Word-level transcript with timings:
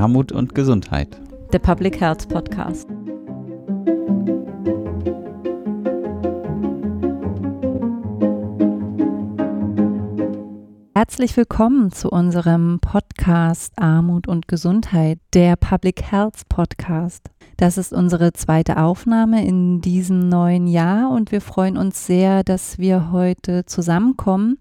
Armut 0.00 0.32
und 0.32 0.54
Gesundheit. 0.54 1.20
Der 1.52 1.58
Public 1.58 2.00
Health 2.00 2.26
Podcast. 2.30 2.88
Herzlich 10.94 11.36
willkommen 11.36 11.92
zu 11.92 12.08
unserem 12.08 12.78
Podcast 12.80 13.74
Armut 13.76 14.26
und 14.26 14.48
Gesundheit, 14.48 15.18
der 15.34 15.56
Public 15.56 16.10
Health 16.10 16.48
Podcast. 16.48 17.28
Das 17.58 17.76
ist 17.76 17.92
unsere 17.92 18.32
zweite 18.32 18.78
Aufnahme 18.78 19.46
in 19.46 19.82
diesem 19.82 20.30
neuen 20.30 20.66
Jahr 20.66 21.10
und 21.10 21.30
wir 21.30 21.42
freuen 21.42 21.76
uns 21.76 22.06
sehr, 22.06 22.42
dass 22.42 22.78
wir 22.78 23.12
heute 23.12 23.66
zusammenkommen 23.66 24.56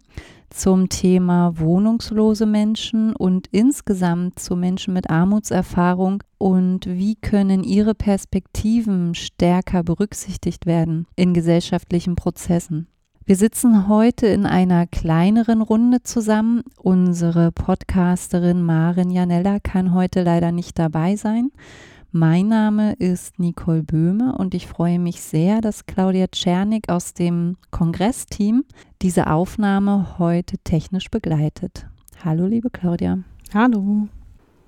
zum 0.49 0.89
Thema 0.89 1.59
wohnungslose 1.59 2.45
Menschen 2.45 3.15
und 3.15 3.47
insgesamt 3.51 4.39
zu 4.39 4.55
Menschen 4.55 4.93
mit 4.93 5.09
Armutserfahrung 5.09 6.23
und 6.37 6.85
wie 6.85 7.15
können 7.15 7.63
ihre 7.63 7.95
Perspektiven 7.95 9.15
stärker 9.15 9.83
berücksichtigt 9.83 10.65
werden 10.65 11.07
in 11.15 11.33
gesellschaftlichen 11.33 12.15
Prozessen. 12.15 12.87
Wir 13.25 13.35
sitzen 13.35 13.87
heute 13.87 14.25
in 14.25 14.47
einer 14.47 14.87
kleineren 14.87 15.61
Runde 15.61 16.01
zusammen. 16.01 16.63
Unsere 16.77 17.51
Podcasterin 17.51 18.63
Marin 18.63 19.11
Janella 19.11 19.59
kann 19.59 19.93
heute 19.93 20.23
leider 20.23 20.51
nicht 20.51 20.79
dabei 20.79 21.15
sein. 21.15 21.51
Mein 22.11 22.47
Name 22.47 22.93
ist 22.93 23.37
Nicole 23.37 23.83
Böhme 23.83 24.35
und 24.35 24.55
ich 24.55 24.65
freue 24.65 24.97
mich 24.97 25.21
sehr, 25.21 25.61
dass 25.61 25.85
Claudia 25.85 26.25
Czernik 26.25 26.89
aus 26.89 27.13
dem 27.13 27.55
Kongressteam 27.69 28.65
diese 29.03 29.27
Aufnahme 29.27 30.17
heute 30.17 30.57
technisch 30.57 31.11
begleitet. 31.11 31.85
Hallo, 32.25 32.47
liebe 32.47 32.71
Claudia. 32.71 33.19
Hallo. 33.53 34.07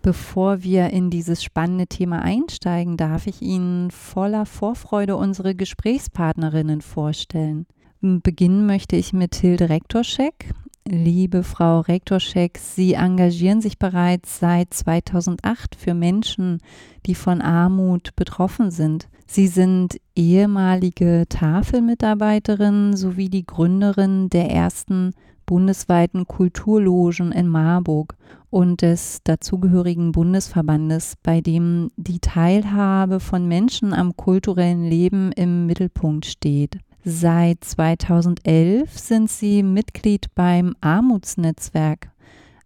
Bevor 0.04 0.62
wir 0.62 0.92
in 0.92 1.10
dieses 1.10 1.44
spannende 1.44 1.88
Thema 1.88 2.22
einsteigen, 2.22 2.96
darf 2.96 3.26
ich 3.26 3.42
Ihnen 3.42 3.90
voller 3.90 4.46
Vorfreude 4.46 5.16
unsere 5.16 5.56
Gesprächspartnerinnen 5.56 6.82
vorstellen. 6.82 7.66
Beginnen 8.02 8.68
möchte 8.68 8.96
ich 8.98 9.14
mit 9.14 9.34
Hilde 9.34 9.70
Rektorschek. 9.70 10.54
Liebe 10.94 11.44
Frau 11.44 11.80
Rektorschek, 11.80 12.58
Sie 12.58 12.96
engagieren 12.96 13.62
sich 13.62 13.80
bereits 13.80 14.40
seit 14.40 14.74
2008 14.74 15.76
für 15.76 15.94
Menschen, 15.94 16.60
die 17.06 17.16
von 17.16 17.40
Armut 17.40 18.14
betroffen 18.18 18.72
sind. 18.72 19.08
Sie 19.26 19.48
sind 19.48 20.02
ehemalige 20.18 21.28
Tafelmitarbeiterin 21.30 22.98
sowie 22.98 23.30
die 23.30 23.46
Gründerin 23.46 24.28
der 24.28 24.52
ersten 24.52 25.12
bundesweiten 25.46 26.28
Kulturlogen 26.28 27.32
in 27.32 27.48
Marburg 27.48 28.18
und 28.50 28.82
des 28.82 29.22
dazugehörigen 29.24 30.12
Bundesverbandes, 30.12 31.14
bei 31.24 31.40
dem 31.40 31.92
die 31.96 32.20
Teilhabe 32.20 33.22
von 33.22 33.48
Menschen 33.48 33.94
am 33.94 34.18
kulturellen 34.18 34.84
Leben 34.84 35.32
im 35.32 35.68
Mittelpunkt 35.68 36.26
steht. 36.26 36.80
Seit 37.04 37.64
2011 37.64 39.00
sind 39.00 39.32
sie 39.32 39.64
Mitglied 39.64 40.28
beim 40.36 40.76
Armutsnetzwerk, 40.82 42.12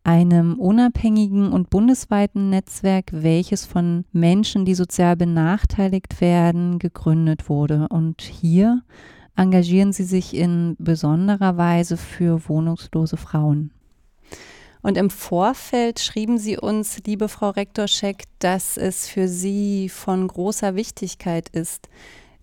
einem 0.03 0.59
unabhängigen 0.59 1.53
und 1.53 1.69
bundesweiten 1.69 2.49
Netzwerk, 2.49 3.05
welches 3.11 3.65
von 3.65 4.03
Menschen, 4.11 4.65
die 4.65 4.75
sozial 4.75 5.15
benachteiligt 5.15 6.19
werden, 6.19 6.79
gegründet 6.79 7.47
wurde. 7.47 7.87
Und 7.87 8.21
hier 8.21 8.81
engagieren 9.37 9.93
sie 9.93 10.03
sich 10.03 10.35
in 10.35 10.75
besonderer 10.79 11.55
Weise 11.55 11.95
für 11.95 12.49
wohnungslose 12.49 13.15
Frauen. 13.15 13.71
Und 14.81 14.97
im 14.97 15.09
Vorfeld 15.09 15.99
schrieben 15.99 16.37
Sie 16.37 16.57
uns, 16.57 16.99
liebe 17.07 17.29
Frau 17.29 17.51
Rektorschek, 17.51 18.25
dass 18.39 18.75
es 18.77 19.07
für 19.07 19.29
Sie 19.29 19.89
von 19.89 20.27
großer 20.27 20.75
Wichtigkeit 20.75 21.49
ist, 21.49 21.89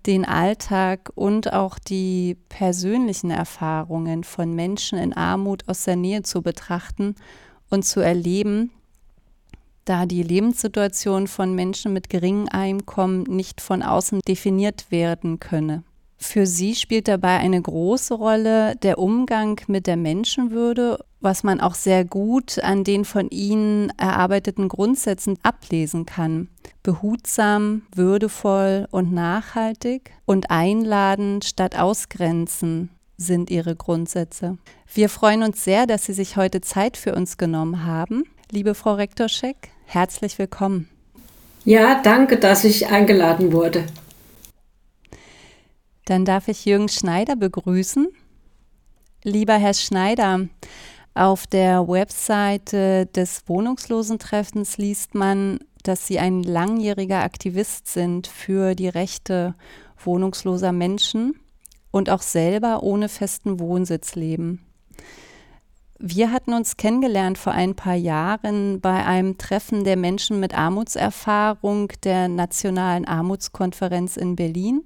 den 0.06 0.24
Alltag 0.24 1.10
und 1.14 1.52
auch 1.52 1.78
die 1.78 2.36
persönlichen 2.48 3.30
Erfahrungen 3.30 4.24
von 4.24 4.54
Menschen 4.54 4.98
in 4.98 5.12
Armut 5.12 5.68
aus 5.68 5.84
der 5.84 5.96
Nähe 5.96 6.22
zu 6.22 6.42
betrachten 6.42 7.14
und 7.70 7.84
zu 7.84 8.00
erleben, 8.00 8.70
da 9.84 10.06
die 10.06 10.22
Lebenssituation 10.22 11.26
von 11.26 11.54
Menschen 11.54 11.92
mit 11.92 12.08
geringem 12.08 12.48
Einkommen 12.48 13.24
nicht 13.24 13.60
von 13.60 13.82
außen 13.82 14.20
definiert 14.26 14.90
werden 14.90 15.40
könne. 15.40 15.82
Für 16.22 16.46
sie 16.46 16.76
spielt 16.76 17.08
dabei 17.08 17.38
eine 17.38 17.60
große 17.60 18.14
Rolle 18.14 18.76
der 18.76 18.98
Umgang 18.98 19.60
mit 19.66 19.88
der 19.88 19.96
Menschenwürde, 19.96 21.04
was 21.20 21.42
man 21.42 21.60
auch 21.60 21.74
sehr 21.74 22.04
gut 22.04 22.60
an 22.62 22.84
den 22.84 23.04
von 23.04 23.28
ihnen 23.30 23.92
erarbeiteten 23.98 24.68
Grundsätzen 24.68 25.36
ablesen 25.42 26.06
kann. 26.06 26.46
Behutsam, 26.84 27.82
würdevoll 27.92 28.86
und 28.92 29.12
nachhaltig 29.12 30.12
und 30.24 30.52
einladen 30.52 31.42
statt 31.42 31.76
ausgrenzen 31.76 32.90
sind 33.16 33.50
ihre 33.50 33.74
Grundsätze. 33.74 34.58
Wir 34.94 35.08
freuen 35.08 35.42
uns 35.42 35.64
sehr, 35.64 35.88
dass 35.88 36.06
Sie 36.06 36.12
sich 36.12 36.36
heute 36.36 36.60
Zeit 36.60 36.96
für 36.96 37.16
uns 37.16 37.36
genommen 37.36 37.84
haben. 37.84 38.22
Liebe 38.48 38.76
Frau 38.76 38.94
Rektorschek, 38.94 39.70
herzlich 39.86 40.38
willkommen. 40.38 40.88
Ja, 41.64 42.00
danke, 42.00 42.36
dass 42.36 42.62
ich 42.62 42.86
eingeladen 42.86 43.52
wurde. 43.52 43.84
Dann 46.04 46.24
darf 46.24 46.48
ich 46.48 46.64
Jürgen 46.64 46.88
Schneider 46.88 47.36
begrüßen. 47.36 48.08
Lieber 49.22 49.54
Herr 49.54 49.74
Schneider, 49.74 50.48
auf 51.14 51.46
der 51.46 51.86
Webseite 51.88 53.06
des 53.06 53.42
Wohnungslosentreffens 53.46 54.78
liest 54.78 55.14
man, 55.14 55.60
dass 55.82 56.06
Sie 56.06 56.18
ein 56.18 56.42
langjähriger 56.42 57.22
Aktivist 57.22 57.86
sind 57.86 58.26
für 58.26 58.74
die 58.74 58.88
Rechte 58.88 59.54
wohnungsloser 59.98 60.72
Menschen 60.72 61.34
und 61.90 62.10
auch 62.10 62.22
selber 62.22 62.82
ohne 62.82 63.08
festen 63.08 63.60
Wohnsitz 63.60 64.14
leben. 64.14 64.64
Wir 65.98 66.32
hatten 66.32 66.52
uns 66.52 66.76
kennengelernt 66.76 67.38
vor 67.38 67.52
ein 67.52 67.76
paar 67.76 67.94
Jahren 67.94 68.80
bei 68.80 69.04
einem 69.04 69.38
Treffen 69.38 69.84
der 69.84 69.96
Menschen 69.96 70.40
mit 70.40 70.52
Armutserfahrung 70.52 71.92
der 72.02 72.26
Nationalen 72.26 73.04
Armutskonferenz 73.04 74.16
in 74.16 74.34
Berlin. 74.34 74.82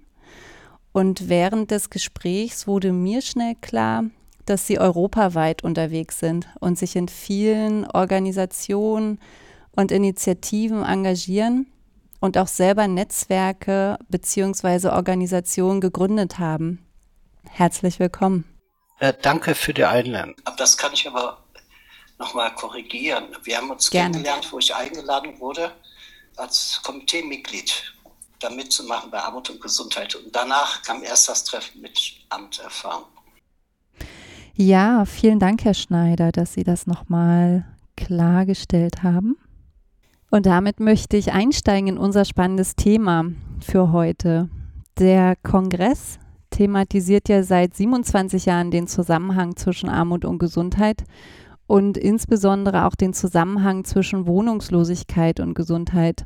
Und 0.97 1.29
während 1.29 1.73
des 1.73 1.91
Gesprächs 1.91 2.67
wurde 2.67 2.91
mir 2.91 3.21
schnell 3.21 3.55
klar, 3.61 4.05
dass 4.47 4.67
sie 4.67 4.79
europaweit 4.79 5.63
unterwegs 5.63 6.21
sind 6.21 6.49
und 6.59 6.79
sich 6.79 6.97
in 6.97 7.09
vielen 7.09 7.87
Organisationen 7.91 9.21
und 9.73 9.93
Initiativen 9.93 10.83
engagieren 10.83 11.71
und 12.21 12.39
auch 12.39 12.47
selber 12.47 12.89
Netzwerke 12.89 13.99
bzw. 14.09 14.89
Organisationen 14.89 15.83
gegründet 15.83 16.39
haben. 16.39 16.83
Herzlich 17.47 17.99
willkommen. 17.99 18.47
Äh, 18.99 19.13
danke 19.21 19.55
für 19.55 19.75
die 19.75 19.85
Einladung. 19.85 20.35
Das 20.57 20.79
kann 20.79 20.95
ich 20.95 21.07
aber 21.07 21.45
nochmal 22.19 22.55
korrigieren. 22.55 23.37
Wir 23.45 23.59
haben 23.59 23.69
uns 23.69 23.91
Gerne. 23.91 24.13
kennengelernt, 24.13 24.51
wo 24.51 24.61
ich 24.61 24.75
eingeladen 24.75 25.39
wurde 25.41 25.73
als 26.37 26.81
Komiteemitglied 26.83 27.96
da 28.41 28.51
mitzumachen 28.51 29.11
bei 29.11 29.19
Armut 29.19 29.51
und 29.51 29.61
Gesundheit. 29.61 30.15
Und 30.15 30.35
danach 30.35 30.83
kam 30.83 31.03
erst 31.03 31.29
das 31.29 31.45
Treffen 31.45 31.81
mit 31.81 31.99
Amterfahrung. 32.29 33.05
Ja, 34.55 35.05
vielen 35.05 35.39
Dank, 35.39 35.65
Herr 35.65 35.75
Schneider, 35.75 36.33
dass 36.33 36.55
Sie 36.55 36.65
das 36.65 36.87
nochmal 36.87 37.67
klargestellt 37.97 39.03
haben. 39.03 39.37
Und 40.31 40.47
damit 40.47 40.81
möchte 40.81 41.17
ich 41.17 41.33
einsteigen 41.33 41.89
in 41.89 41.99
unser 41.99 42.25
spannendes 42.25 42.75
Thema 42.75 43.27
für 43.61 43.93
heute. 43.93 44.49
Der 44.99 45.37
Kongress 45.37 46.19
thematisiert 46.51 47.29
ja 47.29 47.43
seit 47.43 47.75
27 47.75 48.47
Jahren 48.47 48.71
den 48.71 48.87
Zusammenhang 48.87 49.57
zwischen 49.57 49.89
Armut 49.89 50.25
und 50.25 50.39
Gesundheit 50.39 51.05
und 51.67 51.99
insbesondere 51.99 52.87
auch 52.87 52.95
den 52.95 53.13
Zusammenhang 53.13 53.85
zwischen 53.85 54.27
Wohnungslosigkeit 54.27 55.41
und 55.41 55.55
Gesundheit. 55.55 56.25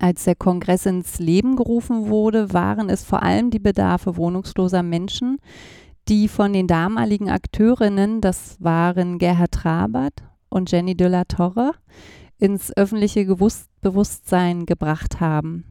Als 0.00 0.24
der 0.24 0.34
Kongress 0.34 0.86
ins 0.86 1.18
Leben 1.18 1.56
gerufen 1.56 2.08
wurde, 2.08 2.54
waren 2.54 2.88
es 2.88 3.04
vor 3.04 3.22
allem 3.22 3.50
die 3.50 3.58
Bedarfe 3.58 4.16
wohnungsloser 4.16 4.82
Menschen, 4.82 5.36
die 6.08 6.26
von 6.26 6.54
den 6.54 6.66
damaligen 6.66 7.28
Akteurinnen, 7.28 8.22
das 8.22 8.56
waren 8.60 9.18
Gerhard 9.18 9.52
Trabert 9.52 10.24
und 10.48 10.72
Jenny 10.72 10.96
de 10.96 11.08
la 11.08 11.24
Torre, 11.24 11.72
ins 12.38 12.74
öffentliche 12.74 13.26
Bewusstsein 13.26 14.64
gebracht 14.64 15.20
haben. 15.20 15.64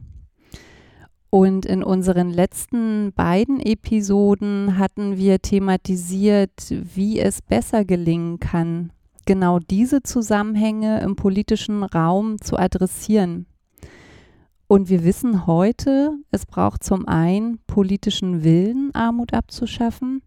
Und 1.30 1.66
in 1.66 1.82
unseren 1.82 2.30
letzten 2.30 3.12
beiden 3.12 3.58
Episoden 3.58 4.78
hatten 4.78 5.16
wir 5.16 5.42
thematisiert, 5.42 6.52
wie 6.70 7.18
es 7.18 7.42
besser 7.42 7.84
gelingen 7.84 8.38
kann, 8.38 8.92
genau 9.26 9.58
diese 9.58 10.04
Zusammenhänge 10.04 11.00
im 11.00 11.16
politischen 11.16 11.82
Raum 11.82 12.40
zu 12.40 12.56
adressieren. 12.56 13.46
Und 14.70 14.88
wir 14.88 15.02
wissen 15.02 15.48
heute, 15.48 16.12
es 16.30 16.46
braucht 16.46 16.84
zum 16.84 17.08
einen 17.08 17.58
politischen 17.66 18.44
Willen, 18.44 18.94
Armut 18.94 19.34
abzuschaffen. 19.34 20.22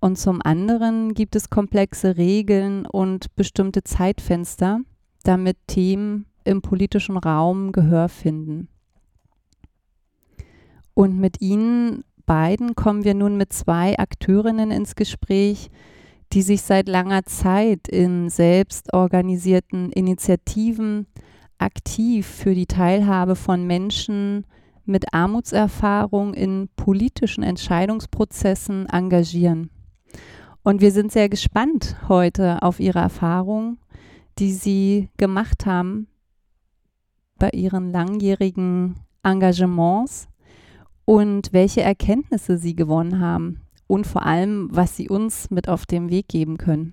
Und 0.00 0.18
zum 0.18 0.42
anderen 0.44 1.14
gibt 1.14 1.34
es 1.34 1.48
komplexe 1.48 2.18
Regeln 2.18 2.84
und 2.84 3.34
bestimmte 3.36 3.82
Zeitfenster, 3.82 4.80
damit 5.22 5.56
Themen 5.66 6.26
im 6.44 6.60
politischen 6.60 7.16
Raum 7.16 7.72
Gehör 7.72 8.10
finden. 8.10 8.68
Und 10.92 11.18
mit 11.18 11.40
Ihnen 11.40 12.04
beiden 12.26 12.74
kommen 12.74 13.04
wir 13.04 13.14
nun 13.14 13.38
mit 13.38 13.54
zwei 13.54 13.98
Akteurinnen 13.98 14.70
ins 14.70 14.94
Gespräch, 14.94 15.70
die 16.34 16.42
sich 16.42 16.60
seit 16.60 16.86
langer 16.86 17.24
Zeit 17.24 17.88
in 17.88 18.28
selbstorganisierten 18.28 19.90
Initiativen 19.90 21.06
aktiv 21.60 22.26
für 22.26 22.54
die 22.54 22.66
Teilhabe 22.66 23.36
von 23.36 23.66
Menschen 23.66 24.46
mit 24.84 25.12
Armutserfahrung 25.14 26.34
in 26.34 26.68
politischen 26.76 27.42
Entscheidungsprozessen 27.42 28.86
engagieren. 28.86 29.70
Und 30.62 30.80
wir 30.80 30.92
sind 30.92 31.12
sehr 31.12 31.28
gespannt 31.28 31.96
heute 32.08 32.62
auf 32.62 32.80
Ihre 32.80 32.98
Erfahrungen, 32.98 33.78
die 34.38 34.52
Sie 34.52 35.08
gemacht 35.16 35.66
haben 35.66 36.08
bei 37.38 37.50
Ihren 37.50 37.90
langjährigen 37.90 38.96
Engagements 39.22 40.28
und 41.04 41.52
welche 41.52 41.82
Erkenntnisse 41.82 42.58
Sie 42.58 42.74
gewonnen 42.74 43.20
haben 43.20 43.62
und 43.86 44.06
vor 44.06 44.24
allem, 44.24 44.68
was 44.70 44.96
Sie 44.96 45.08
uns 45.08 45.50
mit 45.50 45.68
auf 45.68 45.86
den 45.86 46.10
Weg 46.10 46.28
geben 46.28 46.58
können. 46.58 46.92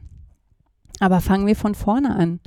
Aber 1.00 1.22
fangen 1.22 1.46
wir 1.46 1.56
von 1.56 1.76
vorne 1.76 2.16
an. 2.16 2.40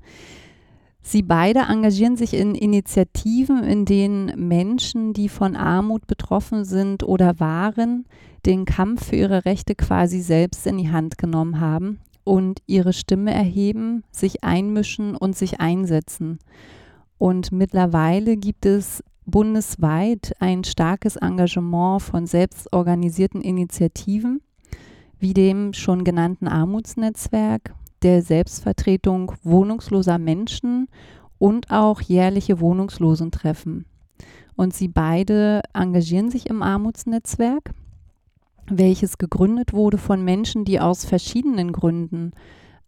Sie 1.02 1.22
beide 1.22 1.60
engagieren 1.60 2.16
sich 2.16 2.34
in 2.34 2.54
Initiativen, 2.54 3.64
in 3.64 3.84
denen 3.84 4.48
Menschen, 4.48 5.12
die 5.12 5.28
von 5.28 5.56
Armut 5.56 6.06
betroffen 6.06 6.64
sind 6.64 7.02
oder 7.02 7.40
waren, 7.40 8.04
den 8.46 8.64
Kampf 8.64 9.06
für 9.06 9.16
ihre 9.16 9.44
Rechte 9.44 9.74
quasi 9.74 10.20
selbst 10.20 10.66
in 10.66 10.78
die 10.78 10.90
Hand 10.90 11.18
genommen 11.18 11.60
haben 11.60 12.00
und 12.24 12.62
ihre 12.66 12.92
Stimme 12.92 13.32
erheben, 13.32 14.04
sich 14.10 14.44
einmischen 14.44 15.16
und 15.16 15.36
sich 15.36 15.60
einsetzen. 15.60 16.38
Und 17.18 17.52
mittlerweile 17.52 18.36
gibt 18.36 18.66
es 18.66 19.02
bundesweit 19.26 20.32
ein 20.38 20.64
starkes 20.64 21.16
Engagement 21.16 22.02
von 22.02 22.26
selbstorganisierten 22.26 23.40
Initiativen, 23.42 24.40
wie 25.18 25.34
dem 25.34 25.72
schon 25.72 26.04
genannten 26.04 26.48
Armutsnetzwerk, 26.48 27.74
der 28.02 28.22
Selbstvertretung 28.22 29.32
wohnungsloser 29.42 30.18
Menschen 30.18 30.88
und 31.38 31.70
auch 31.70 32.00
jährliche 32.00 32.60
Wohnungslosentreffen. 32.60 33.86
Und 34.56 34.74
sie 34.74 34.88
beide 34.88 35.62
engagieren 35.72 36.30
sich 36.30 36.48
im 36.48 36.62
Armutsnetzwerk, 36.62 37.70
welches 38.68 39.18
gegründet 39.18 39.72
wurde 39.72 39.98
von 39.98 40.22
Menschen, 40.22 40.64
die 40.64 40.80
aus 40.80 41.04
verschiedenen 41.04 41.72
Gründen 41.72 42.32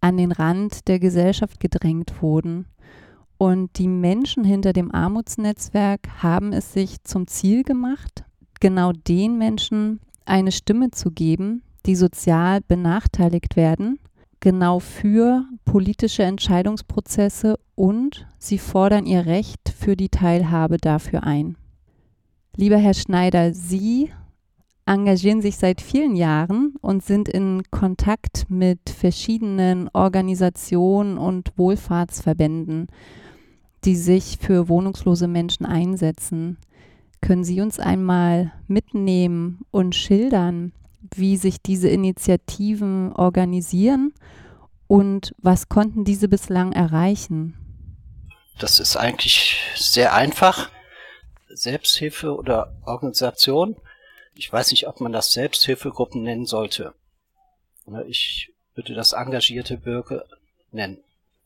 an 0.00 0.16
den 0.16 0.32
Rand 0.32 0.88
der 0.88 0.98
Gesellschaft 0.98 1.60
gedrängt 1.60 2.20
wurden. 2.20 2.66
Und 3.38 3.78
die 3.78 3.88
Menschen 3.88 4.44
hinter 4.44 4.72
dem 4.72 4.94
Armutsnetzwerk 4.94 6.22
haben 6.22 6.52
es 6.52 6.72
sich 6.72 7.02
zum 7.04 7.26
Ziel 7.26 7.64
gemacht, 7.64 8.24
genau 8.60 8.92
den 8.92 9.38
Menschen 9.38 10.00
eine 10.24 10.52
Stimme 10.52 10.90
zu 10.90 11.10
geben, 11.10 11.62
die 11.86 11.96
sozial 11.96 12.60
benachteiligt 12.60 13.56
werden 13.56 13.98
genau 14.42 14.80
für 14.80 15.46
politische 15.64 16.24
Entscheidungsprozesse 16.24 17.58
und 17.74 18.26
sie 18.38 18.58
fordern 18.58 19.06
ihr 19.06 19.24
Recht 19.24 19.70
für 19.70 19.96
die 19.96 20.10
Teilhabe 20.10 20.76
dafür 20.76 21.22
ein. 21.22 21.56
Lieber 22.56 22.76
Herr 22.76 22.92
Schneider, 22.92 23.54
Sie 23.54 24.10
engagieren 24.84 25.40
sich 25.40 25.56
seit 25.56 25.80
vielen 25.80 26.16
Jahren 26.16 26.74
und 26.80 27.04
sind 27.04 27.28
in 27.28 27.62
Kontakt 27.70 28.46
mit 28.50 28.90
verschiedenen 28.90 29.88
Organisationen 29.92 31.16
und 31.18 31.56
Wohlfahrtsverbänden, 31.56 32.88
die 33.84 33.96
sich 33.96 34.38
für 34.40 34.68
wohnungslose 34.68 35.28
Menschen 35.28 35.64
einsetzen. 35.64 36.58
Können 37.20 37.44
Sie 37.44 37.60
uns 37.60 37.78
einmal 37.78 38.52
mitnehmen 38.66 39.60
und 39.70 39.94
schildern, 39.94 40.72
wie 41.14 41.36
sich 41.36 41.60
diese 41.60 41.88
Initiativen 41.88 43.12
organisieren 43.12 44.12
und 44.86 45.34
was 45.38 45.68
konnten 45.68 46.04
diese 46.04 46.28
bislang 46.28 46.72
erreichen? 46.72 47.54
Das 48.58 48.78
ist 48.78 48.96
eigentlich 48.96 49.58
sehr 49.74 50.14
einfach. 50.14 50.70
Selbsthilfe 51.48 52.34
oder 52.34 52.74
Organisation. 52.84 53.76
Ich 54.34 54.52
weiß 54.52 54.70
nicht, 54.70 54.86
ob 54.86 55.00
man 55.00 55.12
das 55.12 55.32
Selbsthilfegruppen 55.32 56.22
nennen 56.22 56.46
sollte. 56.46 56.94
Ich 58.06 58.52
würde 58.74 58.94
das 58.94 59.12
engagierte 59.12 59.76
Bürger 59.76 60.24
nennen. 60.70 60.98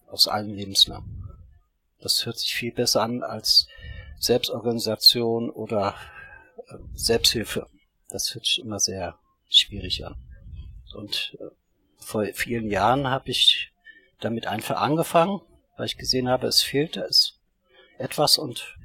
Aus 0.08 0.28
allen 0.28 0.54
Lebenslagen. 0.54 1.28
Das 2.00 2.24
hört 2.26 2.38
sich 2.38 2.54
viel 2.54 2.72
besser 2.72 3.02
an 3.02 3.22
als 3.22 3.66
Selbstorganisation 4.20 5.50
oder 5.50 5.94
äh, 6.68 6.74
Selbsthilfe. 6.94 7.66
Das 8.08 8.34
hört 8.34 8.46
sich 8.46 8.60
immer 8.60 8.78
sehr 8.78 9.18
schwierig 9.48 10.04
an. 10.04 10.16
Und 10.94 11.36
äh, 11.40 11.44
vor 11.98 12.24
vielen 12.34 12.70
Jahren 12.70 13.08
habe 13.08 13.30
ich 13.30 13.72
damit 14.20 14.46
einfach 14.46 14.80
angefangen, 14.80 15.40
weil 15.76 15.86
ich 15.86 15.98
gesehen 15.98 16.28
habe, 16.28 16.46
es 16.46 16.62
fehlte 16.62 17.00
es 17.00 17.38
etwas 17.98 18.38
und 18.38 18.76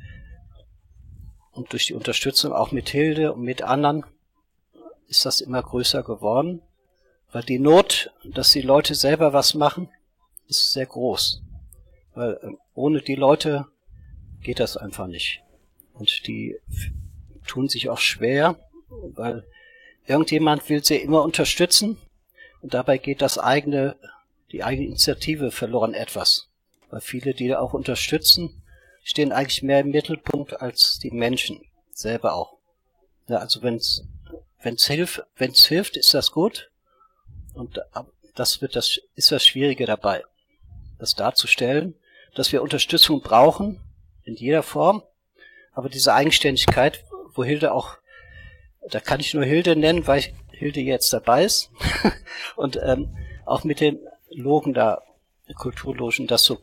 und 1.54 1.74
durch 1.74 1.88
die 1.88 1.94
Unterstützung 1.94 2.54
auch 2.54 2.72
mit 2.72 2.90
Hilde 2.90 3.34
und 3.34 3.42
mit 3.42 3.62
anderen 3.62 4.06
ist 5.08 5.26
das 5.26 5.42
immer 5.42 5.62
größer 5.62 6.02
geworden, 6.02 6.62
weil 7.32 7.44
die 7.44 7.60
Not, 7.60 8.12
dass 8.24 8.52
die 8.54 8.62
Leute 8.62 8.96
selber 8.96 9.34
was 9.34 9.54
machen, 9.54 9.90
ist 10.48 10.72
sehr 10.72 10.86
groß. 10.86 11.42
Weil 12.14 12.40
äh, 12.42 12.52
ohne 12.74 13.02
die 13.02 13.16
Leute 13.16 13.68
geht 14.42 14.60
das 14.60 14.78
einfach 14.78 15.08
nicht. 15.08 15.44
Und 15.94 16.28
die 16.28 16.58
tun 17.46 17.68
sich 17.68 17.90
auch 17.90 18.00
schwer, 18.00 18.58
weil 18.90 19.46
Irgendjemand 20.12 20.68
will 20.68 20.84
sie 20.84 20.98
immer 20.98 21.24
unterstützen 21.24 21.98
und 22.62 22.74
dabei 22.74 22.98
geht 22.98 23.22
das 23.22 23.38
eigene, 23.38 23.96
die 24.52 24.62
eigene 24.62 24.88
Initiative 24.88 25.52
verloren 25.52 25.94
etwas. 25.94 26.50
Weil 26.90 27.00
viele, 27.00 27.34
die 27.34 27.56
auch 27.56 27.72
unterstützen, 27.72 28.62
stehen 29.06 29.32
eigentlich 29.32 29.64
mehr 29.64 29.80
im 29.80 29.92
Mittelpunkt 29.92 30.60
als 30.60 31.00
die 31.00 31.12
Menschen 31.12 31.62
selber 31.94 32.34
auch. 32.34 32.58
Ja, 33.30 33.38
also 33.38 33.62
wenn's, 33.62 34.04
wenn's 34.62 34.86
hilft, 34.86 35.24
wenn's 35.38 35.66
hilft, 35.68 35.96
ist 35.96 36.14
das 36.14 36.34
gut. 36.34 36.70
Und 37.54 37.80
das 38.36 38.62
wird 38.62 38.76
das, 38.76 39.00
ist 39.16 39.32
das 39.32 39.46
Schwierige 39.46 39.86
dabei. 39.86 40.26
Das 41.00 41.16
darzustellen, 41.16 41.96
dass 42.36 42.52
wir 42.52 42.62
Unterstützung 42.62 43.22
brauchen, 43.22 43.80
in 44.26 44.36
jeder 44.36 44.62
Form. 44.62 45.04
Aber 45.72 45.88
diese 45.88 46.14
Eigenständigkeit, 46.14 47.06
wo 47.34 47.46
Hilde 47.46 47.74
auch 47.74 48.01
da 48.90 49.00
kann 49.00 49.20
ich 49.20 49.34
nur 49.34 49.44
Hilde 49.44 49.76
nennen, 49.76 50.08
weil 50.08 50.24
Hilde 50.52 50.82
jetzt 50.82 51.14
dabei 51.14 51.46
ist. 51.46 51.72
und 52.56 52.80
ähm, 52.84 53.16
auch 53.46 53.64
mit 53.64 53.80
den 53.80 54.00
Logen 54.30 54.74
da, 54.74 55.02
Kulturlogen, 55.56 56.28
das 56.28 56.44
so 56.44 56.62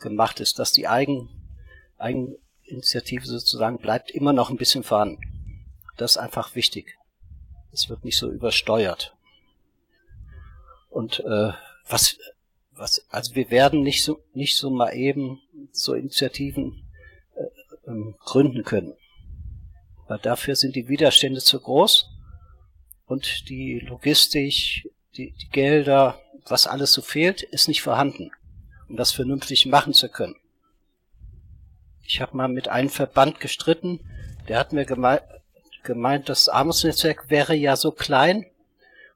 gemacht 0.00 0.40
ist, 0.40 0.58
dass 0.58 0.72
die 0.72 0.88
Eigen, 0.88 1.28
Eigeninitiative 1.98 3.26
sozusagen 3.26 3.78
bleibt 3.78 4.10
immer 4.10 4.32
noch 4.32 4.50
ein 4.50 4.56
bisschen 4.56 4.82
vorhanden. 4.82 5.20
Das 5.96 6.12
ist 6.12 6.16
einfach 6.16 6.54
wichtig. 6.54 6.98
Es 7.72 7.88
wird 7.88 8.04
nicht 8.04 8.18
so 8.18 8.30
übersteuert. 8.30 9.14
Und 10.90 11.20
äh, 11.20 11.52
was, 11.88 12.18
was, 12.72 13.06
also 13.10 13.34
wir 13.34 13.50
werden 13.50 13.82
nicht 13.82 14.04
so 14.04 14.20
nicht 14.32 14.56
so 14.56 14.70
mal 14.70 14.94
eben 14.94 15.40
so 15.72 15.94
Initiativen 15.94 16.84
äh, 17.34 17.90
ähm, 17.90 18.16
gründen 18.18 18.64
können 18.64 18.94
weil 20.08 20.18
dafür 20.18 20.56
sind 20.56 20.76
die 20.76 20.88
Widerstände 20.88 21.40
zu 21.40 21.60
groß 21.60 22.10
und 23.06 23.48
die 23.48 23.80
Logistik, 23.80 24.90
die, 25.16 25.32
die 25.32 25.48
Gelder, 25.50 26.20
was 26.46 26.66
alles 26.66 26.92
so 26.92 27.02
fehlt, 27.02 27.42
ist 27.42 27.68
nicht 27.68 27.82
vorhanden, 27.82 28.30
um 28.88 28.96
das 28.96 29.12
vernünftig 29.12 29.66
machen 29.66 29.94
zu 29.94 30.08
können. 30.08 30.36
Ich 32.02 32.20
habe 32.20 32.36
mal 32.36 32.48
mit 32.48 32.68
einem 32.68 32.90
Verband 32.90 33.40
gestritten, 33.40 34.00
der 34.48 34.58
hat 34.58 34.72
mir 34.72 34.84
gemeint, 34.84 35.22
gemeint, 35.84 36.28
das 36.28 36.48
Armutsnetzwerk 36.48 37.30
wäre 37.30 37.54
ja 37.54 37.76
so 37.76 37.92
klein. 37.92 38.46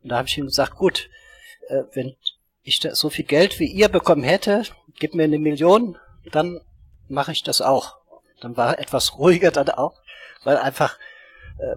Und 0.03 0.11
da 0.11 0.19
habe 0.19 0.29
ich 0.29 0.39
ihm 0.39 0.47
gesagt, 0.47 0.77
gut, 0.77 1.09
äh, 1.69 1.83
wenn 1.93 2.15
ich 2.63 2.81
so 2.93 3.11
viel 3.11 3.25
Geld 3.25 3.59
wie 3.59 3.67
ihr 3.67 3.89
bekommen 3.89 4.23
hätte, 4.23 4.63
gib 4.99 5.15
mir 5.15 5.25
eine 5.25 5.39
Million, 5.39 5.99
dann 6.31 6.61
mache 7.09 7.33
ich 7.33 7.43
das 7.43 7.61
auch. 7.61 7.97
Dann 8.41 8.57
war 8.57 8.79
etwas 8.79 9.19
ruhiger 9.19 9.51
dann 9.51 9.71
auch 9.71 10.01
weil 10.45 10.57
einfach 10.57 10.99
äh, 11.59 11.77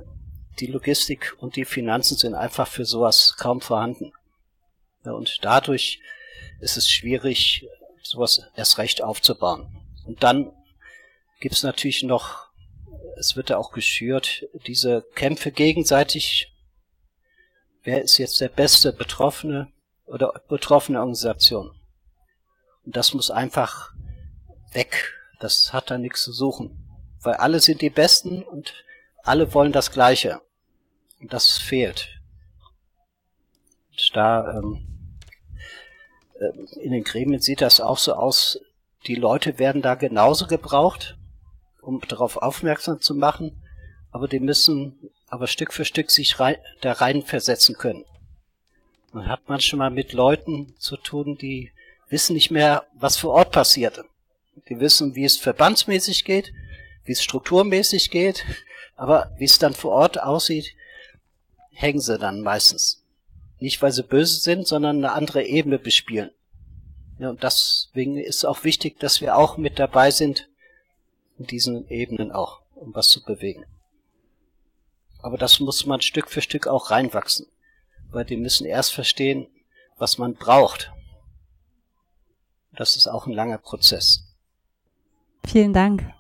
die 0.60 0.68
Logistik 0.68 1.36
und 1.40 1.56
die 1.56 1.66
Finanzen 1.66 2.18
sind 2.18 2.36
einfach 2.36 2.68
für 2.68 2.86
sowas 2.86 3.36
kaum 3.38 3.62
vorhanden. 3.62 4.14
Ja, 5.06 5.14
und 5.14 5.40
dadurch 5.42 6.02
ist 6.60 6.78
es 6.78 6.90
schwierig, 6.90 7.68
sowas 8.04 8.42
erst 8.56 8.78
recht 8.78 9.02
aufzubauen. 9.02 9.76
Und 10.06 10.24
dann 10.24 10.52
gibt 11.40 11.56
es 11.56 11.64
natürlich 11.64 12.04
noch, 12.04 12.50
es 13.18 13.36
wird 13.36 13.50
ja 13.50 13.58
auch 13.58 13.72
geschürt, 13.72 14.46
diese 14.68 15.04
Kämpfe 15.16 15.52
gegenseitig, 15.52 16.54
wer 17.84 18.02
ist 18.02 18.18
jetzt 18.18 18.42
der 18.42 18.50
beste 18.50 18.94
Betroffene 18.94 19.72
oder 20.06 20.34
betroffene 20.48 21.00
Organisation. 21.00 21.72
Und 22.86 22.96
das 22.96 23.14
muss 23.14 23.32
einfach 23.32 23.94
weg. 24.74 25.14
Das 25.40 25.74
hat 25.74 25.90
da 25.90 25.98
nichts 25.98 26.24
zu 26.24 26.32
suchen. 26.32 26.91
Weil 27.22 27.36
alle 27.36 27.60
sind 27.60 27.82
die 27.82 27.90
Besten 27.90 28.44
und 28.44 28.74
alle 29.24 29.54
wollen 29.54 29.72
das 29.72 29.92
Gleiche. 29.92 30.42
Und 31.20 31.34
das 31.34 31.58
fehlt. 31.58 32.20
Und 33.92 34.16
da 34.16 34.58
ähm, 34.58 34.88
äh, 36.40 36.80
in 36.80 36.92
den 36.92 37.04
Gremien 37.04 37.42
sieht 37.42 37.62
das 37.62 37.80
auch 37.80 37.98
so 37.98 38.14
aus, 38.14 38.60
die 39.08 39.16
Leute 39.16 39.60
werden 39.60 39.82
da 39.82 39.96
genauso 39.96 40.48
gebraucht, 40.48 41.18
um 41.82 42.02
darauf 42.08 42.38
aufmerksam 42.38 43.02
zu 43.02 43.16
machen, 43.16 43.64
aber 44.12 44.28
die 44.28 44.40
müssen 44.40 45.10
aber 45.28 45.48
Stück 45.48 45.74
für 45.74 45.86
Stück 45.86 46.12
sich 46.12 46.40
rein, 46.40 46.58
da 46.82 46.92
rein 46.94 47.24
versetzen 47.24 47.78
können. 47.78 48.06
Man 49.14 49.28
hat 49.28 49.42
manchmal 49.48 49.90
mit 49.90 50.14
Leuten 50.14 50.76
zu 50.78 50.98
tun, 50.98 51.38
die 51.38 51.72
wissen 52.10 52.34
nicht 52.34 52.52
mehr, 52.52 52.86
was 52.94 53.18
vor 53.18 53.34
Ort 53.34 53.52
passierte. 53.52 54.06
Die 54.70 54.80
wissen, 54.80 55.16
wie 55.16 55.26
es 55.26 55.38
verbandsmäßig 55.38 56.26
geht, 56.26 56.54
wie 57.04 57.12
es 57.14 57.24
strukturmäßig 57.24 58.12
geht, 58.12 58.46
aber 58.96 59.32
wie 59.38 59.46
es 59.46 59.60
dann 59.60 59.74
vor 59.74 59.92
Ort 59.92 60.22
aussieht, 60.22 60.76
hängen 61.72 62.00
sie 62.00 62.18
dann 62.18 62.42
meistens. 62.42 63.04
Nicht, 63.60 63.82
weil 63.82 63.92
sie 63.92 64.04
böse 64.04 64.40
sind, 64.40 64.68
sondern 64.68 64.98
eine 64.98 65.14
andere 65.14 65.44
Ebene 65.44 65.80
bespielen. 65.80 66.32
Ja, 67.20 67.30
und 67.30 67.44
deswegen 67.44 68.18
ist 68.18 68.46
auch 68.46 68.64
wichtig, 68.64 69.00
dass 69.00 69.22
wir 69.22 69.38
auch 69.38 69.58
mit 69.58 69.78
dabei 69.78 70.10
sind, 70.10 70.50
in 71.38 71.46
diesen 71.46 71.88
Ebenen 71.90 72.32
auch, 72.32 72.62
um 72.76 72.94
was 72.96 73.10
zu 73.10 73.24
bewegen. 73.24 73.66
Aber 75.22 75.38
das 75.38 75.60
muss 75.60 75.86
man 75.86 76.02
Stück 76.02 76.30
für 76.30 76.42
Stück 76.42 76.68
auch 76.68 76.90
reinwachsen, 76.90 77.48
weil 78.10 78.26
die 78.26 78.38
müssen 78.38 78.66
erst 78.66 78.94
verstehen, 78.94 79.48
was 79.98 80.18
man 80.18 80.34
braucht. 80.34 80.92
Das 82.74 82.96
ist 82.96 83.08
auch 83.08 83.28
ein 83.28 83.34
langer 83.34 83.60
Prozess. 83.60 84.24
Vielen 85.46 85.74
Dank, 85.74 86.12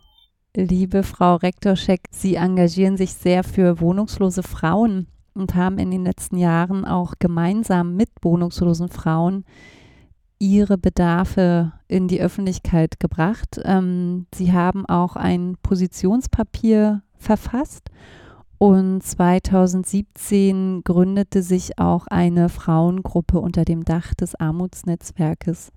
liebe 0.55 1.03
Frau 1.03 1.36
Rektorschek. 1.36 2.01
Sie 2.12 2.36
engagieren 2.36 2.98
sich 2.98 3.13
sehr 3.13 3.43
für 3.43 3.79
wohnungslose 3.79 4.43
Frauen 4.43 5.08
und 5.34 5.55
haben 5.55 5.77
in 5.77 5.91
den 5.91 6.03
letzten 6.03 6.38
Jahren 6.38 6.86
auch 6.86 7.13
gemeinsam 7.20 7.96
mit 7.96 8.10
wohnungslosen 8.22 8.89
Frauen 8.89 9.46
ihre 10.39 10.77
Bedarfe 10.77 11.72
in 11.88 12.08
die 12.08 12.20
Öffentlichkeit 12.20 13.00
gebracht. 13.00 13.62
Ähm, 13.63 14.25
sie 14.34 14.51
haben 14.51 14.86
auch 14.88 15.15
ein 15.15 15.55
Positionspapier 15.62 17.03
verfasst 17.15 17.89
und 18.58 19.01
2017 19.03 20.84
gründete 20.84 21.43
sich 21.43 21.79
auch 21.79 22.08
eine 22.08 22.50
Frauengruppe 22.50 23.39
unter 23.39 23.65
dem 23.65 23.86
Dach 23.86 24.13
des 24.15 24.36
Armutsnetzwerkes. 24.36 25.72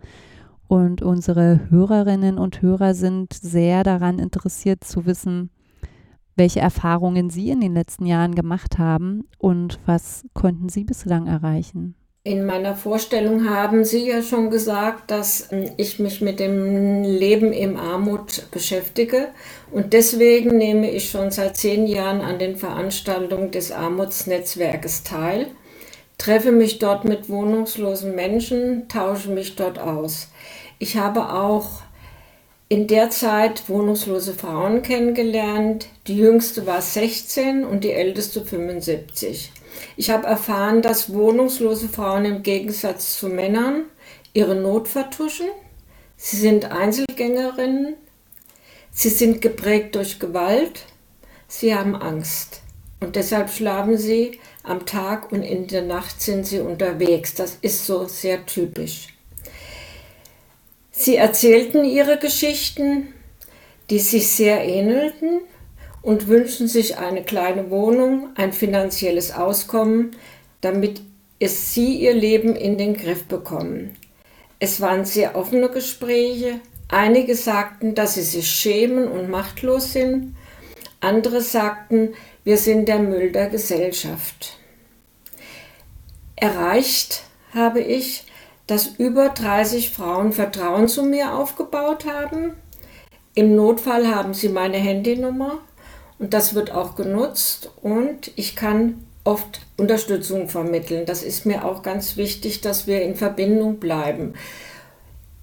Und 0.68 1.02
unsere 1.02 1.60
Hörerinnen 1.70 2.38
und 2.38 2.62
Hörer 2.62 2.94
sind 2.94 3.32
sehr 3.34 3.82
daran 3.82 4.18
interessiert 4.18 4.84
zu 4.84 5.06
wissen, 5.06 5.50
welche 6.36 6.60
Erfahrungen 6.60 7.30
Sie 7.30 7.50
in 7.50 7.60
den 7.60 7.74
letzten 7.74 8.06
Jahren 8.06 8.34
gemacht 8.34 8.78
haben 8.78 9.28
und 9.38 9.78
was 9.86 10.24
konnten 10.32 10.68
Sie 10.68 10.84
bislang 10.84 11.26
erreichen. 11.26 11.94
In 12.26 12.46
meiner 12.46 12.74
Vorstellung 12.74 13.50
haben 13.50 13.84
Sie 13.84 14.08
ja 14.08 14.22
schon 14.22 14.48
gesagt, 14.48 15.10
dass 15.10 15.52
ähm, 15.52 15.72
ich 15.76 15.98
mich 15.98 16.22
mit 16.22 16.40
dem 16.40 17.02
Leben 17.02 17.52
im 17.52 17.76
Armut 17.76 18.50
beschäftige. 18.50 19.28
Und 19.70 19.92
deswegen 19.92 20.56
nehme 20.56 20.90
ich 20.90 21.10
schon 21.10 21.30
seit 21.30 21.58
zehn 21.58 21.86
Jahren 21.86 22.22
an 22.22 22.38
den 22.38 22.56
Veranstaltungen 22.56 23.50
des 23.50 23.72
Armutsnetzwerkes 23.72 25.02
teil, 25.02 25.48
treffe 26.16 26.50
mich 26.50 26.78
dort 26.78 27.04
mit 27.04 27.28
wohnungslosen 27.28 28.14
Menschen, 28.14 28.88
tausche 28.88 29.28
mich 29.28 29.54
dort 29.54 29.78
aus. 29.78 30.28
Ich 30.78 30.96
habe 30.96 31.32
auch 31.32 31.82
in 32.68 32.86
der 32.86 33.10
Zeit 33.10 33.68
wohnungslose 33.68 34.34
Frauen 34.34 34.82
kennengelernt. 34.82 35.86
Die 36.06 36.16
jüngste 36.16 36.66
war 36.66 36.82
16 36.82 37.64
und 37.64 37.84
die 37.84 37.92
älteste 37.92 38.44
75. 38.44 39.52
Ich 39.96 40.10
habe 40.10 40.26
erfahren, 40.26 40.82
dass 40.82 41.12
wohnungslose 41.12 41.88
Frauen 41.88 42.24
im 42.24 42.42
Gegensatz 42.42 43.18
zu 43.18 43.28
Männern 43.28 43.84
ihre 44.32 44.54
Not 44.54 44.88
vertuschen. 44.88 45.46
Sie 46.16 46.36
sind 46.36 46.64
Einzelgängerinnen. 46.70 47.94
Sie 48.90 49.10
sind 49.10 49.40
geprägt 49.40 49.94
durch 49.94 50.18
Gewalt. 50.18 50.86
Sie 51.46 51.74
haben 51.74 51.94
Angst. 51.94 52.62
Und 53.00 53.16
deshalb 53.16 53.50
schlafen 53.50 53.98
sie 53.98 54.40
am 54.62 54.86
Tag 54.86 55.30
und 55.30 55.42
in 55.42 55.66
der 55.66 55.82
Nacht 55.82 56.20
sind 56.22 56.46
sie 56.46 56.60
unterwegs. 56.60 57.34
Das 57.34 57.58
ist 57.60 57.86
so 57.86 58.06
sehr 58.06 58.46
typisch. 58.46 59.13
Sie 60.96 61.16
erzählten 61.16 61.84
ihre 61.84 62.18
Geschichten, 62.18 63.12
die 63.90 63.98
sich 63.98 64.28
sehr 64.28 64.64
ähnelten 64.64 65.40
und 66.02 66.28
wünschen 66.28 66.68
sich 66.68 66.98
eine 66.98 67.24
kleine 67.24 67.68
Wohnung, 67.68 68.28
ein 68.36 68.52
finanzielles 68.52 69.34
Auskommen, 69.34 70.12
damit 70.60 71.00
es 71.40 71.74
sie 71.74 71.98
ihr 71.98 72.14
Leben 72.14 72.54
in 72.54 72.78
den 72.78 72.96
Griff 72.96 73.24
bekommen. 73.24 73.96
Es 74.60 74.80
waren 74.80 75.04
sehr 75.04 75.34
offene 75.34 75.68
Gespräche. 75.68 76.60
Einige 76.88 77.34
sagten, 77.34 77.96
dass 77.96 78.14
sie 78.14 78.22
sich 78.22 78.48
schämen 78.48 79.08
und 79.08 79.28
machtlos 79.28 79.92
sind. 79.92 80.36
Andere 81.00 81.40
sagten, 81.40 82.14
wir 82.44 82.56
sind 82.56 82.86
der 82.86 83.00
Müll 83.00 83.32
der 83.32 83.48
Gesellschaft. 83.48 84.58
Erreicht 86.36 87.24
habe 87.52 87.80
ich, 87.80 88.24
dass 88.66 88.86
über 88.98 89.28
30 89.28 89.90
Frauen 89.90 90.32
Vertrauen 90.32 90.88
zu 90.88 91.02
mir 91.02 91.34
aufgebaut 91.34 92.06
haben. 92.06 92.54
Im 93.34 93.56
Notfall 93.56 94.06
haben 94.06 94.34
sie 94.34 94.48
meine 94.48 94.78
Handynummer 94.78 95.58
und 96.18 96.34
das 96.34 96.54
wird 96.54 96.70
auch 96.72 96.94
genutzt 96.94 97.70
und 97.82 98.30
ich 98.36 98.56
kann 98.56 99.04
oft 99.24 99.62
Unterstützung 99.76 100.48
vermitteln. 100.48 101.06
Das 101.06 101.22
ist 101.22 101.46
mir 101.46 101.64
auch 101.64 101.82
ganz 101.82 102.16
wichtig, 102.16 102.60
dass 102.60 102.86
wir 102.86 103.02
in 103.02 103.16
Verbindung 103.16 103.80
bleiben. 103.80 104.34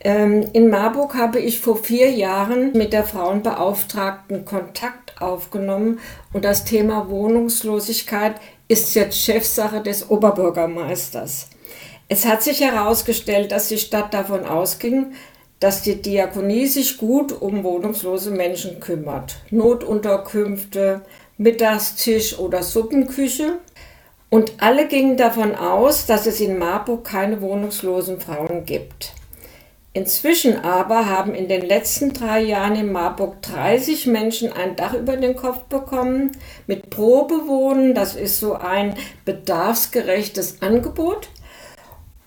Ähm, 0.04 0.48
in 0.54 0.70
Marburg 0.70 1.16
habe 1.16 1.40
ich 1.40 1.60
vor 1.60 1.78
vier 1.78 2.10
Jahren 2.10 2.74
mit 2.74 2.94
der 2.94 3.04
Frauenbeauftragten 3.04 4.46
Kontakt 4.46 5.22
aufgenommen 5.22 6.00
und 6.34 6.44
das 6.44 6.66
Thema 6.66 7.10
Wohnungslosigkeit 7.10 8.36
ist 8.68 8.96
jetzt 8.96 9.18
Chefsache 9.18 9.82
des 9.82 10.10
Oberbürgermeisters. 10.10 11.51
Es 12.12 12.26
hat 12.26 12.44
sich 12.44 12.60
herausgestellt, 12.60 13.54
dass 13.54 13.70
die 13.70 13.78
Stadt 13.78 14.14
davon 14.14 14.44
ausging, 14.44 15.14
dass 15.62 15.82
die 15.82 16.02
Diakonie 16.02 16.68
sich 16.68 16.98
gut 16.98 17.32
um 17.32 17.64
wohnungslose 17.64 18.32
Menschen 18.32 18.82
kümmert. 18.82 19.38
Notunterkünfte, 19.50 21.04
Mittagstisch 21.38 22.38
oder 22.38 22.64
Suppenküche. 22.64 23.60
Und 24.30 24.52
alle 24.58 24.90
gingen 24.90 25.16
davon 25.16 25.56
aus, 25.56 26.06
dass 26.06 26.26
es 26.26 26.42
in 26.42 26.58
Marburg 26.58 27.06
keine 27.06 27.40
wohnungslosen 27.40 28.20
Frauen 28.20 28.66
gibt. 28.66 29.14
Inzwischen 29.94 30.66
aber 30.66 31.08
haben 31.08 31.34
in 31.34 31.48
den 31.48 31.62
letzten 31.62 32.12
drei 32.12 32.42
Jahren 32.42 32.76
in 32.76 32.92
Marburg 32.92 33.42
30 33.42 34.08
Menschen 34.08 34.52
ein 34.52 34.76
Dach 34.76 34.96
über 34.96 35.16
den 35.16 35.38
Kopf 35.38 35.60
bekommen 35.70 36.34
mit 36.68 36.90
Probewohnen. 36.90 37.96
Das 37.96 38.16
ist 38.16 38.42
so 38.42 38.56
ein 38.56 38.98
bedarfsgerechtes 39.24 40.62
Angebot. 40.62 41.30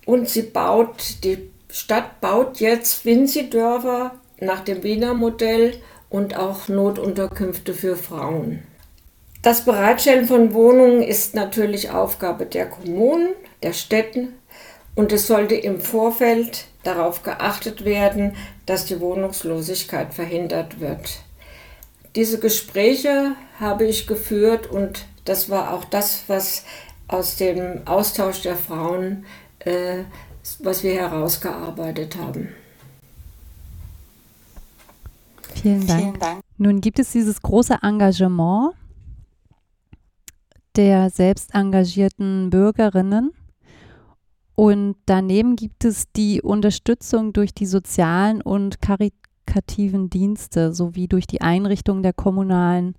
Und 0.06 0.28
sie 0.28 0.42
baut 0.42 1.25
die 1.25 1.50
Stadt 1.70 2.20
baut 2.20 2.61
jetzt 2.61 3.04
Winzi-Dörfer 3.04 4.12
nach 4.38 4.61
dem 4.61 4.84
Wiener 4.84 5.14
Modell 5.14 5.80
und 6.08 6.37
auch 6.37 6.68
Notunterkünfte 6.68 7.75
für 7.75 7.96
Frauen. 7.96 8.62
Das 9.42 9.64
Bereitstellen 9.64 10.26
von 10.26 10.54
Wohnungen 10.54 11.02
ist 11.02 11.34
natürlich 11.34 11.90
Aufgabe 11.90 12.46
der 12.46 12.66
Kommunen, 12.66 13.30
der 13.62 13.73
Städten 13.73 14.34
und 14.94 15.12
es 15.12 15.26
sollte 15.26 15.56
im 15.56 15.80
Vorfeld 15.80 16.66
darauf 16.84 17.23
geachtet 17.23 17.84
werden, 17.84 18.37
dass 18.66 18.87
die 18.87 19.00
Wohnungslosigkeit 19.00 20.14
verhindert 20.14 20.80
wird. 20.80 21.18
Diese 22.14 22.38
Gespräche 22.38 23.32
habe 23.58 23.84
ich 23.84 24.06
geführt 24.06 24.70
und 24.70 25.06
das 25.25 25.50
war 25.50 25.75
auch 25.75 25.84
das, 25.84 26.23
was 26.28 26.64
aus 27.08 27.37
dem 27.37 27.82
Austausch 27.87 28.42
der 28.42 28.56
Frauen 28.56 29.26
äh, 29.64 30.04
was 30.61 30.83
wir 30.83 30.94
herausgearbeitet 30.94 32.16
haben. 32.16 32.49
Vielen 35.54 35.87
Dank. 35.87 36.00
Vielen 36.00 36.18
Dank. 36.18 36.40
Nun 36.59 36.80
gibt 36.80 36.99
es 36.99 37.12
dieses 37.12 37.40
große 37.40 37.78
Engagement 37.83 38.75
der 40.76 41.11
selbst 41.11 41.54
engagierten 41.54 42.50
Bürgerinnen. 42.50 43.33
Und 44.56 44.97
daneben 45.06 45.56
gibt 45.56 45.85
es 45.85 46.11
die 46.12 46.40
Unterstützung 46.42 47.33
durch 47.33 47.54
die 47.54 47.66
sozialen 47.66 48.40
und 48.40 48.80
karitativen 48.80 50.11
Dienste 50.11 50.73
sowie 50.73 51.09
durch 51.09 51.26
die 51.26 51.40
Einrichtung 51.40 52.02
der 52.02 52.12
kommunalen 52.12 52.94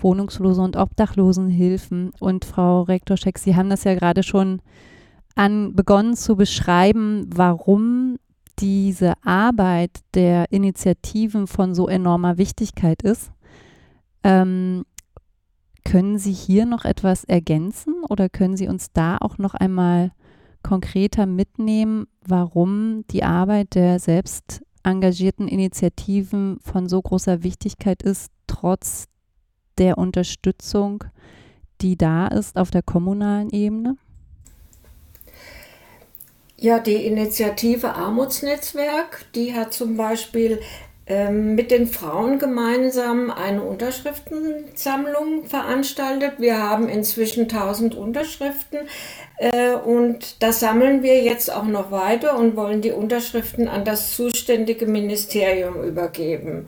Wohnungslosen- 0.00 0.64
und 0.64 0.76
Obdachlosenhilfen. 0.76 2.12
Und 2.18 2.44
Frau 2.44 2.82
Rektorschek, 2.82 3.38
Sie 3.38 3.54
haben 3.54 3.70
das 3.70 3.84
ja 3.84 3.94
gerade 3.94 4.22
schon 4.22 4.60
an, 5.34 5.74
begonnen 5.74 6.16
zu 6.16 6.36
beschreiben, 6.36 7.28
warum 7.34 8.18
diese 8.58 9.14
Arbeit 9.24 10.00
der 10.14 10.50
Initiativen 10.50 11.46
von 11.46 11.74
so 11.74 11.88
enormer 11.88 12.38
Wichtigkeit 12.38 13.02
ist. 13.02 13.30
Ähm, 14.24 14.84
können 15.84 16.18
Sie 16.18 16.32
hier 16.32 16.66
noch 16.66 16.84
etwas 16.84 17.24
ergänzen 17.24 18.02
oder 18.08 18.28
können 18.28 18.56
Sie 18.56 18.68
uns 18.68 18.92
da 18.92 19.16
auch 19.18 19.38
noch 19.38 19.54
einmal 19.54 20.12
konkreter 20.62 21.26
mitnehmen, 21.26 22.06
warum 22.26 23.04
die 23.10 23.22
Arbeit 23.22 23.74
der 23.74 23.98
selbst 24.00 24.62
engagierten 24.82 25.48
Initiativen 25.48 26.58
von 26.60 26.88
so 26.88 27.00
großer 27.00 27.42
Wichtigkeit 27.42 28.02
ist, 28.02 28.30
trotz 28.46 29.06
der 29.78 29.98
Unterstützung, 29.98 31.04
die 31.80 31.96
da 31.96 32.26
ist 32.26 32.56
auf 32.56 32.70
der 32.70 32.82
kommunalen 32.82 33.50
Ebene? 33.50 33.96
Ja, 36.60 36.80
die 36.80 37.06
Initiative 37.06 37.94
Armutsnetzwerk, 37.94 39.26
die 39.36 39.54
hat 39.54 39.72
zum 39.72 39.96
Beispiel 39.96 40.58
ähm, 41.06 41.54
mit 41.54 41.70
den 41.70 41.86
Frauen 41.86 42.40
gemeinsam 42.40 43.30
eine 43.30 43.62
Unterschriftensammlung 43.62 45.44
veranstaltet. 45.44 46.32
Wir 46.38 46.58
haben 46.58 46.88
inzwischen 46.88 47.42
1000 47.42 47.94
Unterschriften 47.94 48.80
äh, 49.36 49.74
und 49.74 50.42
das 50.42 50.58
sammeln 50.58 51.04
wir 51.04 51.22
jetzt 51.22 51.48
auch 51.54 51.62
noch 51.62 51.92
weiter 51.92 52.36
und 52.36 52.56
wollen 52.56 52.82
die 52.82 52.90
Unterschriften 52.90 53.68
an 53.68 53.84
das 53.84 54.16
zuständige 54.16 54.86
Ministerium 54.86 55.84
übergeben. 55.84 56.66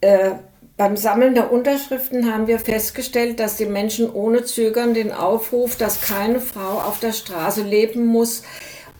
Äh, 0.00 0.30
beim 0.78 0.96
Sammeln 0.96 1.34
der 1.34 1.52
Unterschriften 1.52 2.32
haben 2.32 2.46
wir 2.46 2.58
festgestellt, 2.58 3.40
dass 3.40 3.58
die 3.58 3.66
Menschen 3.66 4.10
ohne 4.10 4.44
Zögern 4.44 4.94
den 4.94 5.12
Aufruf, 5.12 5.76
dass 5.76 6.00
keine 6.00 6.40
Frau 6.40 6.80
auf 6.80 6.98
der 7.00 7.12
Straße 7.12 7.62
leben 7.62 8.06
muss, 8.06 8.42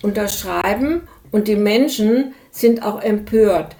unterschreiben 0.02 1.02
und 1.31 1.49
die 1.49 1.57
Menschen 1.57 2.35
sind 2.50 2.83
auch 2.83 3.02
empört. 3.02 3.76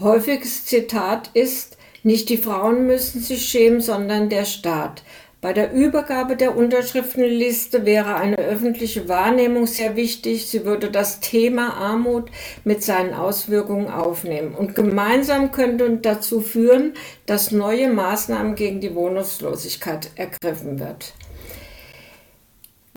Häufiges 0.00 0.64
Zitat 0.66 1.30
ist, 1.34 1.76
nicht 2.02 2.28
die 2.28 2.36
Frauen 2.36 2.86
müssen 2.86 3.20
sich 3.20 3.46
schämen, 3.46 3.80
sondern 3.80 4.28
der 4.28 4.44
Staat. 4.44 5.02
Bei 5.40 5.52
der 5.52 5.72
Übergabe 5.72 6.34
der 6.34 6.56
Unterschriftenliste 6.56 7.84
wäre 7.84 8.16
eine 8.16 8.36
öffentliche 8.38 9.08
Wahrnehmung 9.08 9.66
sehr 9.66 9.94
wichtig. 9.94 10.46
Sie 10.46 10.64
würde 10.64 10.90
das 10.90 11.20
Thema 11.20 11.74
Armut 11.74 12.30
mit 12.64 12.82
seinen 12.82 13.14
Auswirkungen 13.14 13.88
aufnehmen 13.88 14.54
und 14.54 14.74
gemeinsam 14.74 15.52
könnte 15.52 15.98
dazu 15.98 16.40
führen, 16.40 16.94
dass 17.26 17.52
neue 17.52 17.92
Maßnahmen 17.92 18.54
gegen 18.54 18.80
die 18.80 18.94
Wohnungslosigkeit 18.94 20.10
ergriffen 20.16 20.80
wird. 20.80 21.12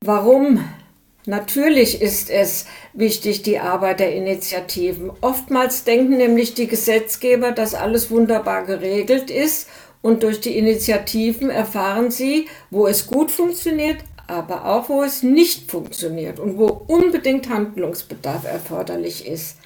Warum 0.02 0.64
Natürlich 1.30 2.02
ist 2.02 2.32
es 2.32 2.66
wichtig, 2.94 3.44
die 3.44 3.60
Arbeit 3.60 4.00
der 4.00 4.16
Initiativen. 4.16 5.12
Oftmals 5.22 5.84
denken 5.84 6.18
nämlich 6.18 6.56
die 6.56 6.66
Gesetzgeber, 6.66 7.52
dass 7.52 7.76
alles 7.76 8.10
wunderbar 8.10 8.66
geregelt 8.66 9.30
ist 9.30 9.70
und 10.02 10.24
durch 10.24 10.42
die 10.42 10.58
Initiativen 10.58 11.52
erfahren 11.52 12.10
sie, 12.10 12.48
wo 12.72 12.88
es 12.88 13.06
gut 13.06 13.30
funktioniert, 13.30 13.98
aber 14.26 14.66
auch 14.66 14.90
wo 14.90 15.04
es 15.04 15.22
nicht 15.22 15.70
funktioniert 15.70 16.40
und 16.40 16.58
wo 16.58 16.66
unbedingt 16.66 17.48
Handlungsbedarf 17.48 18.46
erforderlich 18.46 19.28
ist. 19.28 19.58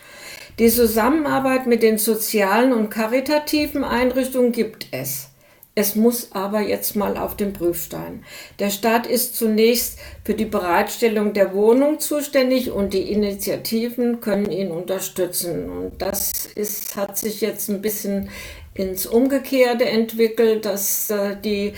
Die 0.60 0.67
Zusammenarbeit 0.67 1.65
mit 1.65 1.82
den 1.82 1.98
sozialen 1.98 2.74
und 2.74 2.89
karitativen 2.89 3.86
Einrichtungen 3.86 4.51
gibt 4.51 4.88
es. 4.91 5.29
Es 5.75 5.96
muss 5.96 6.34
aber 6.34 6.62
jetzt 6.62 6.96
mal 6.96 7.18
auf 7.18 7.36
den 7.36 7.51
Prüfstein. 7.51 8.24
Der 8.60 8.70
Staat 8.70 9.08
ist 9.08 9.36
zunächst 9.36 9.98
für 10.24 10.36
die 10.36 10.46
Bereitstellung 10.46 11.34
der 11.34 11.56
Wohnung 11.56 12.00
zuständig 12.00 12.70
und 12.70 12.94
die 12.94 13.12
Initiativen 13.12 14.22
können 14.22 14.51
ihn 14.51 14.70
unterstützen. 14.70 15.72
Und 15.72 16.00
das 16.00 16.46
ist, 16.46 16.96
hat 16.96 17.18
sich 17.18 17.42
jetzt 17.42 17.70
ein 17.70 17.82
bisschen 17.82 18.30
ins 18.75 19.07
Umgekehrte 19.07 19.86
entwickelt, 19.86 20.66
dass 20.66 21.09
äh, 21.09 21.36
die 21.44 21.74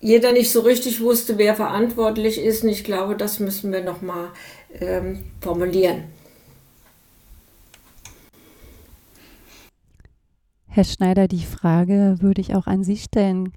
jeder 0.00 0.32
nicht 0.32 0.50
so 0.50 0.60
richtig 0.60 1.00
wusste, 1.00 1.36
wer 1.36 1.56
verantwortlich 1.56 2.40
ist. 2.40 2.62
Und 2.62 2.70
ich 2.70 2.84
glaube, 2.84 3.16
das 3.16 3.40
müssen 3.40 3.72
wir 3.72 3.82
nochmal 3.82 4.28
ähm, 4.80 5.24
formulieren. 5.40 6.04
Herr 10.72 10.84
Schneider, 10.84 11.26
die 11.26 11.44
Frage 11.44 12.18
würde 12.20 12.40
ich 12.40 12.54
auch 12.54 12.68
an 12.68 12.84
Sie 12.84 12.96
stellen. 12.96 13.54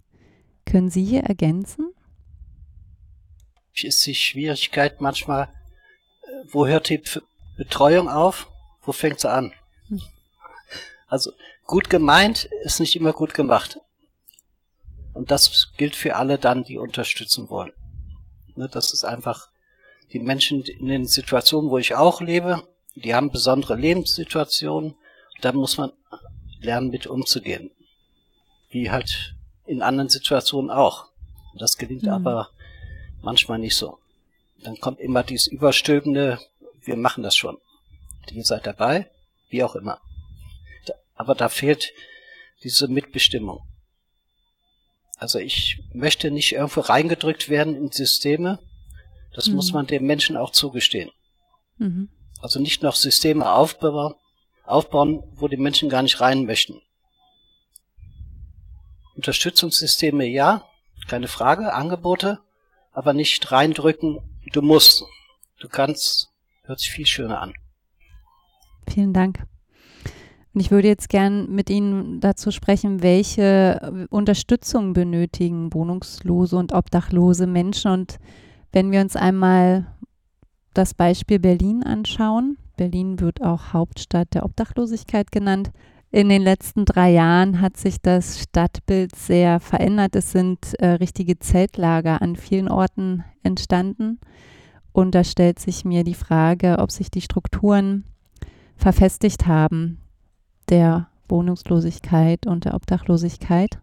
Können 0.65 0.89
Sie 0.89 1.06
hier 1.06 1.21
ergänzen? 1.21 1.93
Ist 3.76 4.04
die 4.08 4.15
Schwierigkeit 4.15 4.99
manchmal, 4.99 5.49
wo 6.49 6.65
hört 6.65 6.89
die 6.89 7.04
Betreuung 7.56 8.10
auf? 8.10 8.49
Wo 8.82 8.93
fängt 8.93 9.19
sie 9.19 9.30
an? 9.30 9.54
Hm. 9.89 10.02
Also 11.08 11.32
gut 11.67 11.91
gemeint 11.91 12.49
ist 12.63 12.80
nicht 12.80 12.95
immer 12.95 13.13
gut 13.13 13.36
gemacht. 13.36 13.80
Und 15.13 15.30
das 15.30 15.71
gilt 15.78 15.95
für 15.95 16.15
alle 16.15 16.39
dann, 16.39 16.63
die 16.63 16.80
unterstützen 16.80 17.47
wollen. 17.52 17.73
Ne, 18.56 18.67
das 18.69 18.91
ist 18.91 19.04
einfach 19.04 19.49
die 20.12 20.19
Menschen 20.19 20.63
in 20.63 20.88
den 20.88 21.06
Situationen, 21.06 21.69
wo 21.69 21.78
ich 21.78 21.93
auch 21.93 22.21
lebe, 22.21 22.67
die 22.95 23.13
haben 23.13 23.32
besondere 23.32 23.76
Lebenssituationen. 23.76 24.95
Da 25.41 25.52
muss 25.52 25.78
man 25.78 25.91
lernen, 26.63 26.89
mit 26.89 27.08
umzugehen. 27.08 27.71
Wie 28.69 28.89
halt 28.89 29.36
in 29.65 29.82
anderen 29.82 30.10
Situationen 30.10 30.71
auch. 30.71 31.10
Das 31.56 31.78
gelingt 31.78 32.04
mhm. 32.04 32.10
aber 32.10 32.49
manchmal 33.21 33.60
nicht 33.60 33.76
so. 33.76 33.99
Dann 34.63 34.80
kommt 34.80 34.99
immer 34.99 35.23
dieses 35.23 35.47
überstülpende, 35.47 36.39
wir 36.82 36.97
machen 36.97 37.23
das 37.23 37.36
schon. 37.36 37.58
Ihr 38.32 38.43
seid 38.43 38.65
dabei, 38.65 39.10
wie 39.49 39.63
auch 39.63 39.76
immer. 39.76 39.99
Aber 41.15 41.36
da 41.36 41.49
fehlt 41.49 41.93
diese 42.63 42.88
Mitbestimmung. 42.88 43.62
Also 45.17 45.39
ich 45.39 45.80
möchte 45.93 46.32
nicht 46.32 46.54
irgendwo 46.54 46.82
reingedrückt 46.82 47.49
werden 47.49 47.76
in 47.76 47.91
Systeme. 47.91 48.60
Das 49.34 49.47
mhm. 49.47 49.56
muss 49.56 49.71
man 49.71 49.88
den 49.88 50.06
Menschen 50.06 50.38
auch 50.38 50.52
zugestehen. 50.52 51.12
Mhm. 51.78 52.10
Also 52.41 52.60
nicht 52.60 52.82
noch 52.84 52.95
Systeme 52.95 53.52
aufbauen, 53.52 54.15
aufbauen, 54.63 55.23
wo 55.36 55.47
die 55.47 55.58
Menschen 55.58 55.89
gar 55.89 56.02
nicht 56.02 56.19
rein 56.21 56.45
möchten. 56.45 56.82
Unterstützungssysteme 59.15 60.26
ja, 60.26 60.65
keine 61.08 61.28
Frage, 61.28 61.73
Angebote, 61.73 62.39
aber 62.91 63.13
nicht 63.13 63.52
reindrücken, 63.52 64.19
du 64.52 64.62
musst. 64.62 65.04
Du 65.60 65.69
kannst, 65.69 66.32
hört 66.63 66.80
sich 66.80 66.91
viel 66.91 67.06
schöner 67.06 67.41
an. 67.41 67.54
Vielen 68.88 69.13
Dank. 69.13 69.45
Und 70.54 70.62
ich 70.62 70.71
würde 70.71 70.88
jetzt 70.88 71.10
gern 71.10 71.49
mit 71.49 71.69
Ihnen 71.69 72.19
dazu 72.19 72.52
sprechen, 72.52 73.02
welche 73.02 74.08
Unterstützung 74.10 74.93
benötigen 74.93 75.73
wohnungslose 75.73 76.58
und 76.58 76.73
obdachlose 76.73 77.47
Menschen. 77.47 77.91
Und 77.91 78.19
wenn 78.71 78.91
wir 78.91 79.02
uns 79.02 79.15
einmal 79.15 79.88
das 80.73 80.93
Beispiel 80.93 81.39
Berlin 81.39 81.84
anschauen, 81.84 82.58
Berlin 82.76 83.20
wird 83.20 83.42
auch 83.42 83.74
Hauptstadt 83.74 84.34
der 84.34 84.46
Obdachlosigkeit 84.46 85.32
genannt. 85.32 85.72
In 86.12 86.30
den 86.30 86.42
letzten 86.42 86.86
drei 86.86 87.12
Jahren 87.12 87.60
hat 87.62 87.78
sich 87.78 88.02
das 88.02 88.40
Stadtbild 88.40 89.16
sehr 89.16 89.60
verändert. 89.60 90.16
Es 90.16 90.32
sind 90.32 90.74
äh, 90.76 90.90
richtige 90.90 91.40
Zeltlager 91.40 92.22
an 92.22 92.36
vielen 92.36 92.70
Orten 92.70 93.24
entstanden. 93.42 94.20
Und 94.92 95.16
da 95.16 95.24
stellt 95.24 95.60
sich 95.60 95.86
mir 95.86 96.04
die 96.04 96.14
Frage, 96.14 96.78
ob 96.80 96.92
sich 96.92 97.10
die 97.10 97.22
Strukturen 97.22 98.06
verfestigt 98.76 99.48
haben 99.48 100.00
der 100.70 101.08
Wohnungslosigkeit 101.28 102.46
und 102.46 102.66
der 102.66 102.76
Obdachlosigkeit. 102.76 103.80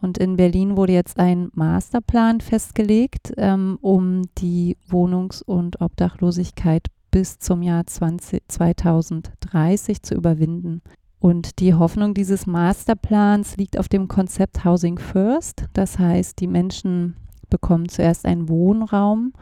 Und 0.00 0.18
in 0.18 0.36
Berlin 0.36 0.76
wurde 0.76 0.92
jetzt 0.92 1.18
ein 1.18 1.50
Masterplan 1.54 2.40
festgelegt, 2.40 3.32
ähm, 3.36 3.78
um 3.80 4.22
die 4.38 4.76
Wohnungs- 4.88 5.42
und 5.42 5.80
Obdachlosigkeit 5.80 6.86
bis 7.12 7.38
zum 7.38 7.62
Jahr 7.62 7.86
20, 7.86 8.42
2030 8.48 10.02
zu 10.02 10.14
überwinden. 10.16 10.82
Und 11.20 11.60
die 11.60 11.74
Hoffnung 11.74 12.14
dieses 12.14 12.48
Masterplans 12.48 13.56
liegt 13.56 13.78
auf 13.78 13.88
dem 13.88 14.08
Konzept 14.08 14.64
Housing 14.64 14.98
First. 14.98 15.66
Das 15.72 16.00
heißt, 16.00 16.40
die 16.40 16.48
Menschen 16.48 17.14
bekommen 17.48 17.88
zuerst 17.88 18.26
einen 18.26 18.48
Wohnraum 18.48 19.32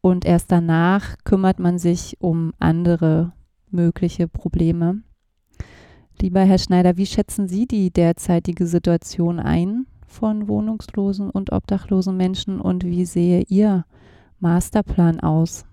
und 0.00 0.24
erst 0.24 0.50
danach 0.52 1.16
kümmert 1.24 1.58
man 1.58 1.78
sich 1.78 2.16
um 2.20 2.54
andere 2.60 3.32
mögliche 3.70 4.28
Probleme. 4.28 5.02
Lieber 6.22 6.40
Herr 6.40 6.58
Schneider, 6.58 6.96
wie 6.96 7.04
schätzen 7.04 7.46
Sie 7.46 7.66
die 7.66 7.90
derzeitige 7.90 8.66
Situation 8.66 9.38
ein 9.38 9.86
von 10.06 10.48
wohnungslosen 10.48 11.28
und 11.28 11.52
obdachlosen 11.52 12.16
Menschen 12.16 12.60
und 12.60 12.84
wie 12.84 13.04
sehe 13.04 13.42
Ihr 13.48 13.84
Masterplan 14.38 15.20
aus? 15.20 15.66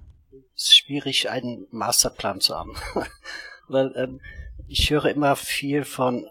Es 0.55 0.63
ist 0.63 0.77
schwierig, 0.77 1.29
einen 1.29 1.67
Masterplan 1.71 2.41
zu 2.41 2.55
haben. 2.55 2.75
Weil 3.67 3.93
ähm, 3.95 4.21
ich 4.67 4.89
höre 4.89 5.05
immer 5.05 5.35
viel 5.35 5.83
von 5.83 6.29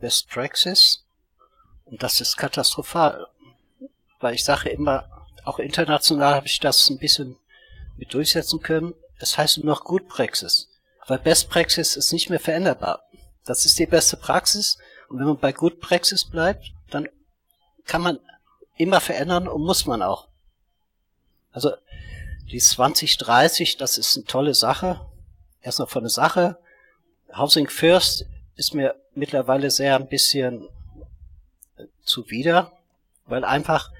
Best 0.00 0.28
Praxis 0.28 1.04
und 1.84 2.02
das 2.02 2.20
ist 2.20 2.36
katastrophal. 2.36 3.26
Weil 4.20 4.34
ich 4.34 4.44
sage 4.44 4.70
immer, 4.70 5.08
auch 5.44 5.58
international 5.58 6.34
habe 6.34 6.46
ich 6.46 6.60
das 6.60 6.88
ein 6.88 6.98
bisschen 6.98 7.36
mit 7.96 8.14
durchsetzen 8.14 8.60
können. 8.60 8.94
Es 9.18 9.36
heißt 9.36 9.58
nur 9.58 9.66
noch 9.66 9.84
Good 9.84 10.08
Praxis. 10.08 10.68
Weil 11.06 11.18
Best 11.18 11.50
Praxis 11.50 11.96
ist 11.96 12.12
nicht 12.12 12.30
mehr 12.30 12.40
veränderbar. 12.40 13.02
Das 13.44 13.64
ist 13.64 13.78
die 13.78 13.86
beste 13.86 14.16
Praxis. 14.16 14.78
Und 15.08 15.18
wenn 15.18 15.26
man 15.26 15.38
bei 15.38 15.52
Good 15.52 15.80
Praxis 15.80 16.24
bleibt, 16.24 16.72
dann 16.90 17.08
kann 17.84 18.02
man 18.02 18.18
immer 18.76 19.00
verändern 19.00 19.48
und 19.48 19.62
muss 19.62 19.86
man 19.86 20.02
auch. 20.02 20.28
Also 21.50 21.72
die 22.50 22.58
2030, 22.58 23.76
das 23.76 23.98
ist 23.98 24.16
eine 24.16 24.24
tolle 24.24 24.54
Sache. 24.54 25.00
Erst 25.60 25.78
noch 25.78 25.88
von 25.88 26.02
der 26.02 26.10
Sache. 26.10 26.58
Housing 27.34 27.68
First 27.68 28.26
ist 28.56 28.74
mir 28.74 28.94
mittlerweile 29.14 29.70
sehr 29.70 29.96
ein 29.96 30.08
bisschen 30.08 30.68
äh, 31.76 31.84
zuwider, 32.04 32.72
weil 33.26 33.44
einfach 33.44 33.90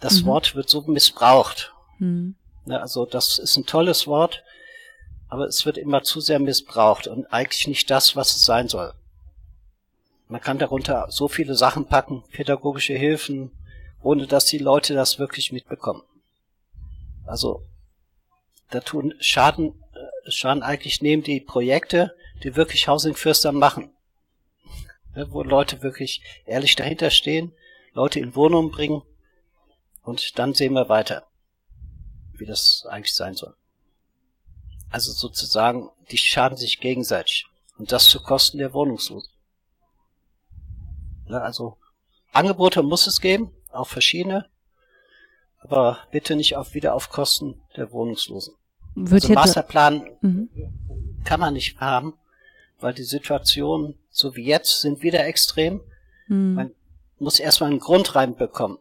das 0.00 0.22
mhm. 0.22 0.26
Wort 0.26 0.54
wird 0.54 0.68
so 0.68 0.82
missbraucht. 0.82 1.72
Mhm. 1.98 2.34
Also 2.68 3.06
das 3.06 3.38
ist 3.38 3.56
ein 3.56 3.66
tolles 3.66 4.06
Wort, 4.06 4.42
aber 5.28 5.46
es 5.46 5.64
wird 5.66 5.78
immer 5.78 6.02
zu 6.02 6.20
sehr 6.20 6.38
missbraucht 6.38 7.06
und 7.06 7.26
eigentlich 7.32 7.66
nicht 7.68 7.90
das, 7.90 8.16
was 8.16 8.34
es 8.34 8.44
sein 8.44 8.68
soll. 8.68 8.92
Man 10.28 10.40
kann 10.40 10.58
darunter 10.58 11.06
so 11.10 11.28
viele 11.28 11.54
Sachen 11.54 11.86
packen, 11.86 12.24
pädagogische 12.32 12.94
Hilfen, 12.94 13.52
ohne 14.02 14.26
dass 14.26 14.46
die 14.46 14.58
Leute 14.58 14.94
das 14.94 15.18
wirklich 15.18 15.52
mitbekommen. 15.52 16.02
Also 17.26 17.62
da 18.70 18.80
tun 18.80 19.14
Schaden, 19.20 19.74
äh, 19.94 20.30
Schaden 20.30 20.62
eigentlich 20.62 21.02
nehmen 21.02 21.22
die 21.22 21.40
Projekte, 21.40 22.14
die 22.42 22.56
wirklich 22.56 22.88
Housing 22.88 23.14
Fürster 23.14 23.52
machen. 23.52 23.92
Ja, 25.14 25.30
wo 25.32 25.42
Leute 25.42 25.82
wirklich 25.82 26.22
ehrlich 26.44 26.76
dahinter 26.76 27.10
stehen, 27.10 27.52
Leute 27.92 28.20
in 28.20 28.34
Wohnungen 28.34 28.70
bringen 28.70 29.02
und 30.02 30.38
dann 30.38 30.54
sehen 30.54 30.74
wir 30.74 30.88
weiter, 30.88 31.26
wie 32.34 32.46
das 32.46 32.86
eigentlich 32.88 33.14
sein 33.14 33.34
soll. 33.34 33.54
Also 34.90 35.12
sozusagen, 35.12 35.90
die 36.10 36.18
schaden 36.18 36.56
sich 36.56 36.80
gegenseitig. 36.80 37.46
Und 37.78 37.92
das 37.92 38.08
zu 38.08 38.22
Kosten 38.22 38.58
der 38.58 38.72
Wohnungslosen. 38.72 39.30
Ja, 41.28 41.38
also 41.38 41.76
Angebote 42.32 42.82
muss 42.82 43.06
es 43.06 43.20
geben, 43.20 43.52
auch 43.70 43.88
verschiedene, 43.88 44.48
aber 45.68 45.98
bitte 46.12 46.36
nicht 46.36 46.56
auf, 46.56 46.74
wieder 46.74 46.94
auf 46.94 47.10
Kosten 47.10 47.60
der 47.76 47.90
Wohnungslosen. 47.90 48.54
Wird 48.94 49.24
also 49.24 49.34
Masterplan 49.34 50.08
mhm. 50.20 50.48
kann 51.24 51.40
man 51.40 51.54
nicht 51.54 51.80
haben, 51.80 52.14
weil 52.78 52.94
die 52.94 53.02
Situation, 53.02 53.96
so 54.10 54.36
wie 54.36 54.44
jetzt, 54.44 54.80
sind 54.80 55.02
wieder 55.02 55.26
extrem. 55.26 55.80
Mhm. 56.28 56.54
Man 56.54 56.70
muss 57.18 57.40
erstmal 57.40 57.70
einen 57.70 57.80
Grund 57.80 58.14
reinbekommen. 58.14 58.78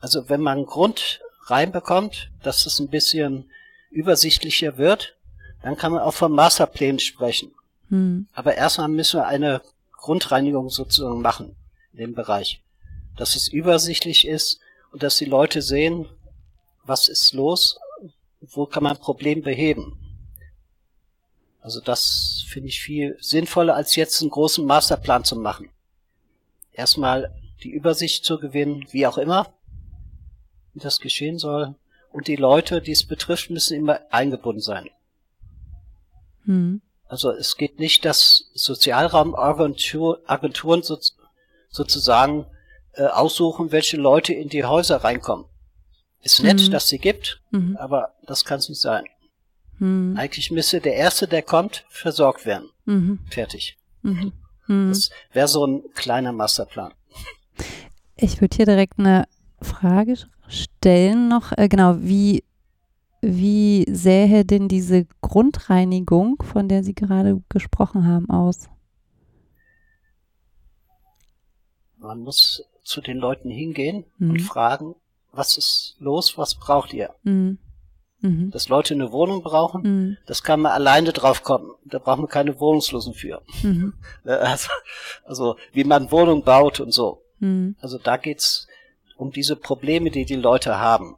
Also 0.00 0.28
wenn 0.28 0.42
man 0.42 0.58
einen 0.58 0.66
Grund 0.66 1.22
reinbekommt, 1.46 2.30
dass 2.42 2.66
es 2.66 2.78
ein 2.78 2.88
bisschen 2.88 3.50
übersichtlicher 3.90 4.76
wird, 4.76 5.16
dann 5.62 5.76
kann 5.78 5.92
man 5.92 6.02
auch 6.02 6.14
von 6.14 6.32
Masterplänen 6.32 6.98
sprechen. 6.98 7.52
Mhm. 7.88 8.28
Aber 8.34 8.54
erstmal 8.54 8.88
müssen 8.88 9.20
wir 9.20 9.26
eine 9.26 9.62
Grundreinigung 9.92 10.68
sozusagen 10.68 11.22
machen 11.22 11.56
in 11.92 12.00
dem 12.00 12.14
Bereich. 12.14 12.60
Dass 13.16 13.34
es 13.34 13.48
übersichtlich 13.48 14.26
ist 14.26 14.60
und 14.94 15.02
dass 15.02 15.16
die 15.16 15.24
Leute 15.24 15.60
sehen, 15.60 16.06
was 16.84 17.08
ist 17.08 17.32
los, 17.32 17.80
wo 18.40 18.66
kann 18.66 18.84
man 18.84 18.92
ein 18.92 19.00
Problem 19.00 19.42
beheben. 19.42 19.98
Also 21.60 21.80
das 21.80 22.44
finde 22.46 22.68
ich 22.68 22.80
viel 22.80 23.18
sinnvoller, 23.20 23.74
als 23.74 23.96
jetzt 23.96 24.20
einen 24.20 24.30
großen 24.30 24.64
Masterplan 24.64 25.24
zu 25.24 25.34
machen. 25.34 25.68
Erstmal 26.72 27.34
die 27.64 27.70
Übersicht 27.70 28.24
zu 28.24 28.38
gewinnen, 28.38 28.86
wie 28.92 29.08
auch 29.08 29.18
immer, 29.18 29.52
wie 30.74 30.78
das 30.78 31.00
geschehen 31.00 31.40
soll. 31.40 31.74
Und 32.12 32.28
die 32.28 32.36
Leute, 32.36 32.80
die 32.80 32.92
es 32.92 33.02
betrifft, 33.02 33.50
müssen 33.50 33.76
immer 33.76 33.98
eingebunden 34.10 34.62
sein. 34.62 34.88
Hm. 36.44 36.82
Also 37.08 37.32
es 37.32 37.56
geht 37.56 37.80
nicht, 37.80 38.04
dass 38.04 38.48
Sozialraumagenturen 38.54 40.84
so, 40.84 41.00
sozusagen 41.68 42.46
äh, 42.96 43.04
aussuchen, 43.06 43.72
welche 43.72 43.96
Leute 43.96 44.32
in 44.32 44.48
die 44.48 44.64
Häuser 44.64 44.98
reinkommen. 44.98 45.46
Ist 46.22 46.42
nett, 46.42 46.60
mhm. 46.60 46.70
dass 46.70 46.88
sie 46.88 46.98
gibt, 46.98 47.42
mhm. 47.50 47.76
aber 47.76 48.14
das 48.26 48.44
kann 48.44 48.58
es 48.58 48.68
nicht 48.68 48.80
sein. 48.80 49.04
Mhm. 49.78 50.16
Eigentlich 50.16 50.50
müsste 50.50 50.80
der 50.80 50.94
Erste, 50.94 51.28
der 51.28 51.42
kommt, 51.42 51.84
versorgt 51.88 52.46
werden. 52.46 52.70
Mhm. 52.86 53.18
Fertig. 53.28 53.76
Mhm. 54.02 54.32
Mhm. 54.66 54.88
Das 54.88 55.10
wäre 55.32 55.48
so 55.48 55.66
ein 55.66 55.82
kleiner 55.94 56.32
Masterplan. 56.32 56.94
Ich 58.16 58.40
würde 58.40 58.56
hier 58.56 58.66
direkt 58.66 58.98
eine 58.98 59.26
Frage 59.60 60.16
stellen 60.48 61.28
noch. 61.28 61.52
Äh, 61.56 61.68
genau, 61.68 61.96
wie 61.98 62.44
wie 63.26 63.86
sähe 63.90 64.44
denn 64.44 64.68
diese 64.68 65.06
Grundreinigung, 65.22 66.42
von 66.42 66.68
der 66.68 66.84
Sie 66.84 66.94
gerade 66.94 67.42
gesprochen 67.48 68.06
haben, 68.06 68.28
aus? 68.28 68.68
Man 71.96 72.20
muss 72.20 72.62
zu 72.84 73.00
den 73.00 73.18
Leuten 73.18 73.50
hingehen 73.50 74.04
mhm. 74.18 74.30
und 74.30 74.40
fragen, 74.40 74.94
was 75.32 75.58
ist 75.58 75.96
los, 75.98 76.38
was 76.38 76.54
braucht 76.54 76.92
ihr? 76.92 77.14
Mhm. 77.22 77.58
Mhm. 78.20 78.50
Dass 78.50 78.68
Leute 78.68 78.94
eine 78.94 79.12
Wohnung 79.12 79.42
brauchen, 79.42 79.82
mhm. 79.82 80.16
das 80.26 80.42
kann 80.42 80.60
man 80.60 80.72
alleine 80.72 81.12
drauf 81.12 81.42
kommen. 81.42 81.72
Da 81.84 81.98
braucht 81.98 82.18
man 82.18 82.28
keine 82.28 82.58
Wohnungslosen 82.58 83.14
für. 83.14 83.42
Mhm. 83.62 83.94
Also, 84.24 84.70
also, 85.24 85.56
wie 85.72 85.84
man 85.84 86.10
Wohnung 86.10 86.44
baut 86.44 86.80
und 86.80 86.92
so. 86.92 87.22
Also 87.80 87.98
da 87.98 88.16
geht's 88.16 88.68
um 89.16 89.30
diese 89.30 89.56
Probleme, 89.56 90.10
die 90.10 90.24
die 90.24 90.36
Leute 90.36 90.78
haben 90.78 91.16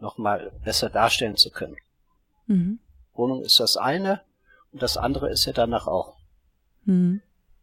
nochmal 0.00 0.52
besser 0.64 0.90
darstellen 0.90 1.36
zu 1.36 1.50
können. 1.50 1.76
Wohnung 3.14 3.42
ist 3.42 3.58
das 3.58 3.76
eine 3.76 4.20
und 4.72 4.82
das 4.82 4.96
andere 4.96 5.30
ist 5.30 5.46
ja 5.46 5.52
danach 5.52 5.86
auch. 5.86 6.16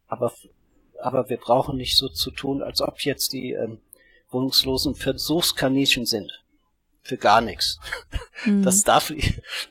Aber, 0.08 0.32
aber 1.00 1.28
wir 1.28 1.36
brauchen 1.36 1.76
nicht 1.76 1.96
so 1.96 2.08
zu 2.08 2.30
tun, 2.30 2.62
als 2.62 2.80
ob 2.80 3.00
jetzt 3.00 3.32
die 3.32 3.52
ähm, 3.52 3.80
Wohnungslosen 4.30 4.94
Versuchskaninchen 4.94 6.06
sind. 6.06 6.30
Für 7.02 7.16
gar 7.16 7.40
nichts. 7.40 7.78
Mhm. 8.44 8.62
Das 8.62 8.82
darf 8.82 9.12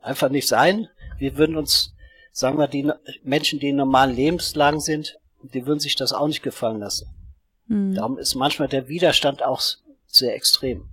einfach 0.01 0.29
nicht 0.29 0.47
sein. 0.47 0.87
Wir 1.17 1.37
würden 1.37 1.57
uns, 1.57 1.93
sagen 2.31 2.57
wir, 2.57 2.67
die 2.67 2.91
Menschen, 3.23 3.59
die 3.59 3.69
in 3.69 3.75
normalen 3.75 4.15
Lebenslagen 4.15 4.79
sind, 4.79 5.17
die 5.41 5.65
würden 5.65 5.79
sich 5.79 5.95
das 5.95 6.13
auch 6.13 6.27
nicht 6.27 6.43
gefallen 6.43 6.79
lassen. 6.79 7.07
Mhm. 7.67 7.93
Darum 7.93 8.17
ist 8.17 8.35
manchmal 8.35 8.67
der 8.67 8.87
Widerstand 8.87 9.43
auch 9.43 9.61
sehr 10.07 10.35
extrem. 10.35 10.89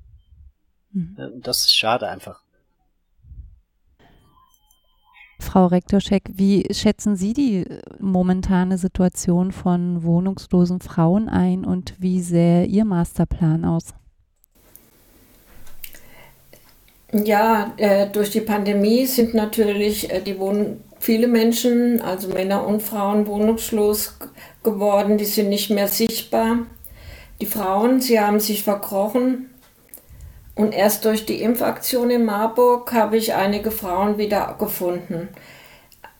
Mhm. 0.93 1.41
Das 1.43 1.61
ist 1.61 1.77
schade 1.77 2.09
einfach. 2.09 2.42
Frau 5.43 5.67
Rektorschek, 5.67 6.31
wie 6.33 6.67
schätzen 6.73 7.17
Sie 7.17 7.35
die 7.35 7.67
momentane 8.01 8.79
Situation 8.79 9.53
von 9.53 10.03
wohnungslosen 10.03 10.81
Frauen 10.81 11.29
ein 11.29 11.65
und 11.65 11.95
wie 11.99 12.21
sähe 12.21 12.65
Ihr 12.65 12.85
Masterplan 12.85 13.65
aus? 13.65 13.95
Ja, 17.13 17.75
äh, 17.77 18.09
durch 18.09 18.31
die 18.31 18.41
Pandemie 18.41 19.05
sind 19.05 19.35
natürlich 19.35 20.11
äh, 20.11 20.23
die 20.23 20.39
Wohn 20.39 20.81
viele 20.99 21.29
Menschen, 21.29 22.01
also 22.01 22.29
Männer 22.29 22.67
und 22.67 22.83
Frauen, 22.83 23.27
wohnungslos 23.27 24.17
geworden. 24.63 25.19
Die 25.19 25.27
sind 25.27 25.51
nicht 25.51 25.69
mehr 25.69 25.89
sichtbar. 25.89 26.61
Die 27.41 27.47
Frauen, 27.47 28.01
sie 28.01 28.19
haben 28.19 28.41
sich 28.41 28.63
verkrochen 28.63 29.52
und 30.55 30.73
erst 30.73 31.05
durch 31.05 31.25
die 31.25 31.41
Impfaktion 31.41 32.11
in 32.11 32.25
Marburg 32.25 32.93
habe 32.93 33.17
ich 33.17 33.35
einige 33.35 33.71
Frauen 33.71 34.19
wieder 34.19 34.57
gefunden. 34.59 35.29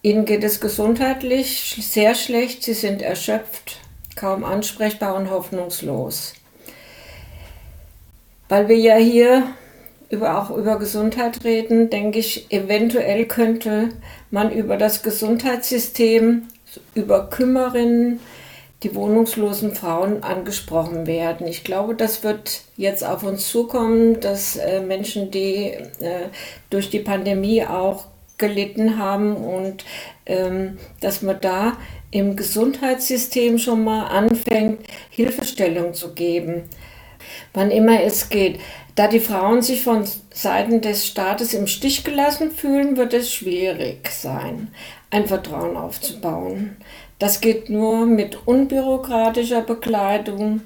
Ihnen 0.03 0.25
geht 0.25 0.43
es 0.43 0.61
gesundheitlich 0.61 1.77
sehr 1.81 2.15
schlecht, 2.15 2.65
sie 2.65 2.75
sind 2.75 3.03
erschöpft, 3.03 3.79
kaum 4.17 4.43
ansprechbar 4.45 5.15
und 5.15 5.31
hoffnungslos. 5.31 6.35
Weil 8.49 8.69
wir 8.69 8.77
ja 8.77 8.97
hier 8.97 9.45
über, 10.09 10.39
auch 10.39 10.51
über 10.51 10.79
Gesundheit 10.79 11.45
reden, 11.45 11.89
denke 11.89 12.19
ich, 12.19 12.51
eventuell 12.51 13.27
könnte 13.27 13.91
man 14.31 14.51
über 14.51 14.77
das 14.77 15.03
Gesundheitssystem, 15.03 16.49
über 16.95 17.31
Kümmerinnen, 17.31 18.21
die 18.83 18.95
wohnungslosen 18.95 19.75
Frauen 19.75 20.23
angesprochen 20.23 21.07
werden. 21.07 21.47
Ich 21.47 21.65
glaube, 21.65 21.95
das 21.95 22.25
wird 22.25 22.63
jetzt 22.77 23.05
auf 23.05 23.23
uns 23.23 23.49
zukommen, 23.49 24.21
dass 24.21 24.57
äh, 24.57 24.81
Menschen, 24.81 25.31
die 25.31 25.67
äh, 25.67 26.29
durch 26.71 26.91
die 26.91 26.99
Pandemie 26.99 27.65
auch 27.65 28.07
gelitten 28.39 28.99
haben 28.99 29.37
und 29.37 29.85
ähm, 30.27 30.79
dass 31.01 31.23
man 31.23 31.41
da 31.41 31.77
im 32.11 32.35
Gesundheitssystem 32.37 33.59
schon 33.59 33.85
mal 33.85 34.07
anfängt, 34.07 34.81
Hilfestellung 35.11 35.95
zu 35.95 36.13
geben, 36.13 36.65
wann 37.55 37.71
immer 37.71 38.03
es 38.03 38.29
geht. 38.29 38.59
Da 38.95 39.07
die 39.09 39.21
Frauen 39.21 39.63
sich 39.63 39.83
von 39.83 40.05
Seiten 40.35 40.83
des 40.83 41.07
Staates 41.07 41.55
im 41.55 41.67
Stich 41.67 42.05
gelassen 42.05 42.51
fühlen, 42.51 42.97
wird 42.97 43.15
es 43.15 43.33
schwierig 43.33 44.11
sein, 44.11 44.75
ein 45.11 45.27
Vertrauen 45.27 45.77
aufzubauen. 45.77 46.77
Das 47.23 47.41
geht 47.41 47.71
nur 47.71 48.05
mit 48.05 48.49
unbürokratischer 48.49 49.61
Begleitung, 49.61 50.63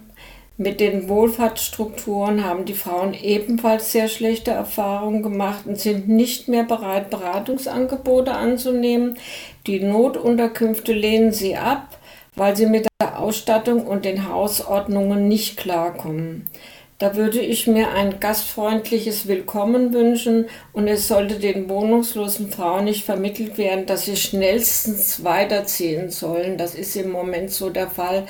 Mit 0.56 0.80
den 0.80 1.06
Wohlfahrtsstrukturen 1.10 2.42
haben 2.46 2.64
die 2.64 2.72
Frauen 2.72 3.12
ebenfalls 3.12 3.92
sehr 3.92 4.08
schlechte 4.08 4.52
Erfahrungen 4.52 5.22
gemacht 5.22 5.66
und 5.66 5.78
sind 5.78 6.08
nicht 6.08 6.48
mehr 6.48 6.64
bereit, 6.64 7.10
Beratungsangebote 7.10 8.32
anzunehmen. 8.32 9.18
Die 9.66 9.80
Notunterkünfte 9.80 10.94
lehnen 10.94 11.30
sie 11.30 11.56
ab, 11.56 11.98
weil 12.36 12.56
sie 12.56 12.64
mit 12.64 12.86
der 13.02 13.18
Ausstattung 13.18 13.86
und 13.86 14.06
den 14.06 14.30
Hausordnungen 14.30 15.28
nicht 15.28 15.58
klarkommen. 15.58 16.48
Da 16.98 17.14
würde 17.14 17.40
ich 17.40 17.66
mir 17.66 17.90
ein 17.90 18.20
gastfreundliches 18.20 19.28
Willkommen 19.28 19.92
wünschen 19.92 20.46
und 20.72 20.88
es 20.88 21.08
sollte 21.08 21.34
den 21.34 21.68
wohnungslosen 21.68 22.50
Frauen 22.50 22.86
nicht 22.86 23.04
vermittelt 23.04 23.58
werden, 23.58 23.84
dass 23.84 24.06
sie 24.06 24.16
schnellstens 24.16 25.22
weiterziehen 25.22 26.10
sollen. 26.10 26.56
Das 26.56 26.74
ist 26.74 26.96
im 26.96 27.10
Moment 27.10 27.50
so 27.50 27.68
der 27.68 27.90
Fall. 27.90 28.26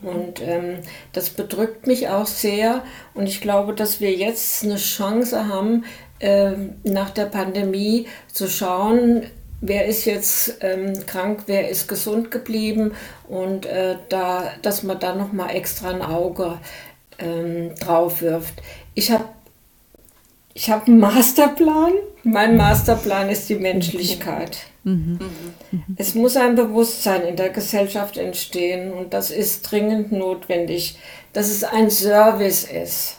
Und 0.00 0.40
ähm, 0.40 0.78
das 1.12 1.28
bedrückt 1.28 1.86
mich 1.86 2.08
auch 2.08 2.26
sehr. 2.26 2.82
Und 3.12 3.26
ich 3.26 3.42
glaube, 3.42 3.74
dass 3.74 4.00
wir 4.00 4.12
jetzt 4.12 4.64
eine 4.64 4.76
Chance 4.76 5.48
haben, 5.48 5.84
äh, 6.18 6.52
nach 6.84 7.10
der 7.10 7.26
Pandemie 7.26 8.06
zu 8.32 8.48
schauen, 8.48 9.24
wer 9.60 9.86
ist 9.86 10.04
jetzt 10.04 10.58
ähm, 10.60 11.06
krank, 11.06 11.44
wer 11.46 11.68
ist 11.68 11.88
gesund 11.88 12.30
geblieben. 12.30 12.92
Und 13.28 13.66
äh, 13.66 13.96
da, 14.08 14.44
dass 14.62 14.82
man 14.82 14.98
da 15.00 15.14
noch 15.14 15.32
mal 15.32 15.50
extra 15.50 15.90
ein 15.90 16.02
Auge 16.02 16.58
ähm, 17.18 17.74
drauf 17.76 18.22
wirft. 18.22 18.54
Ich 18.94 19.10
habe 19.10 19.24
ich 20.54 20.70
hab 20.70 20.88
einen 20.88 20.98
Masterplan. 20.98 21.92
Mein 22.24 22.56
Masterplan 22.56 23.28
ist 23.28 23.48
die 23.50 23.56
Menschlichkeit. 23.56 24.58
Mhm. 24.84 25.18
Mhm. 25.70 25.84
Es 25.96 26.14
muss 26.14 26.36
ein 26.36 26.54
Bewusstsein 26.54 27.22
in 27.22 27.36
der 27.36 27.50
Gesellschaft 27.50 28.16
entstehen 28.16 28.92
und 28.92 29.12
das 29.12 29.30
ist 29.30 29.70
dringend 29.70 30.12
notwendig, 30.12 30.98
dass 31.34 31.50
es 31.50 31.62
ein 31.62 31.90
Service 31.90 32.64
ist. 32.64 33.16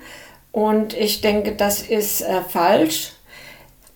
und 0.54 0.94
ich 0.94 1.20
denke, 1.20 1.56
das 1.56 1.82
ist 1.82 2.20
äh, 2.20 2.40
falsch. 2.42 3.10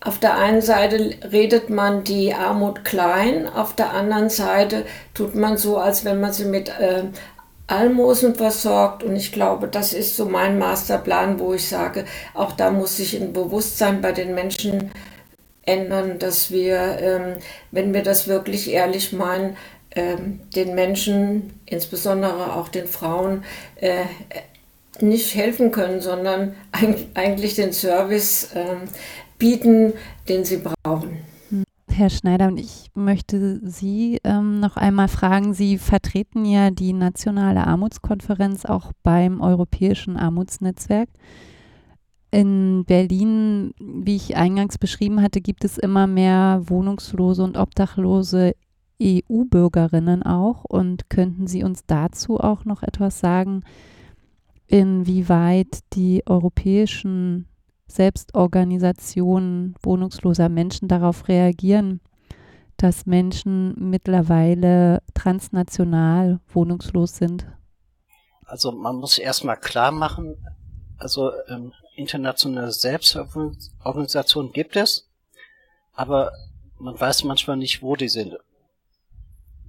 Auf 0.01 0.19
der 0.19 0.37
einen 0.37 0.61
Seite 0.61 1.11
redet 1.31 1.69
man 1.69 2.03
die 2.03 2.33
Armut 2.33 2.83
klein, 2.83 3.47
auf 3.47 3.73
der 3.75 3.93
anderen 3.93 4.29
Seite 4.29 4.85
tut 5.13 5.35
man 5.35 5.55
so, 5.55 5.77
als 5.77 6.03
wenn 6.03 6.19
man 6.19 6.33
sie 6.33 6.43
mit 6.43 6.67
äh, 6.67 7.03
Almosen 7.67 8.35
versorgt. 8.35 9.03
Und 9.03 9.15
ich 9.15 9.31
glaube, 9.31 9.69
das 9.69 9.93
ist 9.93 10.17
so 10.17 10.25
mein 10.25 10.59
Masterplan, 10.59 11.39
wo 11.39 11.53
ich 11.53 11.69
sage, 11.69 12.03
auch 12.33 12.51
da 12.51 12.71
muss 12.71 12.97
sich 12.97 13.15
ein 13.15 13.31
Bewusstsein 13.31 14.01
bei 14.01 14.11
den 14.11 14.35
Menschen 14.35 14.91
ändern, 15.65 16.19
dass 16.19 16.51
wir, 16.51 16.99
ähm, 16.99 17.35
wenn 17.71 17.93
wir 17.93 18.03
das 18.03 18.27
wirklich 18.27 18.69
ehrlich 18.69 19.13
meinen, 19.13 19.55
ähm, 19.95 20.41
den 20.53 20.75
Menschen, 20.75 21.57
insbesondere 21.65 22.53
auch 22.53 22.67
den 22.67 22.87
Frauen, 22.87 23.45
äh, 23.77 24.03
nicht 25.01 25.35
helfen 25.35 25.71
können, 25.71 26.01
sondern 26.01 26.53
eigentlich 27.13 27.55
den 27.55 27.73
Service 27.73 28.51
äh, 28.53 28.75
bieten, 29.37 29.93
den 30.27 30.45
sie 30.45 30.57
brauchen. 30.57 31.19
Herr 31.91 32.09
Schneider, 32.09 32.47
und 32.47 32.59
ich 32.59 32.91
möchte 32.93 33.59
Sie 33.67 34.19
ähm, 34.23 34.61
noch 34.61 34.77
einmal 34.77 35.09
fragen, 35.09 35.53
Sie 35.53 35.77
vertreten 35.77 36.45
ja 36.45 36.71
die 36.71 36.93
nationale 36.93 37.67
Armutskonferenz 37.67 38.63
auch 38.63 38.93
beim 39.03 39.41
Europäischen 39.41 40.15
Armutsnetzwerk. 40.15 41.09
In 42.31 42.85
Berlin, 42.85 43.73
wie 43.79 44.15
ich 44.15 44.37
eingangs 44.37 44.77
beschrieben 44.77 45.21
hatte, 45.21 45.41
gibt 45.41 45.65
es 45.65 45.77
immer 45.77 46.07
mehr 46.07 46.61
wohnungslose 46.65 47.43
und 47.43 47.57
obdachlose 47.57 48.53
EU-Bürgerinnen 49.01 50.23
auch. 50.23 50.63
Und 50.63 51.09
könnten 51.09 51.47
Sie 51.47 51.63
uns 51.63 51.85
dazu 51.85 52.39
auch 52.39 52.65
noch 52.65 52.83
etwas 52.83 53.19
sagen, 53.19 53.63
inwieweit 54.69 55.79
die 55.93 56.23
europäischen 56.27 57.47
Selbstorganisationen 57.87 59.75
wohnungsloser 59.81 60.47
Menschen 60.47 60.87
darauf 60.87 61.27
reagieren, 61.27 62.01
dass 62.77 63.07
Menschen 63.07 63.73
mittlerweile 63.89 65.01
transnational 65.15 66.39
wohnungslos 66.53 67.17
sind? 67.17 67.47
Also 68.45 68.71
man 68.71 68.97
muss 68.97 69.17
erstmal 69.17 69.57
klar 69.57 69.91
machen, 69.91 70.37
also 70.97 71.31
ähm, 71.47 71.73
internationale 71.95 72.71
Selbstorganisationen 72.71 74.51
gibt 74.51 74.75
es, 74.75 75.09
aber 75.93 76.31
man 76.77 76.99
weiß 76.99 77.23
manchmal 77.23 77.57
nicht, 77.57 77.81
wo 77.81 77.95
die 77.95 78.09
sind. 78.09 78.37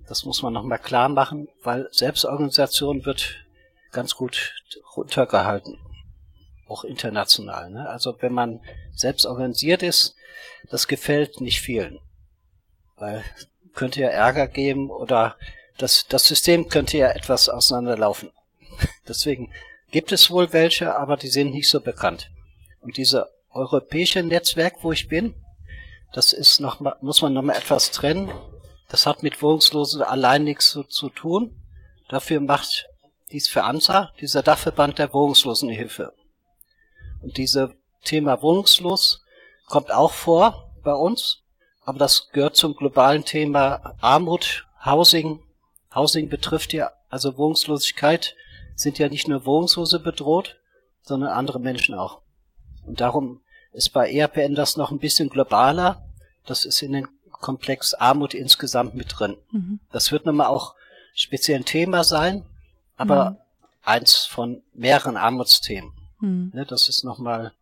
Das 0.06 0.24
muss 0.24 0.42
man 0.42 0.52
nochmal 0.52 0.78
klar 0.78 1.08
machen, 1.08 1.48
weil 1.62 1.88
Selbstorganisation 1.90 3.04
wird 3.06 3.46
ganz 3.92 4.14
gut 4.14 4.54
runtergehalten. 4.96 5.78
Auch 6.68 6.84
international. 6.84 7.70
Ne? 7.70 7.88
Also 7.88 8.16
wenn 8.20 8.32
man 8.32 8.60
selbst 8.94 9.26
organisiert 9.26 9.82
ist, 9.82 10.14
das 10.70 10.86
gefällt 10.86 11.40
nicht 11.40 11.60
vielen. 11.60 11.98
Weil 12.96 13.24
könnte 13.74 14.00
ja 14.00 14.08
Ärger 14.08 14.46
geben 14.46 14.90
oder 14.90 15.36
das, 15.78 16.06
das 16.08 16.26
System 16.26 16.68
könnte 16.68 16.98
ja 16.98 17.08
etwas 17.10 17.48
auseinanderlaufen. 17.48 18.30
Deswegen 19.08 19.52
gibt 19.90 20.12
es 20.12 20.30
wohl 20.30 20.52
welche, 20.52 20.96
aber 20.96 21.16
die 21.16 21.28
sind 21.28 21.52
nicht 21.52 21.68
so 21.68 21.80
bekannt. 21.80 22.30
Und 22.80 22.96
diese 22.96 23.30
europäische 23.50 24.22
Netzwerk, 24.22 24.82
wo 24.82 24.92
ich 24.92 25.08
bin, 25.08 25.34
das 26.12 26.32
ist 26.32 26.60
noch 26.60 26.80
mal, 26.80 26.96
muss 27.00 27.22
man 27.22 27.32
noch 27.32 27.42
mal 27.42 27.56
etwas 27.56 27.90
trennen. 27.90 28.30
Das 28.88 29.06
hat 29.06 29.22
mit 29.22 29.40
Wohnungslosen 29.40 30.02
allein 30.02 30.44
nichts 30.44 30.70
zu, 30.70 30.82
zu 30.82 31.08
tun. 31.08 31.56
Dafür 32.08 32.40
macht 32.40 32.88
dies 33.32 33.48
für 33.48 33.64
ANSA, 33.64 34.12
dieser 34.20 34.42
Dachverband 34.42 34.98
der 34.98 35.12
Wohnungslosenhilfe. 35.12 36.12
Und 37.22 37.36
dieses 37.36 37.70
Thema 38.04 38.42
Wohnungslos 38.42 39.22
kommt 39.66 39.92
auch 39.92 40.12
vor 40.12 40.70
bei 40.82 40.92
uns, 40.92 41.42
aber 41.84 41.98
das 41.98 42.28
gehört 42.32 42.56
zum 42.56 42.74
globalen 42.74 43.24
Thema 43.24 43.94
Armut, 44.00 44.66
Housing. 44.84 45.42
Housing 45.94 46.28
betrifft 46.28 46.72
ja, 46.72 46.92
also 47.08 47.36
Wohnungslosigkeit 47.36 48.34
sind 48.74 48.98
ja 48.98 49.08
nicht 49.08 49.28
nur 49.28 49.44
Wohnungslose 49.44 50.00
bedroht, 50.00 50.58
sondern 51.02 51.30
andere 51.30 51.60
Menschen 51.60 51.94
auch. 51.94 52.22
Und 52.86 53.00
darum 53.00 53.42
ist 53.72 53.90
bei 53.90 54.10
ERPN 54.10 54.54
das 54.54 54.76
noch 54.76 54.90
ein 54.90 54.98
bisschen 54.98 55.28
globaler. 55.28 56.04
Das 56.46 56.64
ist 56.64 56.82
in 56.82 56.92
den 56.92 57.08
Komplex 57.30 57.94
Armut 57.94 58.34
insgesamt 58.34 58.94
mit 58.94 59.18
drin. 59.18 59.36
Mhm. 59.50 59.80
Das 59.92 60.12
wird 60.12 60.26
nochmal 60.26 60.48
auch 60.48 60.74
speziell 61.14 61.58
ein 61.58 61.64
Thema 61.64 62.04
sein 62.04 62.44
aber 63.00 63.30
mhm. 63.30 63.36
eins 63.82 64.26
von 64.26 64.62
mehreren 64.74 65.16
Armutsthemen. 65.16 65.92
Mhm. 66.20 66.50
Ne, 66.54 66.66
das 66.66 66.90
ist 66.90 67.02
nochmal 67.02 67.52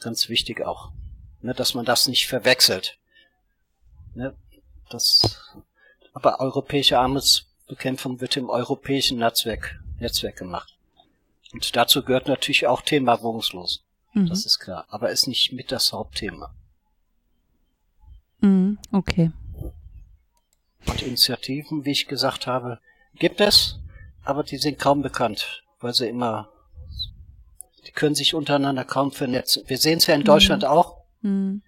ganz 0.00 0.30
wichtig 0.30 0.62
auch, 0.62 0.90
ne, 1.42 1.52
dass 1.52 1.74
man 1.74 1.84
das 1.84 2.08
nicht 2.08 2.26
verwechselt. 2.26 2.98
Ne, 4.14 4.34
das, 4.88 5.54
aber 6.14 6.40
europäische 6.40 6.98
Armutsbekämpfung 6.98 8.22
wird 8.22 8.38
im 8.38 8.48
europäischen 8.48 9.18
Netzwerk, 9.18 9.78
Netzwerk 9.98 10.36
gemacht. 10.36 10.74
Und 11.52 11.76
dazu 11.76 12.02
gehört 12.02 12.26
natürlich 12.26 12.66
auch 12.66 12.80
Thema 12.80 13.20
Wohnungslos. 13.20 13.84
Mhm. 14.14 14.28
Das 14.28 14.46
ist 14.46 14.60
klar. 14.60 14.86
Aber 14.88 15.10
ist 15.10 15.26
nicht 15.26 15.52
mit 15.52 15.70
das 15.70 15.92
Hauptthema. 15.92 16.54
Mhm, 18.40 18.78
okay. 18.92 19.30
Und 20.86 21.02
Initiativen, 21.02 21.84
wie 21.84 21.92
ich 21.92 22.06
gesagt 22.06 22.46
habe, 22.46 22.80
gibt 23.14 23.40
es 23.40 23.78
aber 24.24 24.42
die 24.42 24.58
sind 24.58 24.78
kaum 24.78 25.02
bekannt, 25.02 25.62
weil 25.80 25.94
sie 25.94 26.08
immer, 26.08 26.48
die 27.86 27.92
können 27.92 28.14
sich 28.14 28.34
untereinander 28.34 28.84
kaum 28.84 29.12
vernetzen. 29.12 29.64
Wir 29.66 29.78
sehen 29.78 29.98
es 29.98 30.06
ja 30.06 30.14
in 30.14 30.20
mhm. 30.20 30.26
Deutschland 30.26 30.64
auch. 30.64 30.96
Mhm. 31.20 31.62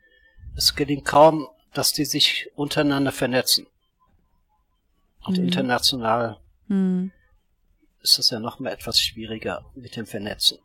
Es 0.56 0.74
gelingt 0.74 1.04
kaum, 1.04 1.46
dass 1.74 1.92
die 1.92 2.06
sich 2.06 2.50
untereinander 2.54 3.12
vernetzen. 3.12 3.66
Und 5.24 5.38
mhm. 5.38 5.44
international 5.44 6.38
mhm. 6.68 7.12
ist 8.00 8.18
es 8.18 8.30
ja 8.30 8.40
noch 8.40 8.58
mal 8.58 8.72
etwas 8.72 9.00
schwieriger 9.00 9.64
mit 9.74 9.96
dem 9.96 10.06
Vernetzen. 10.06 10.58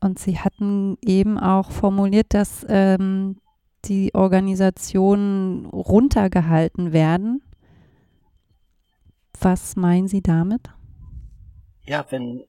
Und 0.00 0.18
Sie 0.18 0.38
hatten 0.38 0.96
eben 1.02 1.38
auch 1.38 1.70
formuliert, 1.70 2.28
dass 2.30 2.64
ähm, 2.68 3.40
die 3.84 4.14
Organisationen 4.14 5.66
runtergehalten 5.66 6.92
werden. 6.92 7.42
Was 9.40 9.76
meinen 9.76 10.08
Sie 10.08 10.22
damit? 10.22 10.62
Ja, 11.84 12.04
wenn, 12.10 12.44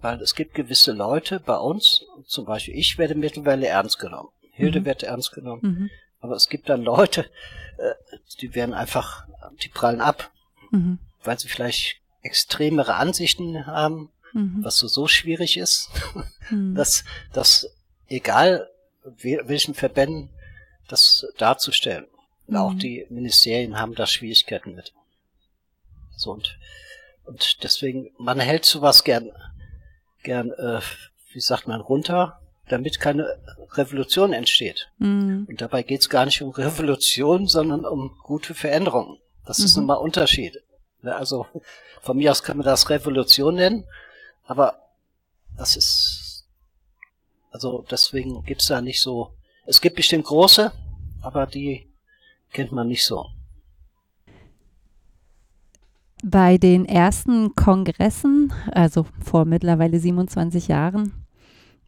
weil 0.00 0.20
es 0.20 0.34
gibt 0.34 0.54
gewisse 0.54 0.92
Leute 0.92 1.40
bei 1.40 1.56
uns, 1.56 2.04
zum 2.26 2.44
Beispiel 2.44 2.74
ich 2.74 2.98
werde 2.98 3.14
mittlerweile 3.14 3.66
ernst 3.66 3.98
genommen. 3.98 4.28
Hilde 4.52 4.80
mhm. 4.80 4.84
wird 4.84 5.02
ernst 5.02 5.32
genommen. 5.32 5.62
Mhm. 5.62 5.90
Aber 6.20 6.34
es 6.36 6.48
gibt 6.48 6.68
dann 6.68 6.82
Leute, 6.82 7.30
äh, 7.78 7.94
die 8.40 8.54
werden 8.54 8.74
einfach, 8.74 9.26
die 9.62 9.68
prallen 9.68 10.00
ab, 10.00 10.30
mhm. 10.70 10.98
weil 11.24 11.38
sie 11.38 11.48
vielleicht 11.48 12.00
extremere 12.22 12.94
Ansichten 12.96 13.66
haben 13.66 14.10
mhm. 14.32 14.58
was 14.62 14.78
so, 14.78 14.88
so 14.88 15.08
schwierig 15.08 15.56
ist, 15.56 15.90
mhm. 16.50 16.74
dass, 16.76 17.04
dass 17.32 17.68
egal 18.08 18.68
welchen 19.22 19.74
Verbänden 19.74 20.30
das 20.88 21.26
darzustellen. 21.38 22.06
Und 22.46 22.56
auch 22.56 22.72
mhm. 22.72 22.78
die 22.78 23.06
Ministerien 23.10 23.78
haben 23.78 23.94
da 23.94 24.06
Schwierigkeiten 24.06 24.74
mit. 24.74 24.92
So 26.20 26.32
und, 26.32 26.58
und 27.24 27.62
deswegen, 27.62 28.10
man 28.18 28.40
hält 28.40 28.64
sowas 28.64 29.04
gern, 29.04 29.30
gern, 30.22 30.50
äh, 30.50 30.80
wie 31.32 31.40
sagt 31.40 31.66
man, 31.66 31.80
runter, 31.80 32.40
damit 32.68 33.00
keine 33.00 33.38
Revolution 33.72 34.32
entsteht. 34.32 34.90
Mhm. 34.98 35.46
Und 35.48 35.60
dabei 35.60 35.82
geht 35.82 36.02
es 36.02 36.08
gar 36.08 36.24
nicht 36.24 36.42
um 36.42 36.50
Revolution, 36.50 37.46
sondern 37.46 37.84
um 37.84 38.16
gute 38.22 38.54
Veränderungen. 38.54 39.18
Das 39.46 39.58
mhm. 39.58 39.64
ist 39.64 39.76
nun 39.76 39.86
mal 39.86 39.94
Unterschied. 39.94 40.62
Ne, 41.02 41.14
also 41.14 41.46
von 42.02 42.16
mir 42.16 42.30
aus 42.30 42.42
kann 42.42 42.58
man 42.58 42.66
das 42.66 42.88
Revolution 42.90 43.54
nennen, 43.54 43.84
aber 44.44 44.80
das 45.56 45.76
ist, 45.76 46.46
also 47.50 47.84
deswegen 47.90 48.44
gibt's 48.44 48.66
da 48.66 48.80
nicht 48.80 49.00
so, 49.00 49.34
es 49.66 49.80
gibt 49.80 49.96
bestimmt 49.96 50.24
große, 50.24 50.72
aber 51.22 51.46
die 51.46 51.88
kennt 52.52 52.72
man 52.72 52.88
nicht 52.88 53.04
so. 53.04 53.26
Bei 56.22 56.58
den 56.58 56.84
ersten 56.84 57.54
Kongressen, 57.54 58.52
also 58.72 59.06
vor 59.24 59.46
mittlerweile 59.46 59.98
27 59.98 60.68
Jahren, 60.68 61.12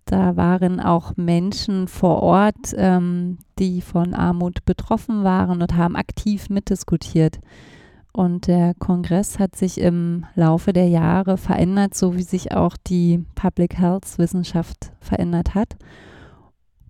da 0.07 0.37
waren 0.37 0.81
auch 0.81 1.17
Menschen 1.17 1.87
vor 1.87 2.23
Ort, 2.23 2.75
ähm, 2.77 3.39
die 3.59 3.83
von 3.83 4.15
Armut 4.15 4.65
betroffen 4.65 5.23
waren 5.23 5.63
und 5.63 5.77
haben 5.77 5.97
aktiv 5.97 6.49
mitdiskutiert. 6.49 7.41
Und 8.13 8.47
der 8.47 8.75
Kongress 8.75 9.39
hat 9.39 9.57
sich 9.57 9.79
im 9.79 10.27
Laufe 10.35 10.73
der 10.73 10.89
Jahre 10.89 11.37
verändert, 11.37 11.95
so 11.95 12.17
wie 12.17 12.23
sich 12.23 12.53
auch 12.53 12.77
die 12.87 13.25
Public 13.35 13.79
Health 13.79 14.19
Wissenschaft 14.19 14.93
verändert 15.01 15.55
hat. 15.55 15.77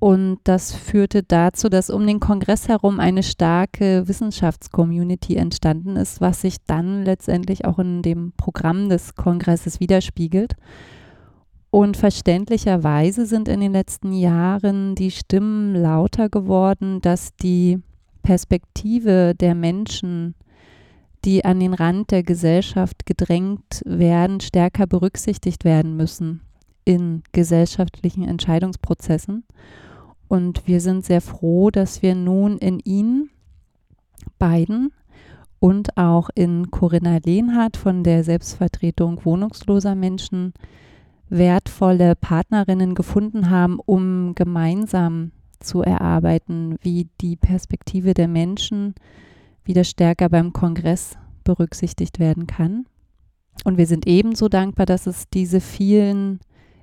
Und 0.02 0.40
das 0.42 0.74
führte 0.74 1.22
dazu, 1.22 1.68
dass 1.68 1.88
um 1.88 2.04
den 2.04 2.18
Kongress 2.18 2.66
herum 2.66 2.98
eine 2.98 3.22
starke 3.22 4.08
Wissenschaftscommunity 4.08 5.36
entstanden 5.36 5.94
ist, 5.94 6.20
was 6.20 6.40
sich 6.40 6.56
dann 6.66 7.04
letztendlich 7.04 7.64
auch 7.66 7.78
in 7.78 8.02
dem 8.02 8.32
Programm 8.36 8.88
des 8.88 9.14
Kongresses 9.14 9.78
widerspiegelt. 9.78 10.56
Und 11.70 11.96
verständlicherweise 11.96 13.26
sind 13.26 13.46
in 13.46 13.60
den 13.60 13.70
letzten 13.70 14.12
Jahren 14.12 14.96
die 14.96 15.12
Stimmen 15.12 15.76
lauter 15.76 16.28
geworden, 16.28 17.00
dass 17.00 17.36
die 17.36 17.78
Perspektive 18.24 19.36
der 19.36 19.54
Menschen, 19.54 20.34
die 21.24 21.44
an 21.44 21.60
den 21.60 21.74
Rand 21.74 22.10
der 22.10 22.24
Gesellschaft 22.24 23.06
gedrängt 23.06 23.82
werden, 23.84 24.40
stärker 24.40 24.88
berücksichtigt 24.88 25.64
werden 25.64 25.96
müssen 25.96 26.40
in 26.84 27.22
gesellschaftlichen 27.30 28.26
Entscheidungsprozessen. 28.26 29.44
Und 30.28 30.66
wir 30.66 30.80
sind 30.80 31.04
sehr 31.04 31.20
froh, 31.20 31.70
dass 31.70 32.02
wir 32.02 32.14
nun 32.14 32.58
in 32.58 32.80
Ihnen 32.80 33.30
beiden 34.38 34.92
und 35.58 35.96
auch 35.96 36.30
in 36.34 36.70
Corinna 36.70 37.18
Lehnhardt 37.24 37.76
von 37.76 38.02
der 38.02 38.24
Selbstvertretung 38.24 39.24
wohnungsloser 39.24 39.94
Menschen 39.94 40.54
wertvolle 41.28 42.16
Partnerinnen 42.16 42.94
gefunden 42.94 43.48
haben, 43.48 43.78
um 43.78 44.34
gemeinsam 44.34 45.32
zu 45.60 45.82
erarbeiten, 45.82 46.76
wie 46.82 47.08
die 47.20 47.36
Perspektive 47.36 48.12
der 48.12 48.28
Menschen 48.28 48.94
wieder 49.64 49.84
stärker 49.84 50.28
beim 50.28 50.52
Kongress 50.52 51.16
berücksichtigt 51.44 52.18
werden 52.18 52.46
kann. 52.46 52.86
Und 53.64 53.78
wir 53.78 53.86
sind 53.86 54.06
ebenso 54.06 54.48
dankbar, 54.48 54.86
dass 54.86 55.06
es 55.06 55.28
diese 55.30 55.60
vielen 55.60 56.40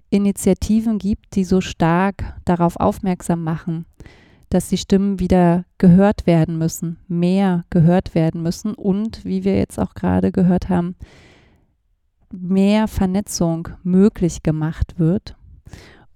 Initiativen 0.09 0.97
gibt, 0.97 1.35
die 1.35 1.43
so 1.43 1.61
stark 1.61 2.35
darauf 2.45 2.77
aufmerksam 2.77 3.43
machen, 3.43 3.85
dass 4.49 4.69
die 4.69 4.77
Stimmen 4.77 5.19
wieder 5.19 5.65
gehört 5.77 6.25
werden 6.25 6.57
müssen, 6.57 6.97
mehr 7.07 7.65
gehört 7.69 8.15
werden 8.15 8.41
müssen 8.41 8.73
und, 8.73 9.23
wie 9.23 9.43
wir 9.43 9.57
jetzt 9.57 9.79
auch 9.79 9.93
gerade 9.93 10.31
gehört 10.31 10.69
haben, 10.69 10.95
mehr 12.31 12.87
Vernetzung 12.87 13.69
möglich 13.83 14.43
gemacht 14.43 14.97
wird. 14.97 15.35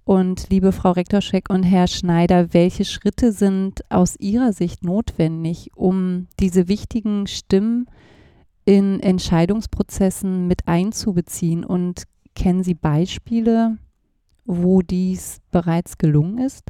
Und 0.04 0.50
liebe 0.50 0.72
Frau 0.72 0.90
Rektorscheck 0.90 1.48
und 1.48 1.62
Herr 1.62 1.86
Schneider, 1.86 2.52
welche 2.52 2.84
Schritte 2.84 3.32
sind 3.32 3.90
aus 3.90 4.16
Ihrer 4.18 4.52
Sicht 4.52 4.84
notwendig, 4.84 5.70
um 5.74 6.26
diese 6.40 6.68
wichtigen 6.68 7.26
Stimmen 7.26 7.86
in 8.66 9.00
Entscheidungsprozessen 9.00 10.46
mit 10.46 10.68
einzubeziehen? 10.68 11.64
Und 11.64 12.04
kennen 12.34 12.62
Sie 12.62 12.74
Beispiele, 12.74 13.78
wo 14.44 14.82
dies 14.82 15.38
bereits 15.50 15.98
gelungen 15.98 16.38
ist? 16.38 16.64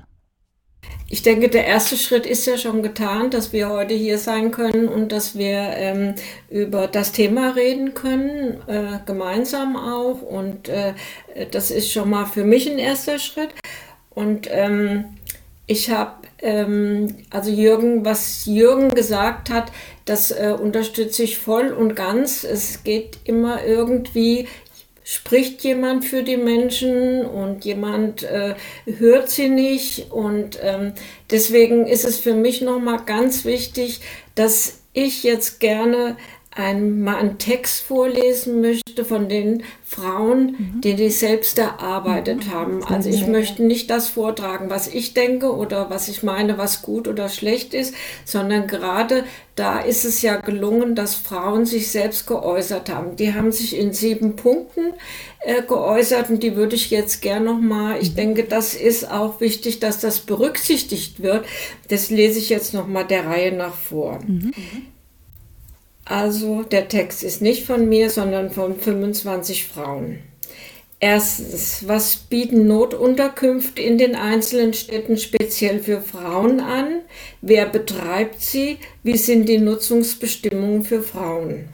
Ich 1.08 1.22
denke, 1.22 1.48
der 1.48 1.66
erste 1.66 1.96
Schritt 1.96 2.26
ist 2.26 2.46
ja 2.46 2.56
schon 2.58 2.82
getan, 2.82 3.30
dass 3.30 3.52
wir 3.52 3.68
heute 3.68 3.94
hier 3.94 4.18
sein 4.18 4.50
können 4.50 4.88
und 4.88 5.12
dass 5.12 5.36
wir 5.36 5.72
ähm, 5.76 6.14
über 6.50 6.88
das 6.88 7.12
Thema 7.12 7.50
reden 7.50 7.94
können, 7.94 8.58
äh, 8.66 8.98
gemeinsam 9.06 9.76
auch. 9.76 10.22
Und 10.22 10.68
äh, 10.68 10.94
das 11.50 11.70
ist 11.70 11.90
schon 11.90 12.10
mal 12.10 12.26
für 12.26 12.44
mich 12.44 12.70
ein 12.70 12.78
erster 12.78 13.18
Schritt. 13.18 13.50
Und 14.10 14.48
ähm, 14.50 15.04
ich 15.66 15.90
habe, 15.90 16.26
ähm, 16.42 17.14
also 17.30 17.50
Jürgen, 17.50 18.04
was 18.04 18.44
Jürgen 18.46 18.90
gesagt 18.90 19.50
hat, 19.50 19.72
das 20.04 20.30
äh, 20.30 20.54
unterstütze 20.60 21.22
ich 21.22 21.38
voll 21.38 21.68
und 21.68 21.96
ganz. 21.96 22.44
Es 22.44 22.84
geht 22.84 23.18
immer 23.24 23.64
irgendwie 23.64 24.46
spricht 25.04 25.62
jemand 25.62 26.06
für 26.06 26.22
die 26.22 26.38
Menschen 26.38 27.26
und 27.26 27.64
jemand 27.64 28.22
äh, 28.22 28.54
hört 28.86 29.30
sie 29.30 29.50
nicht. 29.50 30.10
Und 30.10 30.58
ähm, 30.62 30.94
deswegen 31.30 31.86
ist 31.86 32.04
es 32.04 32.18
für 32.18 32.34
mich 32.34 32.62
nochmal 32.62 33.04
ganz 33.04 33.44
wichtig, 33.44 34.00
dass 34.34 34.80
ich 34.94 35.22
jetzt 35.22 35.60
gerne 35.60 36.16
ein, 36.56 37.02
mal 37.02 37.16
einen 37.16 37.38
Text 37.38 37.82
vorlesen 37.82 38.60
möchte 38.60 39.04
von 39.04 39.28
den 39.28 39.64
Frauen, 39.82 40.56
mhm. 40.58 40.80
die 40.82 40.94
die 40.94 41.10
selbst 41.10 41.58
erarbeitet 41.58 42.46
mhm. 42.46 42.50
haben. 42.52 42.84
Also 42.84 43.10
ich 43.10 43.26
möchte 43.26 43.64
nicht 43.64 43.90
das 43.90 44.08
vortragen, 44.08 44.70
was 44.70 44.86
ich 44.86 45.14
denke 45.14 45.54
oder 45.54 45.90
was 45.90 46.08
ich 46.08 46.22
meine, 46.22 46.56
was 46.56 46.82
gut 46.82 47.08
oder 47.08 47.28
schlecht 47.28 47.74
ist, 47.74 47.94
sondern 48.24 48.66
gerade 48.66 49.24
da 49.56 49.80
ist 49.80 50.04
es 50.04 50.22
ja 50.22 50.36
gelungen, 50.36 50.94
dass 50.94 51.14
Frauen 51.14 51.66
sich 51.66 51.90
selbst 51.90 52.26
geäußert 52.26 52.88
haben. 52.88 53.16
Die 53.16 53.34
haben 53.34 53.52
sich 53.52 53.76
in 53.76 53.92
sieben 53.92 54.36
Punkten 54.36 54.94
äh, 55.40 55.62
geäußert 55.62 56.30
und 56.30 56.42
die 56.42 56.56
würde 56.56 56.76
ich 56.76 56.90
jetzt 56.90 57.20
gern 57.20 57.44
nochmal, 57.44 57.98
ich 58.00 58.12
mhm. 58.12 58.16
denke, 58.16 58.44
das 58.44 58.74
ist 58.74 59.10
auch 59.10 59.40
wichtig, 59.40 59.80
dass 59.80 59.98
das 59.98 60.20
berücksichtigt 60.20 61.22
wird. 61.22 61.46
Das 61.88 62.10
lese 62.10 62.38
ich 62.38 62.48
jetzt 62.48 62.74
nochmal 62.74 63.06
der 63.06 63.26
Reihe 63.26 63.52
nach 63.52 63.74
vor. 63.74 64.20
Mhm. 64.26 64.52
Also 66.04 66.62
der 66.62 66.88
Text 66.88 67.22
ist 67.22 67.40
nicht 67.40 67.64
von 67.64 67.88
mir, 67.88 68.10
sondern 68.10 68.50
von 68.50 68.78
25 68.78 69.66
Frauen. 69.66 70.18
Erstens, 71.00 71.86
was 71.86 72.16
bieten 72.16 72.66
Notunterkünfte 72.66 73.82
in 73.82 73.98
den 73.98 74.14
einzelnen 74.14 74.74
Städten 74.74 75.18
speziell 75.18 75.80
für 75.82 76.00
Frauen 76.00 76.60
an? 76.60 77.00
Wer 77.42 77.66
betreibt 77.66 78.40
sie? 78.40 78.78
Wie 79.02 79.16
sind 79.16 79.48
die 79.48 79.58
Nutzungsbestimmungen 79.58 80.84
für 80.84 81.02
Frauen? 81.02 81.68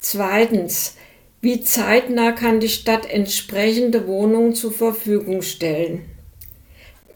Zweitens, 0.00 0.96
wie 1.40 1.60
zeitnah 1.60 2.32
kann 2.32 2.60
die 2.60 2.68
Stadt 2.68 3.10
entsprechende 3.10 4.06
Wohnungen 4.06 4.54
zur 4.54 4.72
Verfügung 4.72 5.42
stellen? 5.42 6.02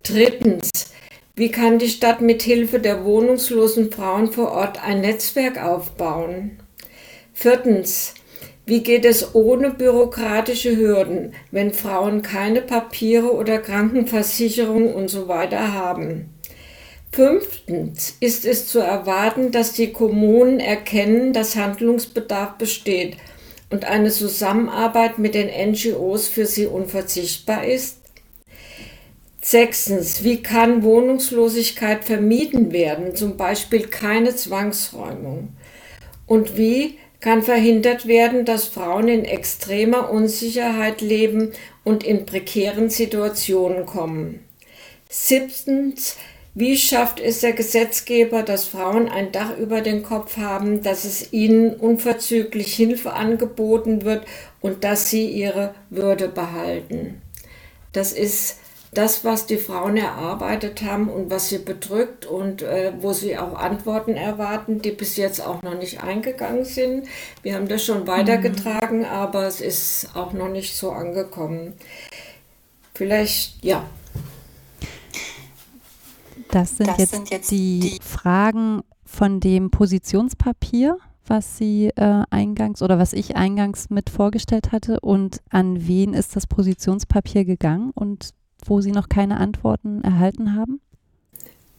Drittens, 0.03 0.70
wie 1.37 1.51
kann 1.51 1.79
die 1.79 1.88
Stadt 1.88 2.20
mit 2.20 2.42
Hilfe 2.42 2.79
der 2.79 3.05
wohnungslosen 3.05 3.90
Frauen 3.90 4.31
vor 4.31 4.53
Ort 4.53 4.85
ein 4.85 5.01
Netzwerk 5.01 5.62
aufbauen? 5.62 6.59
Viertens. 7.33 8.14
Wie 8.66 8.83
geht 8.83 9.05
es 9.05 9.35
ohne 9.35 9.70
bürokratische 9.70 10.75
Hürden, 10.77 11.35
wenn 11.51 11.75
Frauen 11.75 12.23
keine 12.23 12.62
Papiere 12.62 13.35
oder 13.35 13.59
Krankenversicherung 13.59 14.95
und 14.95 15.09
so 15.09 15.28
weiter 15.28 15.74
haben? 15.74 16.30
Fünftens 17.12 18.16
ist 18.20 18.47
es 18.47 18.66
zu 18.66 18.78
erwarten, 18.78 19.53
dass 19.53 19.74
die 19.74 19.93
Kommunen 19.93 20.61
erkennen, 20.61 21.35
dass 21.35 21.57
Handlungsbedarf 21.57 22.57
besteht 22.57 23.18
und 23.70 23.85
eine 23.85 24.11
Zusammenarbeit 24.11 25.18
mit 25.18 25.35
den 25.35 25.49
NGOs 25.72 26.28
für 26.28 26.47
sie 26.47 26.66
unverzichtbar 26.66 27.66
ist. 27.66 27.99
Sechstens, 29.47 30.24
wie 30.24 30.42
kann 30.42 30.82
Wohnungslosigkeit 30.82 32.03
vermieden 32.03 32.72
werden, 32.72 33.14
zum 33.14 33.36
Beispiel 33.36 33.88
keine 33.88 34.34
Zwangsräumung? 34.34 35.51
Und 36.26 36.57
wie 36.57 36.97
kann 37.20 37.42
verhindert 37.42 38.07
werden, 38.07 38.47
dass 38.47 38.64
Frauen 38.64 39.07
in 39.07 39.26
extremer 39.26 40.09
Unsicherheit 40.09 41.03
leben 41.03 41.53
und 41.84 42.05
in 42.05 42.24
prekären 42.24 42.88
Situationen 42.88 43.84
kommen? 43.84 44.40
Siebtens, 45.11 46.16
Wie 46.55 46.78
schafft 46.78 47.20
es 47.20 47.40
der 47.40 47.53
Gesetzgeber, 47.53 48.45
dass 48.45 48.64
Frauen 48.64 49.11
ein 49.11 49.30
Dach 49.30 49.59
über 49.59 49.82
den 49.82 50.05
Kopf 50.05 50.38
haben, 50.38 50.82
dass 50.82 51.05
es 51.05 51.32
ihnen 51.34 51.74
unverzüglich 51.74 52.72
Hilfe 52.74 53.12
angeboten 53.12 54.05
wird 54.05 54.24
und 54.62 54.84
dass 54.84 55.11
sie 55.11 55.26
ihre 55.26 55.74
Würde 55.90 56.28
behalten? 56.28 57.20
Das 57.92 58.12
ist 58.12 58.57
das, 58.95 59.24
was 59.24 59.47
die 59.47 59.57
Frauen 59.57 59.97
erarbeitet 59.97 60.82
haben 60.82 61.09
und 61.09 61.30
was 61.30 61.49
sie 61.49 61.59
bedrückt 61.59 62.26
und 62.26 62.62
äh, 62.62 62.92
wo 63.01 63.12
sie 63.12 63.36
auch 63.36 63.55
Antworten 63.55 64.14
erwarten, 64.14 64.80
die 64.80 64.92
bis 64.92 65.16
jetzt 65.16 65.45
auch 65.45 65.62
noch 65.62 65.76
nicht 65.76 66.03
eingegangen 66.03 66.64
sind. 66.64 67.07
Wir 67.42 67.55
haben 67.55 67.68
das 67.68 67.84
schon 67.84 68.07
weitergetragen, 68.07 69.01
mhm. 69.01 69.05
aber 69.05 69.47
es 69.47 69.61
ist 69.61 70.11
auch 70.14 70.32
noch 70.32 70.49
nicht 70.49 70.76
so 70.76 70.90
angekommen. 70.90 71.74
Vielleicht, 72.95 73.64
ja, 73.64 73.84
das 76.51 76.76
sind, 76.76 76.88
das 76.88 76.99
jetzt, 76.99 77.11
sind 77.11 77.30
jetzt, 77.30 77.51
die, 77.51 77.80
die 77.80 77.99
Fragen 78.01 78.82
von 79.05 79.40
dem 79.40 79.70
Positionspapier, 79.70 80.99
was 81.26 81.59
Sie 81.59 81.90
äh, 81.97 82.22
eingangs 82.30 82.82
oder 82.82 82.99
was 82.99 83.12
ich 83.12 83.34
eingangs 83.34 83.90
mit 83.90 84.11
vorgestellt 84.11 84.70
hatte. 84.72 85.01
Und 85.01 85.40
an 85.51 85.86
wen 85.86 86.14
ist 86.14 86.36
das 86.36 86.47
Positionspapier 86.47 87.45
gegangen 87.45 87.90
und 87.95 88.30
wo 88.64 88.80
Sie 88.80 88.92
noch 88.92 89.09
keine 89.09 89.38
Antworten 89.38 90.02
erhalten 90.02 90.55
haben? 90.55 90.80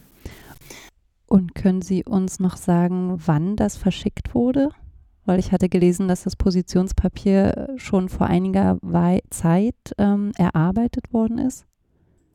Und 1.27 1.55
können 1.55 1.81
Sie 1.81 2.03
uns 2.05 2.39
noch 2.39 2.55
sagen, 2.55 3.19
wann 3.25 3.55
das 3.55 3.75
verschickt 3.75 4.33
wurde? 4.33 4.69
Weil 5.25 5.39
ich 5.39 5.51
hatte 5.51 5.69
gelesen, 5.69 6.07
dass 6.07 6.23
das 6.23 6.35
Positionspapier 6.35 7.73
schon 7.77 8.09
vor 8.09 8.27
einiger 8.27 8.77
Zeit 9.31 9.75
ähm, 9.97 10.31
erarbeitet 10.37 11.11
worden 11.11 11.39
ist. 11.39 11.65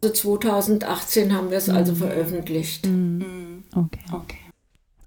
2018 0.02 1.24
also 1.24 1.36
haben 1.36 1.50
wir 1.50 1.58
es 1.58 1.68
mhm. 1.68 1.76
also 1.76 1.94
veröffentlicht. 1.94 2.86
Mhm. 2.86 3.64
Okay. 3.74 4.00
okay. 4.12 4.39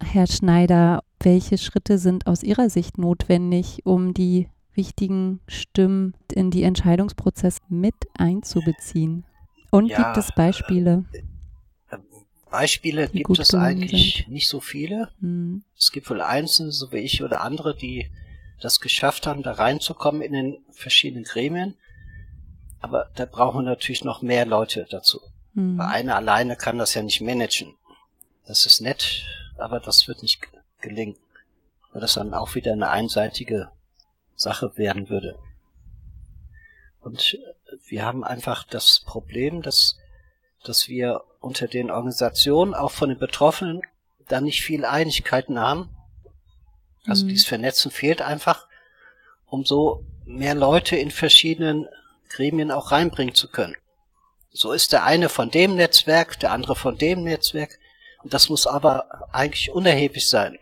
Herr 0.03 0.27
Schneider, 0.27 1.03
welche 1.19 1.57
Schritte 1.57 1.97
sind 1.97 2.27
aus 2.27 2.43
Ihrer 2.43 2.69
Sicht 2.69 2.97
notwendig, 2.97 3.85
um 3.85 4.13
die 4.13 4.49
wichtigen 4.73 5.39
Stimmen 5.47 6.13
in 6.33 6.51
die 6.51 6.63
Entscheidungsprozesse 6.63 7.59
mit 7.69 7.95
einzubeziehen? 8.17 9.25
Und 9.71 9.87
ja, 9.87 10.03
gibt 10.03 10.17
es 10.17 10.31
Beispiele? 10.35 11.05
Äh, 11.13 11.97
Beispiele 12.51 13.07
gibt 13.07 13.39
es 13.39 13.55
eigentlich 13.55 14.17
sind? 14.17 14.33
nicht 14.33 14.47
so 14.47 14.59
viele. 14.59 15.09
Mhm. 15.19 15.63
Es 15.75 15.91
gibt 15.91 16.09
wohl 16.09 16.21
Einzelne, 16.21 16.71
so 16.71 16.91
wie 16.91 16.97
ich 16.97 17.23
oder 17.23 17.41
andere, 17.41 17.75
die 17.75 18.11
das 18.61 18.79
geschafft 18.79 19.25
haben, 19.25 19.41
da 19.41 19.53
reinzukommen 19.53 20.21
in 20.21 20.33
den 20.33 20.57
verschiedenen 20.71 21.23
Gremien. 21.23 21.75
Aber 22.79 23.09
da 23.15 23.25
brauchen 23.25 23.63
wir 23.63 23.69
natürlich 23.71 24.03
noch 24.03 24.21
mehr 24.21 24.45
Leute 24.45 24.85
dazu. 24.89 25.21
Mhm. 25.53 25.77
Weil 25.77 25.87
einer 25.87 26.15
alleine 26.15 26.55
kann 26.55 26.77
das 26.77 26.93
ja 26.93 27.01
nicht 27.01 27.21
managen. 27.21 27.73
Das 28.45 28.65
ist 28.65 28.81
nett, 28.81 29.23
aber 29.57 29.79
das 29.79 30.07
wird 30.07 30.21
nicht 30.21 30.41
gelingen. 30.81 31.17
Weil 31.91 32.01
das 32.01 32.15
dann 32.15 32.33
auch 32.33 32.55
wieder 32.55 32.73
eine 32.73 32.89
einseitige 32.89 33.69
Sache 34.35 34.77
werden 34.77 35.09
würde. 35.09 35.37
Und 37.01 37.37
wir 37.85 38.05
haben 38.05 38.23
einfach 38.23 38.63
das 38.63 39.01
Problem, 39.05 39.61
dass, 39.61 39.97
dass 40.63 40.87
wir 40.87 41.23
unter 41.39 41.67
den 41.67 41.91
Organisationen, 41.91 42.73
auch 42.73 42.91
von 42.91 43.09
den 43.09 43.19
Betroffenen, 43.19 43.81
da 44.27 44.41
nicht 44.41 44.61
viel 44.61 44.85
Einigkeiten 44.85 45.59
haben. 45.59 45.89
Also 47.05 47.25
mhm. 47.25 47.29
dieses 47.29 47.45
Vernetzen 47.45 47.91
fehlt 47.91 48.21
einfach, 48.21 48.67
um 49.45 49.65
so 49.65 50.05
mehr 50.25 50.55
Leute 50.55 50.95
in 50.95 51.11
verschiedenen 51.11 51.87
Gremien 52.29 52.71
auch 52.71 52.91
reinbringen 52.91 53.35
zu 53.35 53.49
können. 53.49 53.75
So 54.51 54.71
ist 54.71 54.93
der 54.93 55.03
eine 55.03 55.29
von 55.29 55.51
dem 55.51 55.75
Netzwerk, 55.75 56.39
der 56.39 56.51
andere 56.51 56.75
von 56.75 56.97
dem 56.97 57.23
Netzwerk. 57.23 57.79
Das 58.23 58.49
muss 58.49 58.67
aber 58.67 59.29
eigentlich 59.33 59.71
unerheblich 59.71 60.29
sein, 60.29 60.57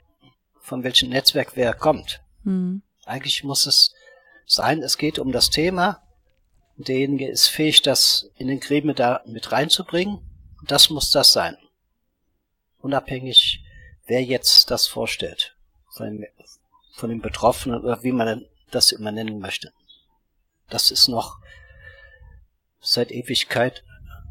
von 0.61 0.83
welchem 0.83 1.09
Netzwerk 1.09 1.55
wer 1.55 1.73
kommt. 1.73 2.21
Mhm. 2.43 2.81
Eigentlich 3.05 3.43
muss 3.43 3.65
es 3.65 3.93
sein, 4.45 4.81
es 4.81 4.97
geht 4.97 5.19
um 5.19 5.31
das 5.31 5.49
Thema. 5.49 6.01
Derjenige 6.77 7.27
ist 7.27 7.47
fähig, 7.47 7.81
das 7.81 8.29
in 8.37 8.47
den 8.47 8.59
Gremien 8.59 8.95
da 8.95 9.21
mit 9.25 9.51
reinzubringen. 9.51 10.19
Das 10.65 10.89
muss 10.89 11.11
das 11.11 11.33
sein. 11.33 11.57
Unabhängig, 12.79 13.63
wer 14.05 14.23
jetzt 14.23 14.71
das 14.71 14.87
vorstellt. 14.87 15.55
Von, 15.89 16.25
von 16.93 17.09
den 17.09 17.21
Betroffenen 17.21 17.81
oder 17.81 18.03
wie 18.03 18.11
man 18.11 18.45
das 18.71 18.91
immer 18.91 19.11
nennen 19.11 19.39
möchte. 19.39 19.71
Das 20.69 20.89
ist 20.89 21.07
noch 21.07 21.37
seit 22.79 23.11
Ewigkeit 23.11 23.83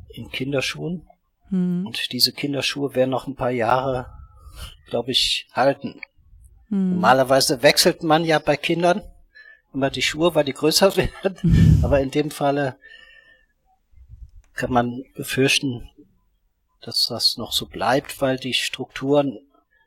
in 0.09 0.31
Kinderschuhen. 0.31 1.09
Mhm. 1.51 1.87
Und 1.87 2.13
diese 2.13 2.33
Kinderschuhe 2.33 2.95
werden 2.95 3.11
noch 3.11 3.27
ein 3.27 3.37
paar 3.37 3.51
Jahre, 3.51 4.07
glaube 4.87 5.11
ich, 5.11 5.49
halten. 5.53 6.01
Mhm. 6.69 6.95
Normalerweise 6.95 7.63
wechselt 7.63 8.03
man 8.03 8.25
ja 8.25 8.39
bei 8.39 8.57
Kindern 8.57 9.03
immer 9.73 9.91
die 9.91 10.03
Schuhe, 10.03 10.35
weil 10.35 10.45
die 10.45 10.55
größer 10.55 10.97
werden. 11.23 11.81
Aber 11.83 12.01
in 12.01 12.11
dem 12.11 12.31
Falle 12.31 12.77
kann 14.55 14.73
man 14.73 15.05
befürchten, 15.15 15.89
dass 16.81 17.07
das 17.07 17.37
noch 17.37 17.53
so 17.53 17.67
bleibt, 17.67 18.21
weil 18.21 18.39
die 18.39 18.55
Strukturen 18.55 19.39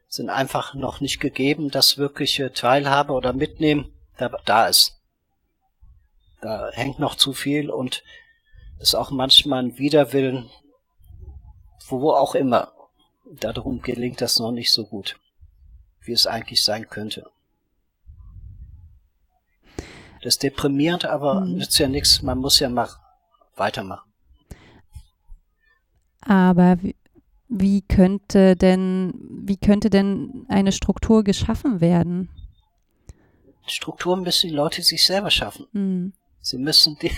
sind 0.07 0.29
einfach 0.29 0.75
noch 0.75 1.01
nicht 1.01 1.19
gegeben, 1.19 1.71
dass 1.71 1.97
wirkliche 1.97 2.53
Teilhabe 2.53 3.13
oder 3.13 3.33
Mitnehmen 3.33 3.93
da, 4.17 4.29
da 4.45 4.67
ist. 4.67 4.99
Da 6.41 6.69
hängt 6.71 6.99
noch 6.99 7.15
zu 7.15 7.33
viel 7.33 7.69
und 7.69 8.03
ist 8.79 8.95
auch 8.95 9.11
manchmal 9.11 9.63
ein 9.63 9.77
Widerwillen, 9.77 10.49
wo 11.87 12.11
auch 12.11 12.35
immer. 12.35 12.71
Darum 13.25 13.81
gelingt 13.81 14.21
das 14.21 14.39
noch 14.39 14.51
nicht 14.51 14.71
so 14.71 14.85
gut, 14.85 15.19
wie 16.01 16.11
es 16.11 16.27
eigentlich 16.27 16.63
sein 16.63 16.89
könnte. 16.89 17.25
Das 20.21 20.35
ist 20.35 20.43
deprimierend, 20.43 21.05
aber 21.05 21.41
mhm. 21.41 21.57
nützt 21.57 21.77
ja 21.79 21.87
nichts, 21.87 22.21
man 22.21 22.37
muss 22.37 22.59
ja 22.59 22.69
mach, 22.69 22.99
weitermachen. 23.55 24.09
Aber 26.21 26.81
wie, 26.81 26.95
wie 27.49 27.81
könnte 27.81 28.55
denn, 28.55 29.13
wie 29.43 29.57
könnte 29.57 29.89
denn 29.89 30.45
eine 30.47 30.71
Struktur 30.71 31.23
geschaffen 31.23 31.81
werden? 31.81 32.29
Strukturen 33.67 34.21
müssen 34.21 34.49
die 34.49 34.55
Leute 34.55 34.81
sich 34.81 35.05
selber 35.05 35.29
schaffen. 35.29 35.67
Mhm. 35.71 36.13
Sie 36.41 36.57
müssen 36.57 36.97
die, 37.01 37.11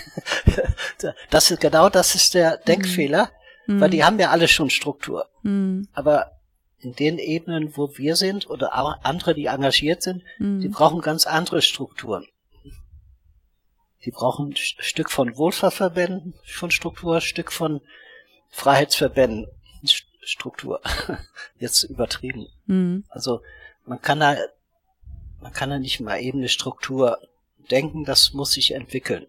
das 1.30 1.50
ist 1.50 1.60
genau 1.60 1.88
das 1.88 2.14
ist 2.14 2.34
der 2.34 2.56
Denkfehler, 2.58 3.30
mhm. 3.66 3.80
weil 3.80 3.90
die 3.90 4.04
haben 4.04 4.18
ja 4.18 4.30
alle 4.30 4.48
schon 4.48 4.70
Struktur. 4.70 5.28
Mhm. 5.42 5.88
Aber 5.92 6.32
in 6.78 6.94
den 6.94 7.18
Ebenen, 7.18 7.76
wo 7.76 7.96
wir 7.96 8.16
sind 8.16 8.48
oder 8.48 8.78
auch 8.78 8.98
andere, 9.02 9.34
die 9.34 9.46
engagiert 9.46 10.02
sind, 10.02 10.22
mhm. 10.38 10.60
die 10.60 10.68
brauchen 10.68 11.00
ganz 11.00 11.26
andere 11.26 11.62
Strukturen. 11.62 12.26
Die 14.04 14.10
brauchen 14.10 14.50
ein 14.50 14.56
Stück 14.56 15.10
von 15.10 15.36
Wohlfahrtsverbänden 15.36 16.34
von 16.44 16.70
Struktur, 16.70 17.16
ein 17.16 17.20
Stück 17.20 17.50
von 17.50 17.80
Freiheitsverbänden 18.50 19.48
Struktur. 20.22 20.80
Jetzt 21.58 21.84
übertrieben. 21.84 22.46
Mhm. 22.66 23.04
Also 23.08 23.42
man 23.84 24.00
kann 24.00 24.20
da, 24.20 24.36
man 25.40 25.52
kann 25.52 25.70
da 25.70 25.78
nicht 25.78 26.00
mal 26.00 26.20
eben 26.20 26.38
eine 26.38 26.48
Struktur 26.48 27.18
denken, 27.70 28.04
das 28.04 28.32
muss 28.32 28.52
sich 28.52 28.74
entwickeln. 28.74 29.26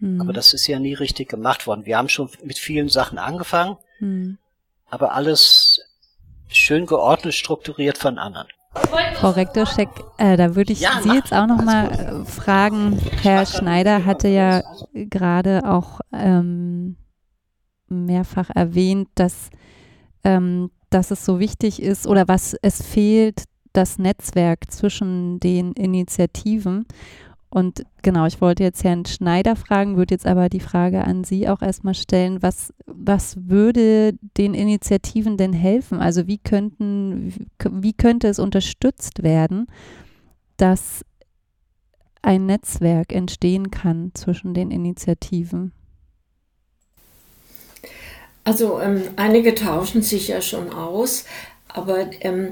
Mhm. 0.00 0.20
Aber 0.20 0.32
das 0.32 0.54
ist 0.54 0.66
ja 0.66 0.78
nie 0.78 0.94
richtig 0.94 1.28
gemacht 1.28 1.66
worden. 1.66 1.86
Wir 1.86 1.98
haben 1.98 2.08
schon 2.08 2.30
mit 2.42 2.58
vielen 2.58 2.88
Sachen 2.88 3.18
angefangen, 3.18 3.76
mhm. 4.00 4.38
aber 4.88 5.12
alles 5.12 5.80
schön 6.48 6.86
geordnet, 6.86 7.34
strukturiert 7.34 7.98
von 7.98 8.18
anderen. 8.18 8.48
Frau 9.14 9.30
Rektorschek, 9.30 9.88
äh, 10.18 10.36
da 10.36 10.54
würde 10.54 10.72
ich 10.72 10.80
ja, 10.80 11.00
Sie 11.02 11.10
jetzt 11.10 11.32
auch 11.32 11.46
noch 11.46 11.62
mal 11.62 11.90
äh, 11.90 12.24
fragen. 12.24 12.98
Herr 13.22 13.44
Schneider 13.44 14.04
hatte 14.04 14.28
ja 14.28 14.62
gerade 14.92 15.62
auch 15.64 16.00
ähm, 16.12 16.96
mehrfach 17.88 18.48
erwähnt, 18.54 19.08
dass, 19.16 19.50
ähm, 20.22 20.70
dass 20.88 21.10
es 21.10 21.24
so 21.24 21.40
wichtig 21.40 21.82
ist 21.82 22.06
oder 22.06 22.28
was 22.28 22.54
es 22.62 22.82
fehlt, 22.82 23.44
das 23.72 23.98
Netzwerk 23.98 24.70
zwischen 24.70 25.40
den 25.40 25.72
Initiativen. 25.72 26.86
Und 27.50 27.84
genau, 28.02 28.26
ich 28.26 28.40
wollte 28.40 28.62
jetzt 28.62 28.84
Herrn 28.84 29.04
Schneider 29.04 29.56
fragen, 29.56 29.96
würde 29.96 30.14
jetzt 30.14 30.26
aber 30.26 30.48
die 30.48 30.60
Frage 30.60 31.04
an 31.04 31.24
Sie 31.24 31.48
auch 31.48 31.62
erstmal 31.62 31.94
stellen, 31.94 32.42
was, 32.42 32.72
was 32.86 33.36
würde 33.48 34.14
den 34.36 34.54
Initiativen 34.54 35.36
denn 35.36 35.52
helfen? 35.52 35.98
Also 35.98 36.28
wie 36.28 36.38
könnten, 36.38 37.34
wie 37.68 37.92
könnte 37.92 38.28
es 38.28 38.38
unterstützt 38.38 39.24
werden, 39.24 39.66
dass 40.56 41.04
ein 42.22 42.46
Netzwerk 42.46 43.12
entstehen 43.12 43.72
kann 43.72 44.12
zwischen 44.14 44.54
den 44.54 44.70
Initiativen? 44.70 45.72
Also 48.44 48.80
ähm, 48.80 49.02
einige 49.16 49.56
tauschen 49.56 50.02
sich 50.02 50.28
ja 50.28 50.40
schon 50.40 50.72
aus, 50.72 51.24
aber 51.68 52.10
ähm, 52.20 52.50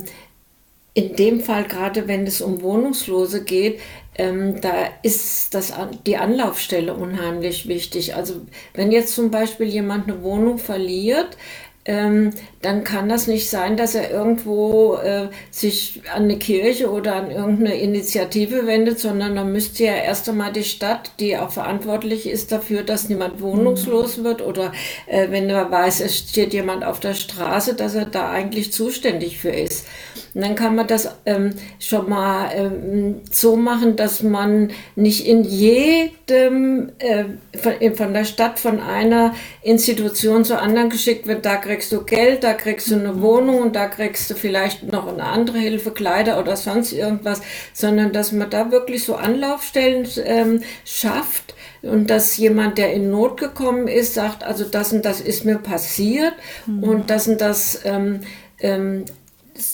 in 0.95 1.15
dem 1.15 1.41
Fall, 1.41 1.65
gerade 1.65 2.09
wenn 2.09 2.27
es 2.27 2.41
um 2.41 2.61
Wohnungslose 2.61 3.45
geht, 3.45 3.81
ähm, 4.19 4.61
da 4.61 4.89
ist 5.03 5.55
das, 5.55 5.73
die 6.07 6.17
Anlaufstelle 6.17 6.93
unheimlich 6.93 7.69
wichtig. 7.69 8.17
Also 8.17 8.43
wenn 8.75 8.91
jetzt 8.91 9.15
zum 9.15 9.31
Beispiel 9.31 9.67
jemand 9.67 10.09
eine 10.09 10.23
Wohnung 10.23 10.59
verliert, 10.59 11.37
ähm, 11.85 12.31
dann 12.61 12.83
kann 12.83 13.09
das 13.09 13.29
nicht 13.29 13.49
sein, 13.49 13.77
dass 13.77 13.95
er 13.95 14.11
irgendwo 14.11 14.95
äh, 14.97 15.29
sich 15.51 16.03
an 16.13 16.25
eine 16.25 16.39
Kirche 16.39 16.91
oder 16.91 17.15
an 17.15 17.31
irgendeine 17.31 17.79
Initiative 17.81 18.67
wendet, 18.67 18.99
sondern 18.99 19.37
dann 19.37 19.53
müsste 19.53 19.85
ja 19.85 19.95
erst 19.95 20.29
einmal 20.29 20.53
die 20.53 20.65
Stadt, 20.65 21.13
die 21.21 21.37
auch 21.37 21.53
verantwortlich 21.53 22.29
ist 22.29 22.51
dafür, 22.51 22.83
dass 22.83 23.09
niemand 23.09 23.41
wohnungslos 23.41 24.19
mhm. 24.19 24.25
wird 24.25 24.43
oder 24.43 24.73
äh, 25.07 25.29
wenn 25.31 25.49
er 25.49 25.71
weiß, 25.71 26.01
es 26.01 26.19
steht 26.19 26.53
jemand 26.53 26.85
auf 26.85 26.99
der 26.99 27.15
Straße, 27.15 27.75
dass 27.75 27.95
er 27.95 28.07
da 28.07 28.31
eigentlich 28.31 28.73
zuständig 28.73 29.39
für 29.39 29.51
ist. 29.51 29.87
Und 30.35 30.43
dann 30.43 30.55
kann 30.55 30.77
man 30.77 30.87
das 30.87 31.09
ähm, 31.27 31.55
schon 31.79 32.09
mal 32.09 32.51
ähm, 32.55 33.21
so 33.31 33.57
machen, 33.57 33.97
dass 33.97 34.23
man 34.23 34.71
nicht 34.95 35.27
in 35.27 35.43
jedem, 35.43 36.93
äh, 36.99 37.25
von, 37.59 37.97
von, 37.97 38.13
der 38.13 38.25
Stadt, 38.25 38.59
von 38.59 38.81
einer 38.81 39.35
Institution 39.63 40.45
zur 40.45 40.61
anderen 40.61 40.91
geschickt 40.91 41.27
wird, 41.27 41.45
da 41.45 41.57
kriegst 41.57 41.93
du 41.93 42.05
Geld, 42.05 42.45
da 42.49 42.55
kriegst 42.55 42.91
du 42.91 42.95
eine 42.95 43.21
Wohnung 43.21 43.61
und 43.61 43.77
da 43.77 43.87
kriegst 43.87 44.31
du 44.31 44.35
vielleicht 44.35 44.91
noch 44.91 45.07
eine 45.07 45.25
andere 45.25 45.59
Hilfe, 45.59 45.91
Kleider 45.91 46.41
oder 46.41 46.57
sonst 46.57 46.93
irgendwas, 46.93 47.43
sondern 47.73 48.13
dass 48.13 48.33
man 48.33 48.49
da 48.49 48.71
wirklich 48.71 49.05
so 49.05 49.17
Anlaufstellen 49.17 50.09
ähm, 50.25 50.63
schafft, 50.85 51.55
und 51.83 52.11
dass 52.11 52.37
jemand, 52.37 52.79
der 52.79 52.93
in 52.93 53.11
Not 53.11 53.39
gekommen 53.39 53.87
ist, 53.87 54.15
sagt, 54.15 54.43
also 54.43 54.65
das 54.65 54.93
und 54.93 55.05
das 55.05 55.21
ist 55.21 55.45
mir 55.45 55.59
passiert 55.59 56.33
mhm. 56.67 56.83
und 56.83 57.11
das 57.11 57.29
und 57.29 57.41
das 57.41 57.83
ähm, 57.85 58.21
ähm, 58.59 59.05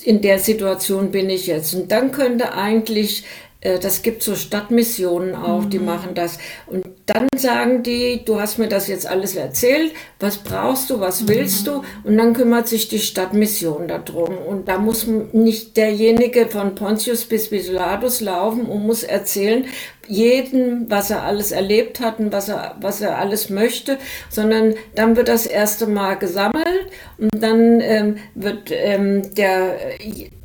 in 0.03 0.23
der 0.23 0.39
Situation 0.39 1.11
bin 1.11 1.29
ich 1.29 1.47
jetzt. 1.47 1.75
Und 1.75 1.93
dann 1.93 2.11
könnte 2.11 2.55
eigentlich, 2.55 3.25
das 3.65 4.03
gibt 4.03 4.23
so 4.23 4.35
Stadtmissionen 4.35 5.35
auch, 5.35 5.63
mhm. 5.63 5.71
die 5.71 5.79
machen 5.79 6.15
das. 6.15 6.39
Und 6.67 6.85
dann 7.07 7.29
sagen 7.37 7.83
die, 7.83 8.23
du 8.25 8.41
hast 8.41 8.59
mir 8.59 8.69
das 8.69 8.89
jetzt 8.89 9.07
alles 9.07 9.37
erzählt, 9.37 9.93
was 10.21 10.39
brauchst 10.39 10.91
du, 10.91 11.01
was 11.01 11.29
willst 11.29 11.67
mhm. 11.67 11.71
du? 11.71 11.83
Und 12.05 12.19
dann 12.19 12.35
kümmert 12.35 12.69
sich 12.69 12.89
die 12.89 12.99
Stadtmission 12.99 13.89
darum. 13.89 14.37
Und 14.37 14.69
da 14.69 14.79
muss 14.79 15.07
nicht 15.07 15.77
derjenige 15.77 16.47
von 16.47 16.75
Pontius 16.75 17.25
bis 17.25 17.49
Pilatus 17.49 18.21
laufen 18.21 18.67
und 18.67 18.87
muss 18.87 19.03
erzählen, 19.03 19.65
jeden, 20.07 20.91
was 20.91 21.11
er 21.11 21.23
alles 21.23 21.53
erlebt 21.53 22.01
hat 22.01 22.19
und 22.19 22.33
was 22.33 22.49
er, 22.49 22.77
was 22.81 23.01
er 23.01 23.19
alles 23.19 23.51
möchte, 23.51 23.99
sondern 24.29 24.75
dann 24.95 25.17
wird 25.17 25.29
das 25.29 25.47
erste 25.47 25.87
Mal 25.87 26.15
gesammelt 26.15 26.87
und 27.19 27.31
dann 27.43 27.81
ähm, 27.81 28.17
wird 28.35 28.71
ähm, 28.71 29.35
der 29.35 29.77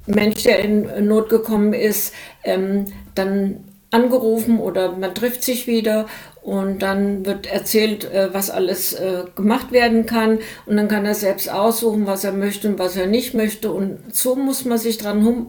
Mensch, 0.09 0.43
der 0.43 0.59
in 0.59 1.07
Not 1.07 1.29
gekommen 1.29 1.73
ist, 1.73 2.13
ähm, 2.43 2.85
dann 3.15 3.63
angerufen 3.91 4.59
oder 4.59 4.91
man 4.93 5.15
trifft 5.15 5.43
sich 5.43 5.67
wieder 5.67 6.07
und 6.41 6.81
dann 6.81 7.25
wird 7.25 7.51
erzählt, 7.51 8.05
äh, 8.11 8.33
was 8.33 8.49
alles 8.49 8.93
äh, 8.93 9.23
gemacht 9.35 9.71
werden 9.71 10.05
kann. 10.05 10.39
Und 10.65 10.77
dann 10.77 10.87
kann 10.87 11.05
er 11.05 11.15
selbst 11.15 11.51
aussuchen, 11.51 12.07
was 12.07 12.23
er 12.23 12.31
möchte 12.31 12.69
und 12.69 12.79
was 12.79 12.95
er 12.95 13.07
nicht 13.07 13.33
möchte. 13.33 13.71
Und 13.71 13.99
so 14.11 14.35
muss 14.35 14.65
man 14.65 14.77
sich 14.77 14.97
dran 14.97 15.47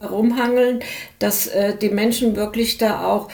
herumhangeln, 0.00 0.80
dass 1.18 1.46
äh, 1.46 1.74
die 1.76 1.90
Menschen 1.90 2.36
wirklich 2.36 2.78
da 2.78 3.04
auch 3.06 3.28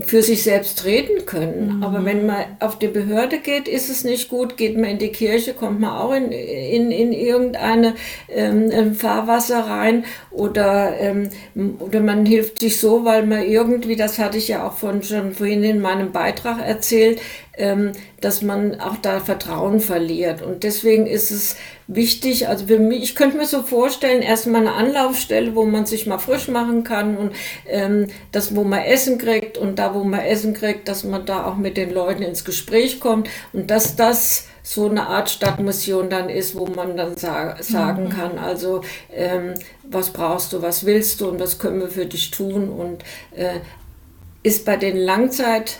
für 0.00 0.22
sich 0.22 0.42
selbst 0.42 0.84
reden 0.84 1.26
können. 1.26 1.76
Mhm. 1.76 1.82
Aber 1.82 2.04
wenn 2.04 2.26
man 2.26 2.44
auf 2.60 2.78
die 2.78 2.88
Behörde 2.88 3.38
geht, 3.38 3.68
ist 3.68 3.90
es 3.90 4.04
nicht 4.04 4.28
gut. 4.28 4.56
Geht 4.56 4.76
man 4.76 4.90
in 4.90 4.98
die 4.98 5.12
Kirche, 5.12 5.52
kommt 5.52 5.80
man 5.80 5.90
auch 5.90 6.14
in, 6.14 6.32
in, 6.32 6.90
in 6.90 7.12
irgendeine 7.12 7.94
ähm, 8.28 8.94
Fahrwasser 8.94 9.60
rein 9.60 10.04
oder, 10.30 10.94
ähm, 10.98 11.28
oder 11.78 12.00
man 12.00 12.26
hilft 12.26 12.60
sich 12.60 12.80
so, 12.80 13.04
weil 13.04 13.26
man 13.26 13.42
irgendwie, 13.42 13.96
das 13.96 14.18
hatte 14.18 14.38
ich 14.38 14.48
ja 14.48 14.66
auch 14.66 14.74
von, 14.74 15.02
schon 15.02 15.32
vorhin 15.32 15.62
in 15.62 15.80
meinem 15.80 16.12
Beitrag 16.14 16.66
erzählt, 16.66 17.20
ähm, 17.56 17.92
dass 18.22 18.40
man 18.40 18.80
auch 18.80 18.96
da 18.96 19.20
Vertrauen 19.20 19.80
verliert. 19.80 20.40
Und 20.40 20.62
deswegen 20.62 21.06
ist 21.06 21.30
es 21.30 21.56
wichtig, 21.86 22.48
also 22.48 22.66
für 22.66 22.78
mich, 22.78 23.02
ich 23.02 23.14
könnte 23.14 23.36
mir 23.36 23.46
so 23.46 23.62
vorstellen, 23.62 24.22
erstmal 24.22 24.62
eine 24.62 24.72
Anlaufstelle, 24.72 25.54
wo 25.54 25.66
man 25.66 25.84
sich 25.84 26.06
mal 26.06 26.18
frisch 26.18 26.48
machen 26.48 26.82
kann 26.82 27.18
und 27.18 27.32
ähm, 27.68 28.06
das, 28.32 28.56
wo 28.56 28.64
man 28.64 28.80
Essen 28.80 29.18
kriegt 29.18 29.58
und 29.58 29.78
da, 29.78 29.94
wo 29.94 30.02
man 30.02 30.20
Essen 30.20 30.54
kriegt, 30.54 30.88
dass 30.88 31.04
man 31.04 31.26
da 31.26 31.44
auch 31.44 31.56
mit 31.56 31.76
den 31.76 31.92
Leuten 31.92 32.22
ins 32.22 32.46
Gespräch 32.46 33.00
kommt 33.00 33.28
und 33.52 33.70
dass 33.70 33.96
das 33.96 34.48
so 34.62 34.88
eine 34.88 35.08
Art 35.08 35.28
Stadtmission 35.28 36.08
dann 36.08 36.30
ist, 36.30 36.56
wo 36.56 36.66
man 36.66 36.96
dann 36.96 37.18
sa 37.18 37.56
sagen 37.60 38.04
mhm. 38.04 38.08
kann, 38.08 38.38
also 38.38 38.80
ähm, 39.12 39.54
was 39.82 40.10
brauchst 40.10 40.54
du, 40.54 40.62
was 40.62 40.86
willst 40.86 41.20
du 41.20 41.28
und 41.28 41.38
was 41.38 41.58
können 41.58 41.80
wir 41.80 41.88
für 41.88 42.06
dich 42.06 42.30
tun 42.30 42.70
und 42.70 43.04
äh, 43.36 43.60
ist 44.42 44.64
bei 44.64 44.76
den 44.76 44.96
Langzeit 44.96 45.78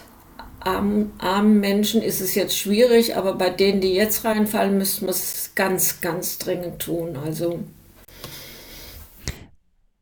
armen, 0.64 1.12
armen 1.18 1.60
Menschen 1.60 2.02
ist 2.02 2.20
es 2.20 2.34
jetzt 2.34 2.56
schwierig, 2.58 3.16
aber 3.16 3.34
bei 3.34 3.50
denen, 3.50 3.80
die 3.80 3.94
jetzt 3.94 4.24
reinfallen, 4.24 4.78
müssten 4.78 5.06
wir 5.06 5.10
es 5.10 5.50
ganz, 5.54 6.00
ganz 6.00 6.38
dringend 6.38 6.80
tun. 6.80 7.16
Also 7.16 7.60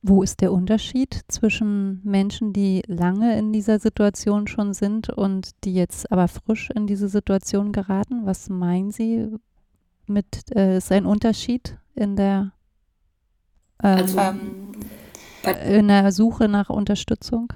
wo 0.04 0.24
ist 0.24 0.40
der 0.40 0.52
Unterschied 0.52 1.20
zwischen 1.28 2.00
Menschen, 2.02 2.52
die 2.52 2.82
lange 2.88 3.38
in 3.38 3.52
dieser 3.52 3.78
Situation 3.78 4.48
schon 4.48 4.74
sind 4.74 5.08
und 5.08 5.50
die 5.62 5.74
jetzt 5.74 6.10
aber 6.10 6.26
frisch 6.26 6.70
in 6.74 6.88
diese 6.88 7.08
Situation 7.08 7.70
geraten? 7.70 8.26
Was 8.26 8.48
meinen 8.48 8.90
Sie 8.90 9.28
mit, 10.08 10.56
äh, 10.56 10.78
ist 10.78 10.90
ein 10.90 11.06
Unterschied 11.06 11.78
in 11.94 12.16
der, 12.16 12.50
ähm, 13.80 13.98
also, 13.98 14.18
in 15.68 15.86
der 15.86 16.10
Suche 16.10 16.48
nach 16.48 16.68
Unterstützung? 16.68 17.52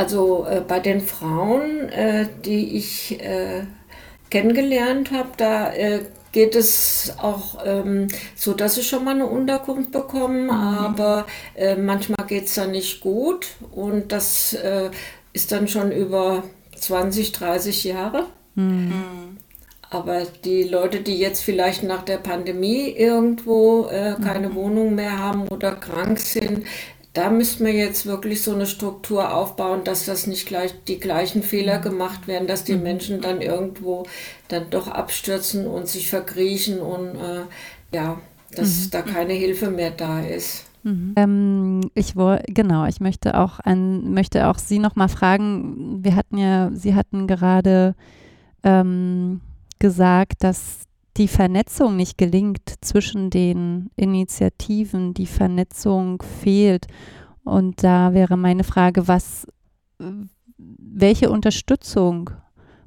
Also 0.00 0.46
äh, 0.48 0.62
bei 0.66 0.80
den 0.80 1.02
Frauen, 1.02 1.90
äh, 1.90 2.26
die 2.46 2.78
ich 2.78 3.20
äh, 3.20 3.64
kennengelernt 4.30 5.10
habe, 5.10 5.28
da 5.36 5.74
äh, 5.74 6.00
geht 6.32 6.56
es 6.56 7.12
auch 7.20 7.58
ähm, 7.66 8.08
so, 8.34 8.54
dass 8.54 8.76
sie 8.76 8.82
schon 8.82 9.04
mal 9.04 9.14
eine 9.14 9.26
Unterkunft 9.26 9.92
bekommen, 9.92 10.44
mhm. 10.44 10.50
aber 10.50 11.26
äh, 11.54 11.76
manchmal 11.76 12.26
geht 12.26 12.46
es 12.46 12.54
dann 12.54 12.70
nicht 12.70 13.02
gut 13.02 13.48
und 13.72 14.10
das 14.10 14.54
äh, 14.54 14.88
ist 15.34 15.52
dann 15.52 15.68
schon 15.68 15.92
über 15.92 16.44
20, 16.78 17.32
30 17.32 17.84
Jahre. 17.84 18.24
Mhm. 18.54 19.36
Aber 19.90 20.22
die 20.46 20.62
Leute, 20.62 21.00
die 21.00 21.18
jetzt 21.18 21.42
vielleicht 21.44 21.82
nach 21.82 22.04
der 22.04 22.18
Pandemie 22.18 22.88
irgendwo 22.88 23.88
äh, 23.90 24.14
keine 24.24 24.48
mhm. 24.48 24.54
Wohnung 24.54 24.94
mehr 24.94 25.18
haben 25.18 25.46
oder 25.48 25.72
krank 25.72 26.20
sind, 26.20 26.64
da 27.12 27.30
müssen 27.30 27.66
wir 27.66 27.72
jetzt 27.72 28.06
wirklich 28.06 28.42
so 28.42 28.54
eine 28.54 28.66
Struktur 28.66 29.34
aufbauen, 29.34 29.82
dass 29.84 30.04
das 30.04 30.26
nicht 30.26 30.46
gleich 30.46 30.72
die 30.86 31.00
gleichen 31.00 31.42
Fehler 31.42 31.78
mhm. 31.78 31.82
gemacht 31.82 32.28
werden, 32.28 32.46
dass 32.46 32.64
die 32.64 32.76
mhm. 32.76 32.82
Menschen 32.82 33.20
dann 33.20 33.40
irgendwo 33.40 34.06
dann 34.48 34.70
doch 34.70 34.86
abstürzen 34.88 35.66
und 35.66 35.88
sich 35.88 36.08
verkriechen 36.08 36.80
und 36.80 37.16
äh, 37.16 37.42
ja, 37.92 38.20
dass 38.54 38.86
mhm. 38.86 38.90
da 38.90 39.02
keine 39.02 39.32
Hilfe 39.32 39.70
mehr 39.70 39.90
da 39.90 40.20
ist. 40.20 40.66
Mhm. 40.82 41.14
Ähm, 41.16 41.90
ich 41.94 42.16
wollte, 42.16 42.52
genau, 42.52 42.86
ich 42.86 43.00
möchte 43.00 43.38
auch 43.38 43.60
an, 43.60 44.12
möchte 44.12 44.46
auch 44.46 44.58
Sie 44.58 44.78
nochmal 44.78 45.08
fragen, 45.08 46.02
wir 46.02 46.14
hatten 46.14 46.38
ja, 46.38 46.70
Sie 46.72 46.94
hatten 46.94 47.26
gerade 47.26 47.94
ähm, 48.62 49.40
gesagt, 49.78 50.44
dass 50.44 50.86
die 51.20 51.28
Vernetzung 51.28 51.96
nicht 51.96 52.16
gelingt 52.16 52.76
zwischen 52.80 53.28
den 53.28 53.90
Initiativen, 53.94 55.12
die 55.12 55.26
Vernetzung 55.26 56.22
fehlt. 56.22 56.86
Und 57.44 57.84
da 57.84 58.14
wäre 58.14 58.38
meine 58.38 58.64
Frage, 58.64 59.06
was, 59.06 59.46
welche 60.56 61.28
Unterstützung 61.28 62.30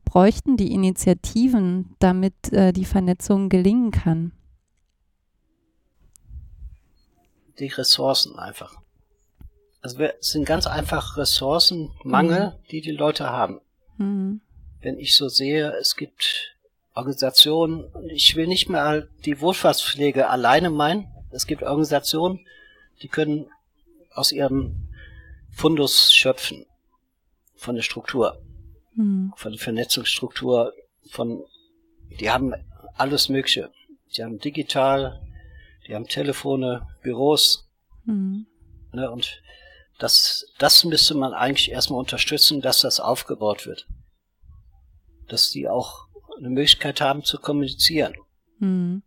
bräuchten 0.03 0.57
die 0.57 0.73
Initiativen, 0.73 1.95
damit 1.99 2.51
äh, 2.51 2.73
die 2.73 2.85
Vernetzung 2.85 3.49
gelingen 3.49 3.91
kann? 3.91 4.31
Die 7.59 7.67
Ressourcen 7.67 8.39
einfach. 8.39 8.81
Also 9.81 10.01
es 10.01 10.31
sind 10.31 10.45
ganz 10.45 10.65
einfach 10.65 11.17
Ressourcenmangel, 11.17 12.47
mhm. 12.47 12.67
die 12.71 12.81
die 12.81 12.93
Leute 12.93 13.29
haben. 13.29 13.61
Mhm. 13.97 14.41
Wenn 14.81 14.97
ich 14.97 15.13
so 15.13 15.29
sehe, 15.29 15.71
es 15.79 15.95
gibt 15.95 16.52
Organisationen, 16.93 17.85
ich 18.09 18.35
will 18.35 18.47
nicht 18.47 18.69
mal 18.69 19.09
die 19.25 19.41
Wohlfahrtspflege 19.41 20.29
alleine 20.29 20.69
meinen. 20.69 21.07
Es 21.31 21.47
gibt 21.47 21.63
Organisationen, 21.63 22.45
die 23.01 23.07
können 23.07 23.47
aus 24.11 24.31
ihrem 24.31 24.89
Fundus 25.51 26.13
schöpfen 26.13 26.65
von 27.55 27.75
der 27.75 27.81
Struktur, 27.81 28.41
mhm. 28.95 29.33
von 29.35 29.53
der 29.53 29.61
Vernetzungsstruktur, 29.61 30.73
von, 31.09 31.43
die 32.19 32.29
haben 32.29 32.53
alles 32.95 33.29
Mögliche. 33.29 33.71
Die 34.15 34.23
haben 34.23 34.39
digital, 34.39 35.21
die 35.87 35.95
haben 35.95 36.07
Telefone, 36.07 36.87
Büros, 37.01 37.67
mhm. 38.05 38.45
ne, 38.91 39.09
und 39.09 39.41
das, 39.97 40.45
das 40.59 40.83
müsste 40.83 41.15
man 41.15 41.33
eigentlich 41.33 41.71
erstmal 41.71 41.99
unterstützen, 41.99 42.61
dass 42.61 42.81
das 42.81 42.99
aufgebaut 42.99 43.65
wird. 43.65 43.87
Dass 45.27 45.49
die 45.49 45.69
auch 45.69 46.02
eine 46.37 46.49
Möglichkeit 46.49 47.01
haben 47.01 47.23
zu 47.23 47.37
kommunizieren. 47.37 48.15
Mhm. 48.59 49.03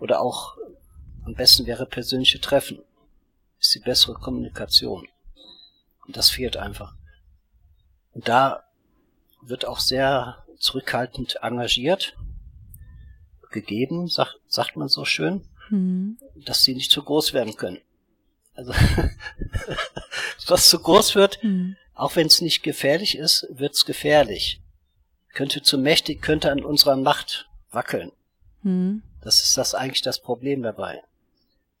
Oder 0.00 0.20
auch 0.20 0.56
am 1.24 1.34
besten 1.34 1.66
wäre 1.66 1.86
persönliche 1.86 2.40
Treffen. 2.40 2.80
Ist 3.58 3.74
die 3.74 3.80
bessere 3.80 4.14
Kommunikation. 4.14 5.08
Und 6.06 6.16
das 6.16 6.30
fehlt 6.30 6.56
einfach. 6.56 6.94
Und 8.12 8.28
da 8.28 8.64
wird 9.42 9.64
auch 9.64 9.80
sehr 9.80 10.44
zurückhaltend 10.58 11.38
engagiert, 11.42 12.16
gegeben, 13.50 14.08
sagt, 14.08 14.40
sagt 14.48 14.76
man 14.76 14.88
so 14.88 15.04
schön, 15.04 15.46
mhm. 15.70 16.18
dass 16.44 16.62
sie 16.62 16.74
nicht 16.74 16.90
zu 16.90 17.02
groß 17.02 17.32
werden 17.32 17.56
können. 17.56 17.80
Also 18.54 18.72
was 20.46 20.68
zu 20.68 20.78
groß 20.78 21.14
wird, 21.14 21.42
mhm. 21.42 21.76
auch 21.94 22.16
wenn 22.16 22.26
es 22.26 22.40
nicht 22.40 22.62
gefährlich 22.62 23.16
ist, 23.16 23.46
wird's 23.50 23.84
gefährlich. 23.84 24.60
Könnte 25.34 25.62
zu 25.62 25.78
mächtig, 25.78 26.22
könnte 26.22 26.50
an 26.50 26.64
unserer 26.64 26.96
Macht 26.96 27.48
wackeln. 27.70 28.12
Mhm. 28.62 29.02
Das 29.20 29.42
ist 29.42 29.56
das 29.56 29.74
eigentlich 29.74 30.02
das 30.02 30.20
Problem 30.20 30.62
dabei. 30.62 31.02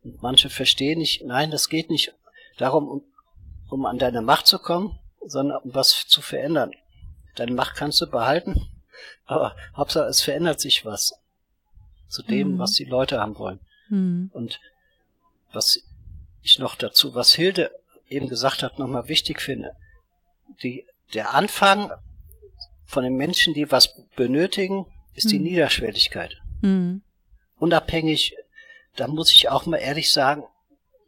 Und 0.02 0.22
manche 0.22 0.50
verstehen 0.50 0.98
nicht, 0.98 1.24
nein, 1.24 1.50
das 1.50 1.68
geht 1.68 1.88
nicht 1.90 2.14
darum, 2.58 2.88
um, 2.88 3.04
um 3.70 3.86
an 3.86 3.98
deine 3.98 4.22
Macht 4.22 4.46
zu 4.46 4.58
kommen, 4.58 4.98
sondern 5.24 5.58
um 5.62 5.74
was 5.74 6.06
zu 6.06 6.20
verändern. 6.20 6.72
Deine 7.36 7.52
Macht 7.52 7.76
kannst 7.76 8.00
du 8.00 8.06
behalten, 8.06 8.68
aber 9.26 9.56
Hauptsache 9.76 10.06
es 10.06 10.20
verändert 10.22 10.60
sich 10.60 10.84
was 10.84 11.14
zu 12.08 12.22
dem, 12.22 12.54
mhm. 12.54 12.58
was 12.58 12.72
die 12.72 12.84
Leute 12.84 13.20
haben 13.20 13.38
wollen. 13.38 13.60
Mhm. 13.88 14.30
Und 14.32 14.60
was 15.52 15.82
ich 16.42 16.58
noch 16.58 16.74
dazu, 16.74 17.14
was 17.14 17.34
Hilde 17.34 17.70
eben 18.08 18.28
gesagt 18.28 18.62
hat, 18.62 18.78
nochmal 18.78 19.08
wichtig 19.08 19.40
finde, 19.40 19.74
die, 20.62 20.86
der 21.14 21.34
Anfang 21.34 21.90
von 22.84 23.04
den 23.04 23.16
Menschen, 23.16 23.54
die 23.54 23.70
was 23.70 23.94
benötigen, 24.16 24.86
ist 25.14 25.30
die 25.30 25.38
Niederschwelligkeit. 25.38 26.40
Mhm. 26.60 27.02
Unabhängig, 27.58 28.36
da 28.96 29.06
muss 29.06 29.32
ich 29.32 29.48
auch 29.48 29.66
mal 29.66 29.78
ehrlich 29.78 30.12
sagen, 30.12 30.44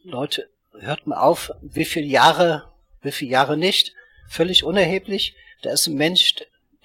Leute, 0.03 0.49
hört 0.79 1.07
mal 1.07 1.19
auf, 1.19 1.51
wie 1.61 1.85
viele 1.85 2.07
Jahre, 2.07 2.73
wie 3.03 3.13
viele 3.13 3.33
Jahre 3.33 3.57
nicht, 3.57 3.95
völlig 4.29 4.65
unerheblich, 4.65 5.35
da 5.63 5.73
ist 5.73 5.87
ein 5.87 5.95
Mensch, 5.95 6.35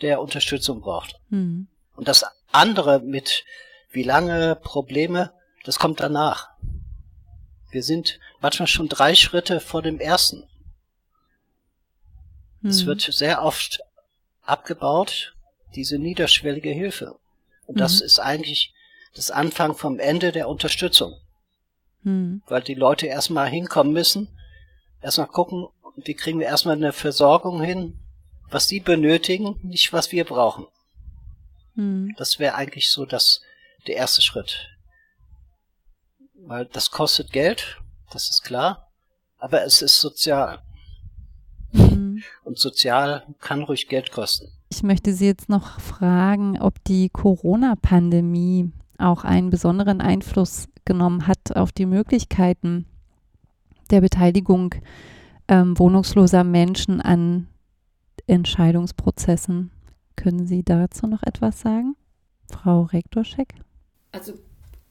der 0.02 0.22
Unterstützung 0.22 0.82
braucht. 0.82 1.20
Mhm. 1.30 1.68
Und 1.96 2.08
das 2.08 2.26
andere 2.52 3.00
mit 3.00 3.46
wie 3.92 4.04
lange 4.04 4.56
Probleme, 4.56 5.34
das 5.64 5.78
kommt 5.78 6.00
danach. 6.00 6.50
Wir 7.70 7.84
sind 7.84 8.20
manchmal 8.39 8.68
schon 8.68 8.89
drei 8.89 9.16
Schritte 9.16 9.60
vor 9.60 9.82
dem 9.82 10.00
ersten. 10.00 10.48
Mhm. 12.62 12.70
Es 12.70 12.86
wird 12.86 13.02
sehr 13.02 13.44
oft 13.44 13.80
abgebaut, 14.44 15.36
diese 15.76 15.98
niederschwellige 15.98 16.72
Hilfe. 16.72 17.18
Und 17.66 17.76
mhm. 17.76 17.80
das 17.80 18.02
ist 18.02 18.20
eigentlich 18.20 18.74
das 19.14 19.32
Anfang 19.32 19.76
vom 19.76 20.00
Ende 20.00 20.32
der 20.32 20.48
Unterstützung. 20.48 21.20
Mhm. 22.04 22.42
Weil 22.48 22.62
die 22.62 22.74
Leute 22.74 23.08
erstmal 23.08 23.50
hinkommen 23.50 23.94
müssen, 23.94 24.28
erstmal 25.02 25.28
gucken, 25.28 25.68
wie 25.98 26.14
kriegen 26.14 26.39
wir 26.39 26.48
erstmal 26.48 26.76
eine 26.76 26.94
Versorgung 26.94 27.62
hin, 27.62 28.00
was 28.50 28.68
die 28.68 28.80
benötigen, 28.80 29.60
nicht 29.64 29.94
was 29.94 30.12
wir 30.12 30.26
brauchen. 30.26 30.68
Mhm. 31.76 32.16
Das 32.18 32.39
wäre 32.39 32.56
eigentlich 32.56 32.92
so 32.92 33.06
das, 33.06 33.42
der 33.88 33.96
erste 33.96 34.22
Schritt. 34.22 34.70
Weil 36.34 36.66
das 36.66 36.92
kostet 36.92 37.32
Geld, 37.32 37.78
das 38.12 38.30
ist 38.30 38.44
klar, 38.44 38.89
aber 39.38 39.64
es 39.64 39.82
ist 39.82 40.00
sozial. 40.00 40.62
Mhm. 41.72 42.11
Und 42.43 42.59
sozial 42.59 43.24
kann 43.39 43.63
ruhig 43.63 43.88
Geld 43.88 44.11
kosten. 44.11 44.49
Ich 44.69 44.84
möchte 44.84 45.13
Sie 45.13 45.26
jetzt 45.26 45.49
noch 45.49 45.80
fragen, 45.80 46.59
ob 46.59 46.84
die 46.86 47.09
Corona-Pandemie 47.09 48.72
auch 48.97 49.24
einen 49.24 49.49
besonderen 49.49 50.01
Einfluss 50.01 50.67
genommen 50.86 51.28
hat 51.28 51.55
auf 51.55 51.72
die 51.72 51.86
Möglichkeiten 51.86 52.86
der 53.89 54.01
Beteiligung 54.01 54.76
ähm, 55.47 55.78
wohnungsloser 55.78 56.43
Menschen 56.43 57.01
an 57.01 57.47
Entscheidungsprozessen. 58.28 59.72
Können 60.15 60.47
Sie 60.47 60.63
dazu 60.63 61.07
noch 61.07 61.24
etwas 61.24 61.59
sagen, 61.59 61.95
Frau 62.49 62.84
Rektorschek? 62.84 63.55
Also 64.11 64.34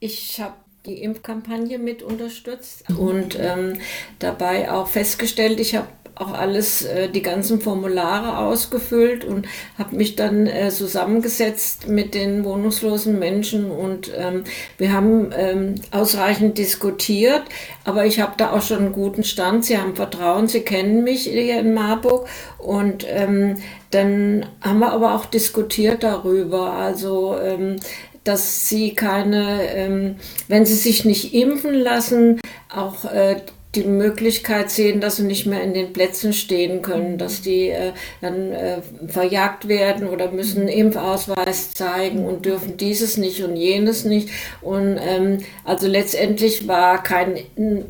ich 0.01 0.41
habe 0.41 0.55
die 0.87 1.03
Impfkampagne 1.03 1.78
mit 1.78 2.03
unterstützt 2.03 2.89
und 2.91 3.39
ähm, 3.39 3.81
dabei 4.18 4.70
auch 4.70 4.89
festgestellt, 4.89 5.61
ich 5.61 5.76
habe 5.76 5.89
auch 6.21 6.33
alles, 6.33 6.85
äh, 6.85 7.09
die 7.09 7.23
ganzen 7.23 7.61
Formulare 7.61 8.39
ausgefüllt 8.39 9.25
und 9.25 9.47
habe 9.79 9.97
mich 9.97 10.16
dann 10.16 10.47
äh, 10.47 10.71
zusammengesetzt 10.71 11.89
mit 11.89 12.14
den 12.14 12.45
wohnungslosen 12.45 13.18
Menschen 13.18 13.71
und 13.71 14.12
ähm, 14.16 14.45
wir 14.79 14.93
haben 14.93 15.33
ähm, 15.37 15.77
ausreichend 15.91 16.59
diskutiert, 16.59 17.43
aber 17.85 18.05
ich 18.05 18.21
habe 18.21 18.35
da 18.37 18.53
auch 18.53 18.62
schon 18.62 18.79
einen 18.79 18.93
guten 18.93 19.25
Stand. 19.25 19.64
Sie 19.64 19.79
haben 19.79 19.97
Vertrauen, 19.97 20.47
Sie 20.47 20.61
kennen 20.61 21.05
mich 21.05 21.23
hier 21.23 21.61
in 21.61 21.75
Marburg 21.75 22.29
und 22.59 23.07
ähm, 23.09 23.57
dann 23.91 24.47
haben 24.61 24.79
wir 24.79 24.93
aber 24.93 25.14
auch 25.14 25.25
diskutiert 25.25 26.03
darüber. 26.03 26.75
Also 26.75 27.37
ähm, 27.39 27.77
dass 28.25 28.68
sie 28.68 28.95
keine, 28.95 29.62
ähm, 29.75 30.16
wenn 30.47 30.66
sie 30.66 30.75
sich 30.75 31.05
nicht 31.05 31.33
impfen 31.35 31.75
lassen, 31.75 32.41
auch 32.68 33.07
äh, 33.07 33.41
die 33.77 33.85
Möglichkeit 33.85 34.68
sehen, 34.71 35.01
dass 35.01 35.16
sie 35.16 35.23
nicht 35.23 35.47
mehr 35.47 35.62
in 35.62 35.75
den 35.75 35.93
Plätzen 35.93 36.33
stehen 36.33 36.83
können, 36.83 37.18
dass 37.18 37.41
die 37.41 37.68
äh, 37.68 37.93
dann 38.21 38.53
äh, 38.53 38.79
verjagt 39.07 39.68
werden 39.68 40.09
oder 40.09 40.33
müssen 40.33 40.66
Impfausweis 40.66 41.73
zeigen 41.73 42.27
und 42.27 42.45
dürfen 42.45 42.77
dieses 42.77 43.16
nicht 43.16 43.45
und 43.45 43.55
jenes 43.55 44.05
nicht. 44.05 44.31
Und 44.61 44.99
ähm, 45.01 45.39
also 45.64 45.87
letztendlich 45.87 46.66
war 46.66 47.01
kein 47.01 47.39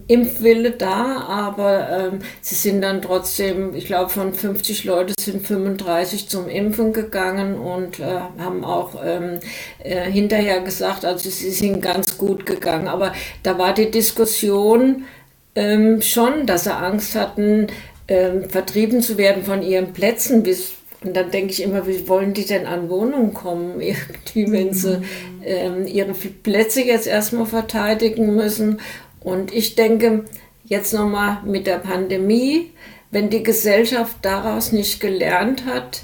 Impfwille 0.06 0.72
da, 0.72 1.22
aber 1.26 1.88
ähm, 1.90 2.18
sie 2.42 2.56
sind 2.56 2.82
dann 2.82 3.00
trotzdem, 3.00 3.74
ich 3.74 3.86
glaube 3.86 4.10
von 4.10 4.34
50 4.34 4.84
Leute 4.84 5.14
sind 5.18 5.46
35 5.46 6.28
zum 6.28 6.50
Impfen 6.50 6.92
gegangen 6.92 7.54
und 7.58 8.00
äh, 8.00 8.20
haben 8.38 8.64
auch 8.64 8.96
ähm, 9.02 9.38
äh, 9.82 10.10
hinterher 10.10 10.60
gesagt, 10.60 11.06
also 11.06 11.30
sie 11.30 11.50
sind 11.50 11.80
ganz 11.80 12.18
gut 12.18 12.44
gegangen. 12.44 12.86
Aber 12.86 13.14
da 13.42 13.56
war 13.56 13.72
die 13.72 13.90
Diskussion, 13.90 15.06
ähm, 15.54 16.02
schon, 16.02 16.46
dass 16.46 16.64
sie 16.64 16.74
Angst 16.74 17.14
hatten, 17.14 17.68
ähm, 18.08 18.48
vertrieben 18.48 19.02
zu 19.02 19.18
werden 19.18 19.44
von 19.44 19.62
ihren 19.62 19.92
Plätzen. 19.92 20.42
Bis, 20.42 20.72
und 21.02 21.16
dann 21.16 21.30
denke 21.30 21.52
ich 21.52 21.62
immer, 21.62 21.86
wie 21.86 22.08
wollen 22.08 22.34
die 22.34 22.44
denn 22.44 22.66
an 22.66 22.88
Wohnungen 22.88 23.34
kommen, 23.34 23.80
irgendwie, 23.80 24.50
wenn 24.52 24.72
sie 24.72 24.98
mhm. 24.98 25.04
ähm, 25.44 25.86
ihre 25.86 26.12
Plätze 26.14 26.82
jetzt 26.82 27.06
erstmal 27.06 27.46
verteidigen 27.46 28.34
müssen. 28.34 28.80
Und 29.20 29.52
ich 29.52 29.74
denke, 29.74 30.24
jetzt 30.64 30.94
nochmal 30.94 31.38
mit 31.44 31.66
der 31.66 31.78
Pandemie, 31.78 32.70
wenn 33.10 33.28
die 33.28 33.42
Gesellschaft 33.42 34.16
daraus 34.22 34.72
nicht 34.72 35.00
gelernt 35.00 35.66
hat, 35.66 36.02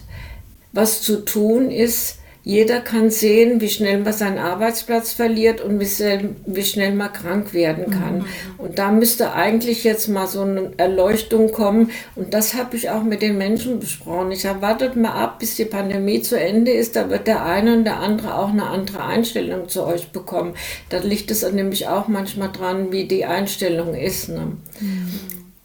was 0.72 1.02
zu 1.02 1.24
tun 1.24 1.70
ist, 1.70 2.15
jeder 2.46 2.78
kann 2.78 3.10
sehen, 3.10 3.60
wie 3.60 3.68
schnell 3.68 3.98
man 3.98 4.12
seinen 4.12 4.38
Arbeitsplatz 4.38 5.12
verliert 5.12 5.60
und 5.60 5.80
wie 5.80 6.62
schnell, 6.62 6.92
man 6.94 7.12
krank 7.12 7.52
werden 7.52 7.90
kann. 7.90 8.18
Mhm. 8.18 8.24
Und 8.58 8.78
da 8.78 8.92
müsste 8.92 9.32
eigentlich 9.32 9.82
jetzt 9.82 10.06
mal 10.06 10.28
so 10.28 10.42
eine 10.42 10.70
Erleuchtung 10.76 11.50
kommen. 11.50 11.90
Und 12.14 12.34
das 12.34 12.54
habe 12.54 12.76
ich 12.76 12.88
auch 12.88 13.02
mit 13.02 13.20
den 13.20 13.36
Menschen 13.36 13.80
besprochen. 13.80 14.30
Ich 14.30 14.44
erwartet 14.44 14.94
mal 14.94 15.20
ab, 15.20 15.40
bis 15.40 15.56
die 15.56 15.64
Pandemie 15.64 16.22
zu 16.22 16.38
Ende 16.38 16.70
ist. 16.70 16.94
Da 16.94 17.10
wird 17.10 17.26
der 17.26 17.44
eine 17.44 17.72
und 17.72 17.82
der 17.82 17.98
andere 17.98 18.36
auch 18.36 18.50
eine 18.50 18.66
andere 18.68 19.02
Einstellung 19.02 19.68
zu 19.68 19.84
euch 19.84 20.12
bekommen. 20.12 20.54
Da 20.88 20.98
liegt 20.98 21.32
es 21.32 21.42
nämlich 21.50 21.88
auch 21.88 22.06
manchmal 22.06 22.52
dran, 22.52 22.92
wie 22.92 23.08
die 23.08 23.24
Einstellung 23.24 23.92
ist. 23.96 24.28
Ne? 24.28 24.52
Mhm. 24.78 25.10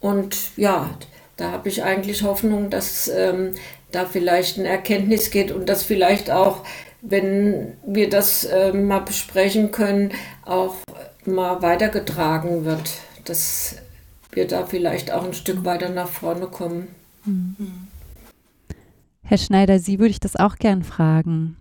Und 0.00 0.36
ja, 0.56 0.90
da 1.36 1.52
habe 1.52 1.68
ich 1.68 1.82
eigentlich 1.82 2.24
Hoffnung, 2.24 2.70
dass 2.70 3.08
ähm, 3.08 3.52
da 3.92 4.06
vielleicht 4.06 4.58
eine 4.58 4.68
Erkenntnis 4.68 5.30
geht 5.30 5.50
und 5.50 5.68
dass 5.68 5.82
vielleicht 5.82 6.30
auch, 6.30 6.64
wenn 7.00 7.74
wir 7.86 8.08
das 8.08 8.44
äh, 8.44 8.72
mal 8.72 9.00
besprechen 9.00 9.70
können, 9.70 10.12
auch 10.44 10.76
mal 11.24 11.62
weitergetragen 11.62 12.64
wird, 12.64 12.92
dass 13.24 13.76
wir 14.32 14.46
da 14.46 14.66
vielleicht 14.66 15.12
auch 15.12 15.24
ein 15.24 15.34
Stück 15.34 15.64
weiter 15.64 15.88
nach 15.88 16.08
vorne 16.08 16.46
kommen. 16.46 16.88
Mhm. 17.24 17.88
Herr 19.22 19.38
Schneider, 19.38 19.78
Sie 19.78 19.98
würde 19.98 20.10
ich 20.10 20.20
das 20.20 20.36
auch 20.36 20.56
gern 20.56 20.82
fragen. 20.82 21.56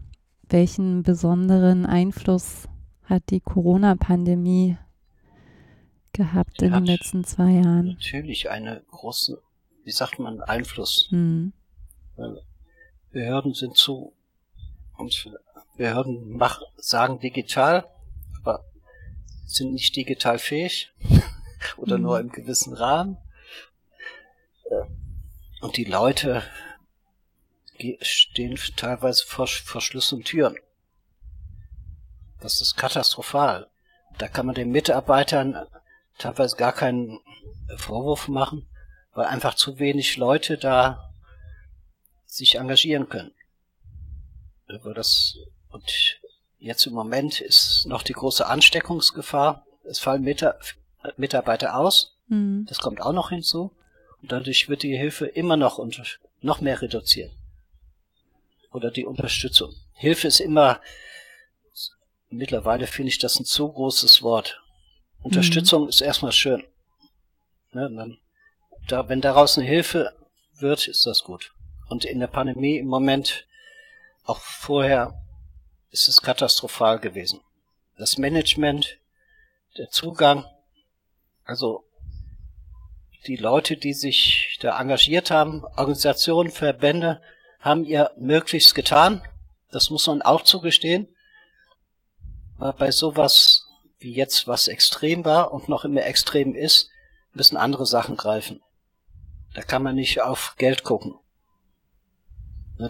Welchen 0.50 1.04
besonderen 1.04 1.86
Einfluss 1.86 2.68
hat 3.04 3.24
die 3.30 3.40
Corona-Pandemie 3.40 4.78
gehabt 6.14 6.60
die 6.60 6.66
in 6.66 6.74
den 6.74 6.86
letzten 6.86 7.24
zwei 7.24 7.52
Jahren? 7.52 7.88
Natürlich 7.88 8.50
eine 8.50 8.82
große 8.92 9.42
wie 9.84 9.92
sagt 9.92 10.20
man, 10.20 10.42
Einfluss. 10.42 11.08
Mhm. 11.12 11.54
Behörden 13.12 13.54
sind 13.54 13.76
zu 13.78 14.14
und 14.98 15.30
Behörden 15.78 16.38
machen, 16.38 16.64
sagen 16.78 17.20
digital, 17.20 17.90
aber 18.40 18.64
sind 19.46 19.74
nicht 19.74 19.96
digital 19.96 20.40
fähig 20.40 20.94
oder 21.78 21.98
mhm. 21.98 22.04
nur 22.04 22.20
im 22.20 22.30
gewissen 22.30 22.74
Rahmen. 22.74 23.18
Äh, 24.66 24.84
und 25.62 25.78
die 25.78 25.86
Leute 25.86 26.44
stehen 28.02 28.60
teilweise 28.76 29.26
vor, 29.26 29.48
vor 29.48 29.82
Schluss 29.82 30.12
und 30.14 30.26
Türen. 30.26 30.56
Das 32.40 32.62
ist 32.62 32.76
katastrophal. 32.76 33.70
Da 34.18 34.28
kann 34.28 34.46
man 34.46 34.56
den 34.56 34.72
Mitarbeitern 34.72 35.56
teilweise 36.18 36.56
gar 36.58 36.74
keinen 36.74 37.20
Vorwurf 37.78 38.28
machen, 38.28 38.68
weil 39.14 39.26
einfach 39.26 39.56
zu 39.56 39.80
wenig 39.80 40.18
Leute 40.18 40.58
da 40.58 41.11
sich 42.32 42.56
engagieren 42.56 43.10
können. 43.10 43.34
Über 44.68 44.94
das, 44.94 45.38
und 45.70 46.20
jetzt 46.60 46.86
im 46.86 46.94
Moment 46.94 47.42
ist 47.42 47.86
noch 47.86 48.04
die 48.04 48.14
große 48.14 48.46
Ansteckungsgefahr. 48.46 49.66
Es 49.84 50.00
fallen 50.00 50.24
Mitarbeiter 51.18 51.76
aus. 51.76 52.16
Mhm. 52.28 52.66
Das 52.70 52.80
kommt 52.80 53.02
auch 53.02 53.12
noch 53.12 53.30
hinzu. 53.30 53.76
Und 54.22 54.32
dadurch 54.32 54.70
wird 54.70 54.84
die 54.84 54.98
Hilfe 54.98 55.26
immer 55.26 55.58
noch 55.58 55.78
unter, 55.78 56.04
noch 56.40 56.62
mehr 56.62 56.82
reduziert. 56.82 57.34
Oder 58.72 58.92
die 58.92 59.06
Unterstützung. 59.06 59.76
Hilfe 59.94 60.30
ist 60.30 60.40
immer, 60.40 60.80
mittlerweile 62.30 62.88
finde 62.88 63.10
ich 63.10 63.18
das 63.18 63.42
ein 63.42 63.46
zu 63.46 63.70
großes 63.70 64.22
Wort. 64.22 64.62
Unterstützung 65.22 65.84
mhm. 65.84 65.90
ist 65.90 66.00
erstmal 66.00 66.32
schön. 66.32 66.64
Ne, 67.74 67.92
dann, 67.94 68.18
da, 68.88 69.10
wenn 69.10 69.20
daraus 69.20 69.58
eine 69.58 69.68
Hilfe 69.68 70.14
wird, 70.60 70.88
ist 70.88 71.06
das 71.06 71.24
gut. 71.24 71.52
Und 71.92 72.06
in 72.06 72.22
der 72.22 72.28
Pandemie 72.28 72.78
im 72.78 72.88
Moment, 72.88 73.46
auch 74.24 74.40
vorher, 74.40 75.14
ist 75.90 76.08
es 76.08 76.22
katastrophal 76.22 77.00
gewesen. 77.00 77.42
Das 77.98 78.18
Management, 78.18 78.98
der 79.78 79.90
Zugang, 79.90 80.46
also 81.44 81.84
die 83.28 83.36
Leute, 83.36 83.76
die 83.76 83.94
sich 83.94 84.58
da 84.62 84.80
engagiert 84.80 85.32
haben, 85.32 85.66
Organisationen, 85.66 86.50
Verbände, 86.50 87.22
haben 87.60 87.84
ihr 87.84 88.12
Möglichst 88.16 88.74
getan. 88.74 89.22
Das 89.70 89.90
muss 89.90 90.08
man 90.08 90.22
auch 90.22 90.44
zugestehen. 90.44 91.14
Aber 92.58 92.72
bei 92.72 92.92
sowas 92.92 93.68
wie 94.00 94.14
jetzt, 94.14 94.48
was 94.48 94.70
extrem 94.70 95.26
war 95.26 95.52
und 95.52 95.68
noch 95.68 95.84
immer 95.84 96.06
extrem 96.06 96.56
ist, 96.56 96.90
müssen 97.34 97.58
andere 97.58 97.86
Sachen 97.86 98.16
greifen. 98.16 98.62
Da 99.54 99.62
kann 99.62 99.84
man 99.84 99.96
nicht 99.96 100.22
auf 100.22 100.56
Geld 100.58 100.86
gucken. 100.86 101.18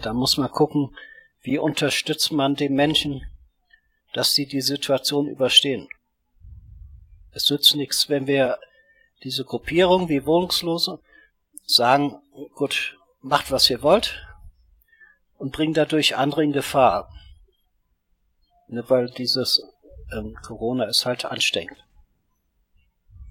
Da 0.00 0.12
muss 0.12 0.36
man 0.36 0.50
gucken, 0.50 0.96
wie 1.42 1.58
unterstützt 1.58 2.32
man 2.32 2.54
den 2.54 2.74
Menschen, 2.74 3.22
dass 4.12 4.32
sie 4.32 4.46
die 4.46 4.60
Situation 4.60 5.26
überstehen. 5.26 5.88
Es 7.32 7.50
nützt 7.50 7.74
nichts, 7.76 8.08
wenn 8.08 8.26
wir 8.26 8.58
diese 9.22 9.44
Gruppierung 9.44 10.08
wie 10.08 10.26
Wohnungslose 10.26 11.00
sagen, 11.64 12.20
gut, 12.54 12.96
macht 13.20 13.50
was 13.50 13.70
ihr 13.70 13.82
wollt 13.82 14.26
und 15.38 15.52
bringt 15.52 15.76
dadurch 15.76 16.16
andere 16.16 16.44
in 16.44 16.52
Gefahr. 16.52 17.12
Ne, 18.68 18.84
weil 18.88 19.10
dieses 19.10 19.62
ähm, 20.12 20.36
Corona 20.42 20.84
ist 20.84 21.06
halt 21.06 21.24
ansteckend. 21.24 21.78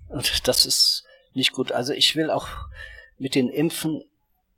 Und 0.09 0.47
das 0.47 0.65
ist 0.65 1.05
nicht 1.33 1.53
gut. 1.53 1.71
Also 1.71 1.93
ich 1.93 2.15
will 2.15 2.29
auch 2.29 2.47
mit 3.17 3.35
den 3.35 3.49
Impfen 3.49 4.03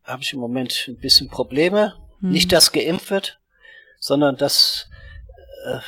habe 0.04 0.22
ich 0.22 0.34
im 0.34 0.40
Moment 0.40 0.86
ein 0.88 0.98
bisschen 0.98 1.30
Probleme. 1.30 1.96
Hm. 2.20 2.32
Nicht, 2.32 2.52
dass 2.52 2.72
geimpft 2.72 3.10
wird, 3.10 3.40
sondern 4.00 4.38
dass 4.38 4.90
äh, 5.66 5.80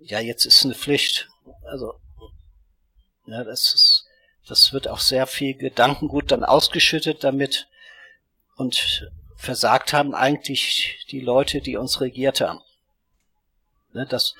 ja 0.00 0.20
jetzt 0.20 0.44
ist 0.44 0.64
eine 0.64 0.74
Pflicht. 0.74 1.28
Also 1.64 1.94
ja, 3.26 3.44
das 3.44 3.74
ist 3.74 4.04
das 4.46 4.72
wird 4.72 4.88
auch 4.88 4.98
sehr 4.98 5.26
viel 5.26 5.54
Gedankengut 5.54 6.30
dann 6.30 6.44
ausgeschüttet 6.44 7.24
damit 7.24 7.68
und 8.56 9.10
versagt 9.36 9.92
haben 9.92 10.14
eigentlich 10.14 11.06
die 11.10 11.20
Leute, 11.20 11.60
die 11.60 11.76
uns 11.76 12.00
regiert 12.00 12.40
haben. 12.40 12.60
Ne, 13.92 14.06
das 14.06 14.34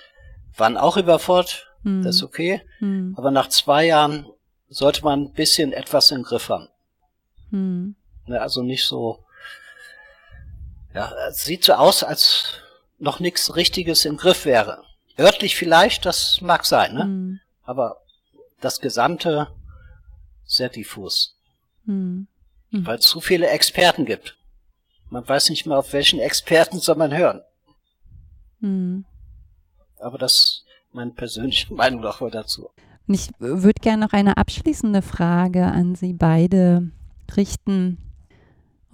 waren 0.56 0.76
auch 0.76 0.96
überfordert, 0.96 1.66
hm. 1.82 2.02
das 2.02 2.16
ist 2.16 2.22
okay, 2.22 2.62
hm. 2.78 3.14
aber 3.16 3.30
nach 3.30 3.48
zwei 3.48 3.86
Jahren 3.86 4.26
sollte 4.68 5.04
man 5.04 5.22
ein 5.22 5.32
bisschen 5.32 5.72
etwas 5.72 6.10
im 6.10 6.22
Griff 6.22 6.48
haben. 6.48 6.68
Hm. 7.50 7.96
Ne, 8.26 8.40
also 8.40 8.62
nicht 8.62 8.84
so, 8.84 9.24
ja, 10.94 11.12
es 11.28 11.44
sieht 11.44 11.64
so 11.64 11.74
aus, 11.74 12.02
als 12.02 12.54
noch 12.98 13.20
nichts 13.20 13.54
Richtiges 13.56 14.04
im 14.04 14.16
Griff 14.16 14.44
wäre. 14.44 14.82
Örtlich 15.18 15.56
vielleicht, 15.56 16.06
das 16.06 16.40
mag 16.40 16.64
sein, 16.64 16.94
ne? 16.94 17.02
Hm. 17.02 17.40
aber 17.62 18.00
das 18.60 18.80
Gesamte 18.80 19.48
sehr 20.46 20.68
diffus. 20.68 21.36
Hm. 21.86 22.26
Hm. 22.70 22.86
Weil 22.86 22.98
es 22.98 23.06
zu 23.06 23.20
viele 23.20 23.48
Experten 23.48 24.04
gibt. 24.04 24.36
Man 25.10 25.26
weiß 25.26 25.50
nicht 25.50 25.66
mehr, 25.66 25.78
auf 25.78 25.92
welchen 25.92 26.18
Experten 26.18 26.80
soll 26.80 26.96
man 26.96 27.16
hören. 27.16 27.42
Hm. 28.60 29.04
Aber 29.98 30.18
das 30.18 30.34
ist 30.34 30.64
meine 30.92 31.12
persönliche 31.12 31.72
Meinung 31.74 32.00
noch 32.00 32.20
mal 32.20 32.30
dazu. 32.30 32.70
Und 33.06 33.14
ich 33.14 33.28
würde 33.38 33.80
gerne 33.80 34.06
noch 34.06 34.12
eine 34.12 34.38
abschließende 34.38 35.02
Frage 35.02 35.66
an 35.66 35.94
Sie 35.94 36.14
beide 36.14 36.90
richten. 37.36 37.98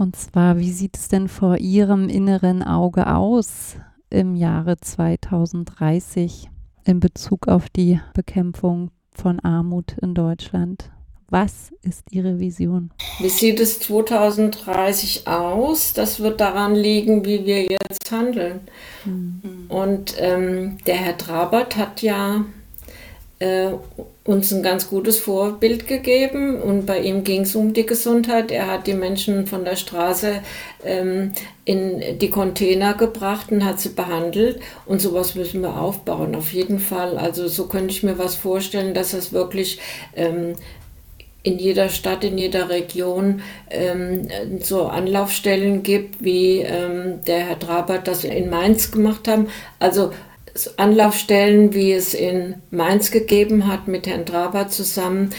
Und 0.01 0.17
zwar, 0.17 0.59
wie 0.59 0.73
sieht 0.73 0.97
es 0.97 1.09
denn 1.09 1.29
vor 1.29 1.59
Ihrem 1.59 2.09
inneren 2.09 2.63
Auge 2.63 3.15
aus 3.15 3.77
im 4.09 4.35
Jahre 4.35 4.79
2030 4.81 6.49
in 6.87 7.01
Bezug 7.01 7.49
auf 7.49 7.69
die 7.69 8.01
Bekämpfung 8.15 8.93
von 9.13 9.41
Armut 9.41 9.99
in 10.01 10.15
Deutschland? 10.15 10.91
Was 11.29 11.71
ist 11.83 12.05
Ihre 12.13 12.39
Vision? 12.39 12.93
Wie 13.19 13.29
sieht 13.29 13.61
es 13.61 13.79
2030 13.81 15.29
aus? 15.29 15.93
Das 15.93 16.19
wird 16.19 16.41
daran 16.41 16.75
liegen, 16.75 17.27
wie 17.27 17.45
wir 17.45 17.65
jetzt 17.65 18.11
handeln. 18.11 18.61
Mhm. 19.05 19.67
Und 19.69 20.15
ähm, 20.19 20.79
der 20.87 20.97
Herr 20.97 21.19
Trabert 21.19 21.77
hat 21.77 22.01
ja 22.01 22.47
äh, 23.39 23.73
uns 24.31 24.53
ein 24.53 24.63
ganz 24.63 24.89
gutes 24.89 25.19
Vorbild 25.19 25.87
gegeben 25.87 26.61
und 26.61 26.87
bei 26.87 27.01
ihm 27.01 27.25
ging 27.25 27.43
es 27.43 27.55
um 27.55 27.73
die 27.73 27.87
Gesundheit. 27.87 28.51
Er 28.51 28.69
hat 28.69 28.87
die 28.87 28.95
Menschen 28.95 29.47
von 29.47 29.65
der 29.65 29.77
Straße 29.77 30.41
ähm, 30.85 31.33
in 31.65 32.19
die 32.19 32.31
Container 32.31 32.95
gebracht 32.95 33.51
und 33.51 33.65
hat 33.65 33.81
sie 33.81 33.91
behandelt 33.91 34.61
und 34.87 35.01
sowas 35.01 35.35
müssen 35.35 35.63
wir 35.63 35.81
aufbauen, 35.81 36.35
auf 36.35 36.53
jeden 36.53 36.79
Fall. 36.79 37.19
Also 37.19 37.49
so 37.49 37.67
könnte 37.67 37.93
ich 37.93 38.03
mir 38.03 38.19
was 38.19 38.37
vorstellen, 38.37 38.95
dass 38.95 39.13
es 39.13 39.33
wirklich 39.33 39.81
ähm, 40.15 40.55
in 41.43 41.59
jeder 41.59 41.89
Stadt, 41.89 42.23
in 42.23 42.37
jeder 42.39 42.69
Region 42.69 43.43
ähm, 43.71 44.29
so 44.61 44.87
Anlaufstellen 44.87 45.83
gibt, 45.83 46.23
wie 46.23 46.59
ähm, 46.59 47.25
der 47.27 47.41
Herr 47.41 47.59
Trabert 47.59 48.07
das 48.07 48.25
in 48.25 48.51
Mainz 48.51 48.93
gemacht 48.93 49.27
haben. 49.27 49.49
Also 49.79 50.13
Anlaufstellen, 50.77 51.75
wie 51.75 51.93
es 51.93 52.15
in 52.15 52.57
Mainz 52.71 53.11
gegeben 53.11 53.67
hat 53.67 53.89
mit 53.89 54.07
Herrn 54.07 54.27
Trabert 54.27 54.73
zusammen, 54.73 55.31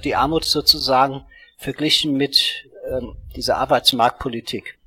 die 0.04 0.16
Armut 0.16 0.46
sozusagen 0.46 1.26
verglichen 1.58 2.14
mit 2.18 2.68
ähm, 2.90 3.16
dieser 3.36 3.58
Arbeitsmarktpolitik. 3.58 4.78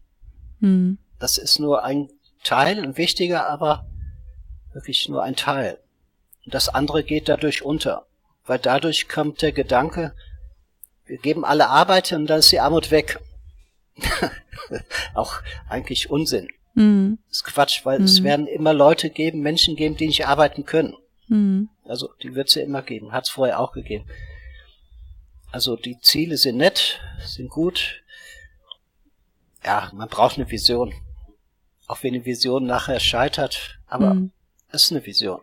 Mhm. 0.60 0.98
Das 1.18 1.38
ist 1.38 1.58
nur 1.58 1.84
ein 1.84 2.08
Teil, 2.44 2.82
ein 2.82 2.96
wichtiger, 2.96 3.48
aber 3.48 3.86
wirklich 4.72 5.08
nur 5.08 5.22
ein 5.22 5.36
Teil. 5.36 5.78
Und 6.44 6.54
das 6.54 6.68
andere 6.68 7.02
geht 7.02 7.28
dadurch 7.28 7.62
unter, 7.62 8.06
weil 8.46 8.58
dadurch 8.58 9.08
kommt 9.08 9.42
der 9.42 9.52
Gedanke, 9.52 10.14
wir 11.04 11.18
geben 11.18 11.44
alle 11.44 11.68
Arbeit 11.68 12.12
und 12.12 12.26
dann 12.26 12.40
ist 12.40 12.52
die 12.52 12.60
Armut 12.60 12.90
weg. 12.90 13.18
Auch 15.14 15.40
eigentlich 15.68 16.10
Unsinn. 16.10 16.48
Mhm. 16.74 17.18
Das 17.28 17.38
ist 17.38 17.44
Quatsch, 17.44 17.84
weil 17.84 17.98
mhm. 17.98 18.04
es 18.04 18.22
werden 18.22 18.46
immer 18.46 18.74
Leute 18.74 19.10
geben, 19.10 19.40
Menschen 19.40 19.74
geben, 19.74 19.96
die 19.96 20.06
nicht 20.06 20.26
arbeiten 20.26 20.64
können. 20.64 20.94
Mhm. 21.28 21.68
Also 21.84 22.10
die 22.22 22.34
wird 22.34 22.48
es 22.48 22.54
ja 22.54 22.62
immer 22.62 22.82
geben, 22.82 23.12
hat 23.12 23.24
es 23.24 23.30
vorher 23.30 23.60
auch 23.60 23.72
gegeben. 23.72 24.04
Also 25.50 25.76
die 25.76 25.98
Ziele 26.00 26.36
sind 26.36 26.58
nett, 26.58 27.00
sind 27.24 27.48
gut. 27.48 28.02
Ja, 29.64 29.90
man 29.94 30.08
braucht 30.08 30.36
eine 30.36 30.50
Vision. 30.50 30.92
Auch 31.86 32.02
wenn 32.02 32.12
die 32.12 32.24
Vision 32.24 32.66
nachher 32.66 33.00
scheitert, 33.00 33.78
aber 33.86 34.14
mhm. 34.14 34.30
es 34.70 34.84
ist 34.84 34.92
eine 34.92 35.04
Vision. 35.04 35.40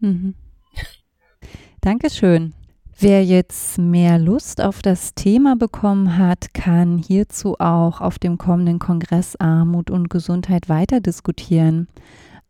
Mhm. 0.00 0.34
Dankeschön. 1.80 2.54
Wer 3.02 3.24
jetzt 3.24 3.78
mehr 3.78 4.18
Lust 4.18 4.60
auf 4.60 4.82
das 4.82 5.14
Thema 5.14 5.56
bekommen 5.56 6.18
hat, 6.18 6.52
kann 6.52 6.98
hierzu 6.98 7.58
auch 7.58 8.02
auf 8.02 8.18
dem 8.18 8.36
kommenden 8.36 8.78
Kongress 8.78 9.36
Armut 9.36 9.90
und 9.90 10.10
Gesundheit 10.10 10.68
weiter 10.68 11.00
diskutieren. 11.00 11.88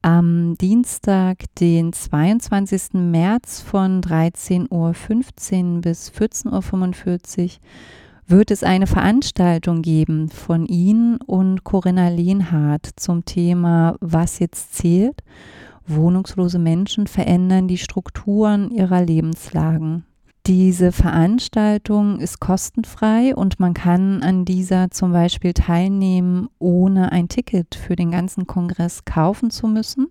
Am 0.03 0.57
Dienstag, 0.57 1.45
den 1.57 1.93
22. 1.93 2.95
März 2.95 3.61
von 3.61 4.01
13.15 4.01 5.75
Uhr 5.75 5.81
bis 5.83 6.11
14.45 6.11 7.43
Uhr 7.45 7.51
wird 8.27 8.51
es 8.51 8.63
eine 8.63 8.87
Veranstaltung 8.87 9.83
geben 9.83 10.31
von 10.31 10.65
Ihnen 10.65 11.19
und 11.19 11.65
Corinna 11.65 12.09
Lehnhardt 12.09 12.89
zum 12.97 13.27
Thema 13.27 13.97
Was 14.01 14.39
jetzt 14.39 14.75
zählt. 14.75 15.23
Wohnungslose 15.87 16.59
Menschen 16.59 17.07
verändern 17.07 17.69
die 17.69 17.77
Strukturen 17.77 18.71
ihrer 18.71 19.05
Lebenslagen. 19.05 20.07
Diese 20.47 20.91
Veranstaltung 20.91 22.19
ist 22.19 22.41
kostenfrei 22.41 23.35
und 23.35 23.61
man 23.61 23.75
kann 23.75 24.23
an 24.23 24.45
dieser 24.47 24.91
zum 24.91 25.13
Beispiel 25.13 25.53
teilnehmen, 25.53 26.49
ohne 26.59 27.13
ein 27.13 27.29
Ticket 27.29 27.75
für 27.75 27.95
den 27.95 28.11
ganzen 28.11 28.47
Kongress 28.47 29.05
kaufen 29.05 29.51
zu 29.51 29.69
müssen. 29.69 30.09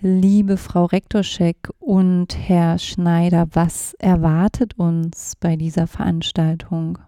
Liebe 0.00 0.56
Frau 0.56 0.86
Rektorschek 0.86 1.70
und 1.78 2.36
Herr 2.36 2.78
Schneider, 2.78 3.48
was 3.52 3.94
erwartet 3.94 4.78
uns 4.78 5.34
bei 5.40 5.56
dieser 5.56 5.86
Veranstaltung? 5.86 6.98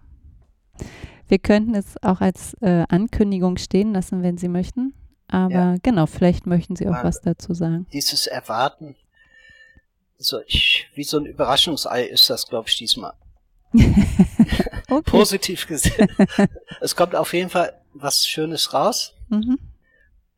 Wir 1.27 1.39
könnten 1.39 1.75
es 1.75 2.01
auch 2.01 2.21
als 2.21 2.55
äh, 2.61 2.85
Ankündigung 2.89 3.57
stehen 3.57 3.93
lassen, 3.93 4.23
wenn 4.23 4.37
Sie 4.37 4.47
möchten. 4.47 4.93
Aber 5.27 5.53
ja. 5.53 5.75
genau, 5.83 6.07
vielleicht 6.07 6.47
möchten 6.47 6.75
Sie 6.75 6.87
auch 6.87 6.93
Man, 6.93 7.03
was 7.03 7.21
dazu 7.21 7.53
sagen. 7.53 7.85
Dieses 7.93 8.25
Erwarten 8.25 8.95
so, 10.19 10.41
ich, 10.45 10.87
wie 10.95 11.05
so 11.05 11.17
ein 11.17 11.25
Überraschungsei 11.25 12.03
ist 12.03 12.29
das, 12.29 12.45
glaube 12.45 12.67
ich, 12.67 12.75
diesmal. 12.75 13.13
Positiv 15.05 15.65
gesehen. 15.65 16.09
es 16.81 16.95
kommt 16.95 17.15
auf 17.15 17.33
jeden 17.33 17.49
Fall 17.49 17.81
was 17.93 18.27
Schönes 18.27 18.73
raus. 18.73 19.13
Mhm. 19.29 19.57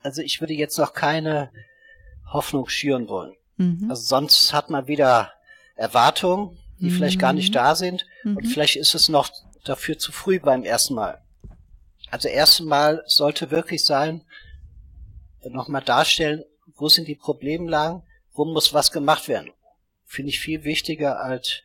Also 0.02 0.22
ich 0.22 0.40
würde 0.40 0.54
jetzt 0.54 0.78
noch 0.78 0.94
keine 0.94 1.52
Hoffnung 2.32 2.70
schüren 2.70 3.08
wollen. 3.08 3.34
Mhm. 3.58 3.88
Also 3.90 4.04
sonst 4.04 4.54
hat 4.54 4.70
man 4.70 4.88
wieder 4.88 5.34
Erwartungen, 5.76 6.60
die 6.80 6.90
mhm. 6.90 6.92
vielleicht 6.92 7.20
gar 7.20 7.34
nicht 7.34 7.50
mhm. 7.50 7.54
da 7.54 7.76
sind. 7.76 8.06
Und 8.24 8.44
mhm. 8.44 8.50
vielleicht 8.50 8.76
ist 8.76 8.94
es 8.94 9.10
noch 9.10 9.32
dafür 9.64 9.98
zu 9.98 10.12
früh 10.12 10.40
beim 10.40 10.64
ersten 10.64 10.94
Mal. 10.94 11.22
Also 12.12 12.28
ersten 12.28 12.66
Mal 12.66 13.04
sollte 13.08 13.50
wirklich 13.50 13.84
sein, 13.84 14.24
nochmal 15.50 15.82
darstellen, 15.82 16.44
wo 16.76 16.88
sind 16.88 17.08
die 17.08 17.16
Problemlagen, 17.16 18.04
wo 18.34 18.46
muss 18.46 18.74
was 18.74 18.92
gemacht 18.92 19.28
werden 19.28 19.52
finde 20.12 20.30
ich 20.30 20.40
viel 20.40 20.66
wichtiger 20.66 21.22
als 21.22 21.62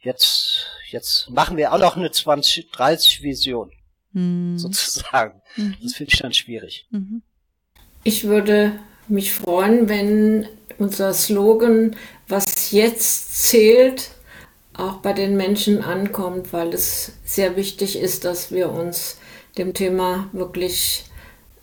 jetzt, 0.00 0.66
jetzt 0.90 1.30
machen 1.30 1.56
wir 1.56 1.72
auch 1.72 1.78
noch 1.78 1.96
eine 1.96 2.10
2030 2.10 3.22
Vision. 3.22 3.70
Mhm. 4.12 4.58
Sozusagen. 4.58 5.40
Mhm. 5.56 5.76
Das 5.82 5.94
finde 5.94 6.12
ich 6.12 6.18
dann 6.18 6.32
schwierig. 6.32 6.86
Mhm. 6.90 7.22
Ich 8.02 8.24
würde 8.24 8.78
mich 9.06 9.32
freuen, 9.32 9.88
wenn 9.88 10.48
unser 10.78 11.14
Slogan, 11.14 11.94
was 12.26 12.72
jetzt 12.72 13.48
zählt, 13.48 14.10
auch 14.74 14.96
bei 14.96 15.12
den 15.12 15.36
Menschen 15.36 15.82
ankommt, 15.82 16.52
weil 16.52 16.74
es 16.74 17.12
sehr 17.24 17.56
wichtig 17.56 17.96
ist, 17.96 18.24
dass 18.24 18.50
wir 18.50 18.70
uns 18.70 19.18
dem 19.56 19.72
Thema 19.72 20.28
wirklich 20.32 21.04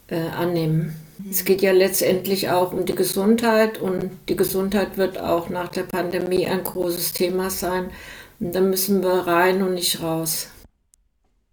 äh, 0.07 0.19
annehmen. 0.29 0.95
Es 1.29 1.45
geht 1.45 1.61
ja 1.61 1.71
letztendlich 1.71 2.49
auch 2.49 2.73
um 2.73 2.85
die 2.85 2.95
Gesundheit 2.95 3.79
und 3.79 4.09
die 4.27 4.35
Gesundheit 4.35 4.97
wird 4.97 5.17
auch 5.17 5.49
nach 5.49 5.69
der 5.69 5.83
Pandemie 5.83 6.45
ein 6.45 6.63
großes 6.63 7.13
Thema 7.13 7.49
sein. 7.49 7.91
Und 8.39 8.53
da 8.53 8.61
müssen 8.61 9.01
wir 9.01 9.27
rein 9.27 9.61
und 9.61 9.75
nicht 9.75 10.01
raus. 10.01 10.49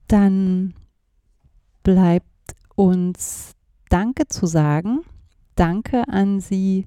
Dann 0.09 0.75
bleibt 1.83 2.27
uns 2.75 3.53
Danke 3.89 4.27
zu 4.27 4.47
sagen. 4.47 5.01
Danke 5.55 6.09
an 6.09 6.41
Sie 6.41 6.87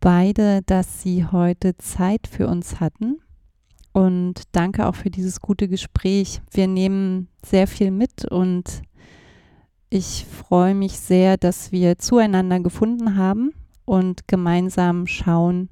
beide, 0.00 0.62
dass 0.62 1.02
Sie 1.02 1.26
heute 1.26 1.76
Zeit 1.76 2.26
für 2.26 2.48
uns 2.48 2.80
hatten. 2.80 3.20
Und 3.92 4.42
danke 4.52 4.86
auch 4.86 4.94
für 4.94 5.10
dieses 5.10 5.40
gute 5.40 5.68
Gespräch. 5.68 6.40
Wir 6.50 6.66
nehmen 6.66 7.28
sehr 7.44 7.66
viel 7.66 7.90
mit 7.90 8.24
und 8.30 8.82
ich 9.90 10.26
freue 10.26 10.74
mich 10.74 10.98
sehr, 10.98 11.36
dass 11.36 11.72
wir 11.72 11.98
zueinander 11.98 12.60
gefunden 12.60 13.16
haben 13.16 13.52
und 13.84 14.26
gemeinsam 14.26 15.06
schauen, 15.06 15.70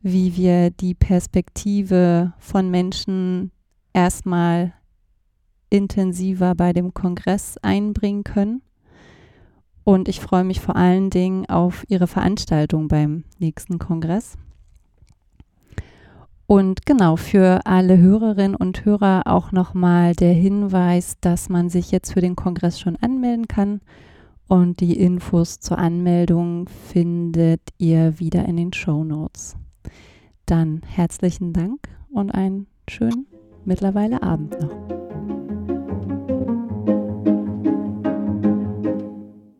wie 0.00 0.36
wir 0.36 0.70
die 0.70 0.94
Perspektive 0.94 2.34
von 2.38 2.70
Menschen 2.70 3.50
erstmal 3.92 4.74
intensiver 5.70 6.54
bei 6.54 6.72
dem 6.72 6.94
Kongress 6.94 7.58
einbringen 7.58 8.24
können. 8.24 8.62
Und 9.84 10.08
ich 10.08 10.20
freue 10.20 10.44
mich 10.44 10.60
vor 10.60 10.76
allen 10.76 11.10
Dingen 11.10 11.46
auf 11.46 11.84
Ihre 11.88 12.06
Veranstaltung 12.06 12.88
beim 12.88 13.24
nächsten 13.38 13.78
Kongress. 13.78 14.36
Und 16.50 16.86
genau, 16.86 17.16
für 17.16 17.60
alle 17.66 17.98
Hörerinnen 17.98 18.56
und 18.56 18.86
Hörer 18.86 19.24
auch 19.26 19.52
nochmal 19.52 20.14
der 20.14 20.32
Hinweis, 20.32 21.18
dass 21.20 21.50
man 21.50 21.68
sich 21.68 21.90
jetzt 21.90 22.14
für 22.14 22.22
den 22.22 22.36
Kongress 22.36 22.80
schon 22.80 22.96
anmelden 22.96 23.48
kann. 23.48 23.82
Und 24.48 24.80
die 24.80 24.98
Infos 24.98 25.60
zur 25.60 25.76
Anmeldung 25.76 26.66
findet 26.66 27.60
ihr 27.76 28.18
wieder 28.18 28.46
in 28.46 28.56
den 28.56 28.72
Show 28.72 29.04
Notes. 29.04 29.58
Dann 30.46 30.80
herzlichen 30.86 31.52
Dank 31.52 31.86
und 32.10 32.30
einen 32.30 32.66
schönen 32.88 33.26
mittlerweile 33.66 34.22
Abend 34.22 34.58
noch. 34.58 34.97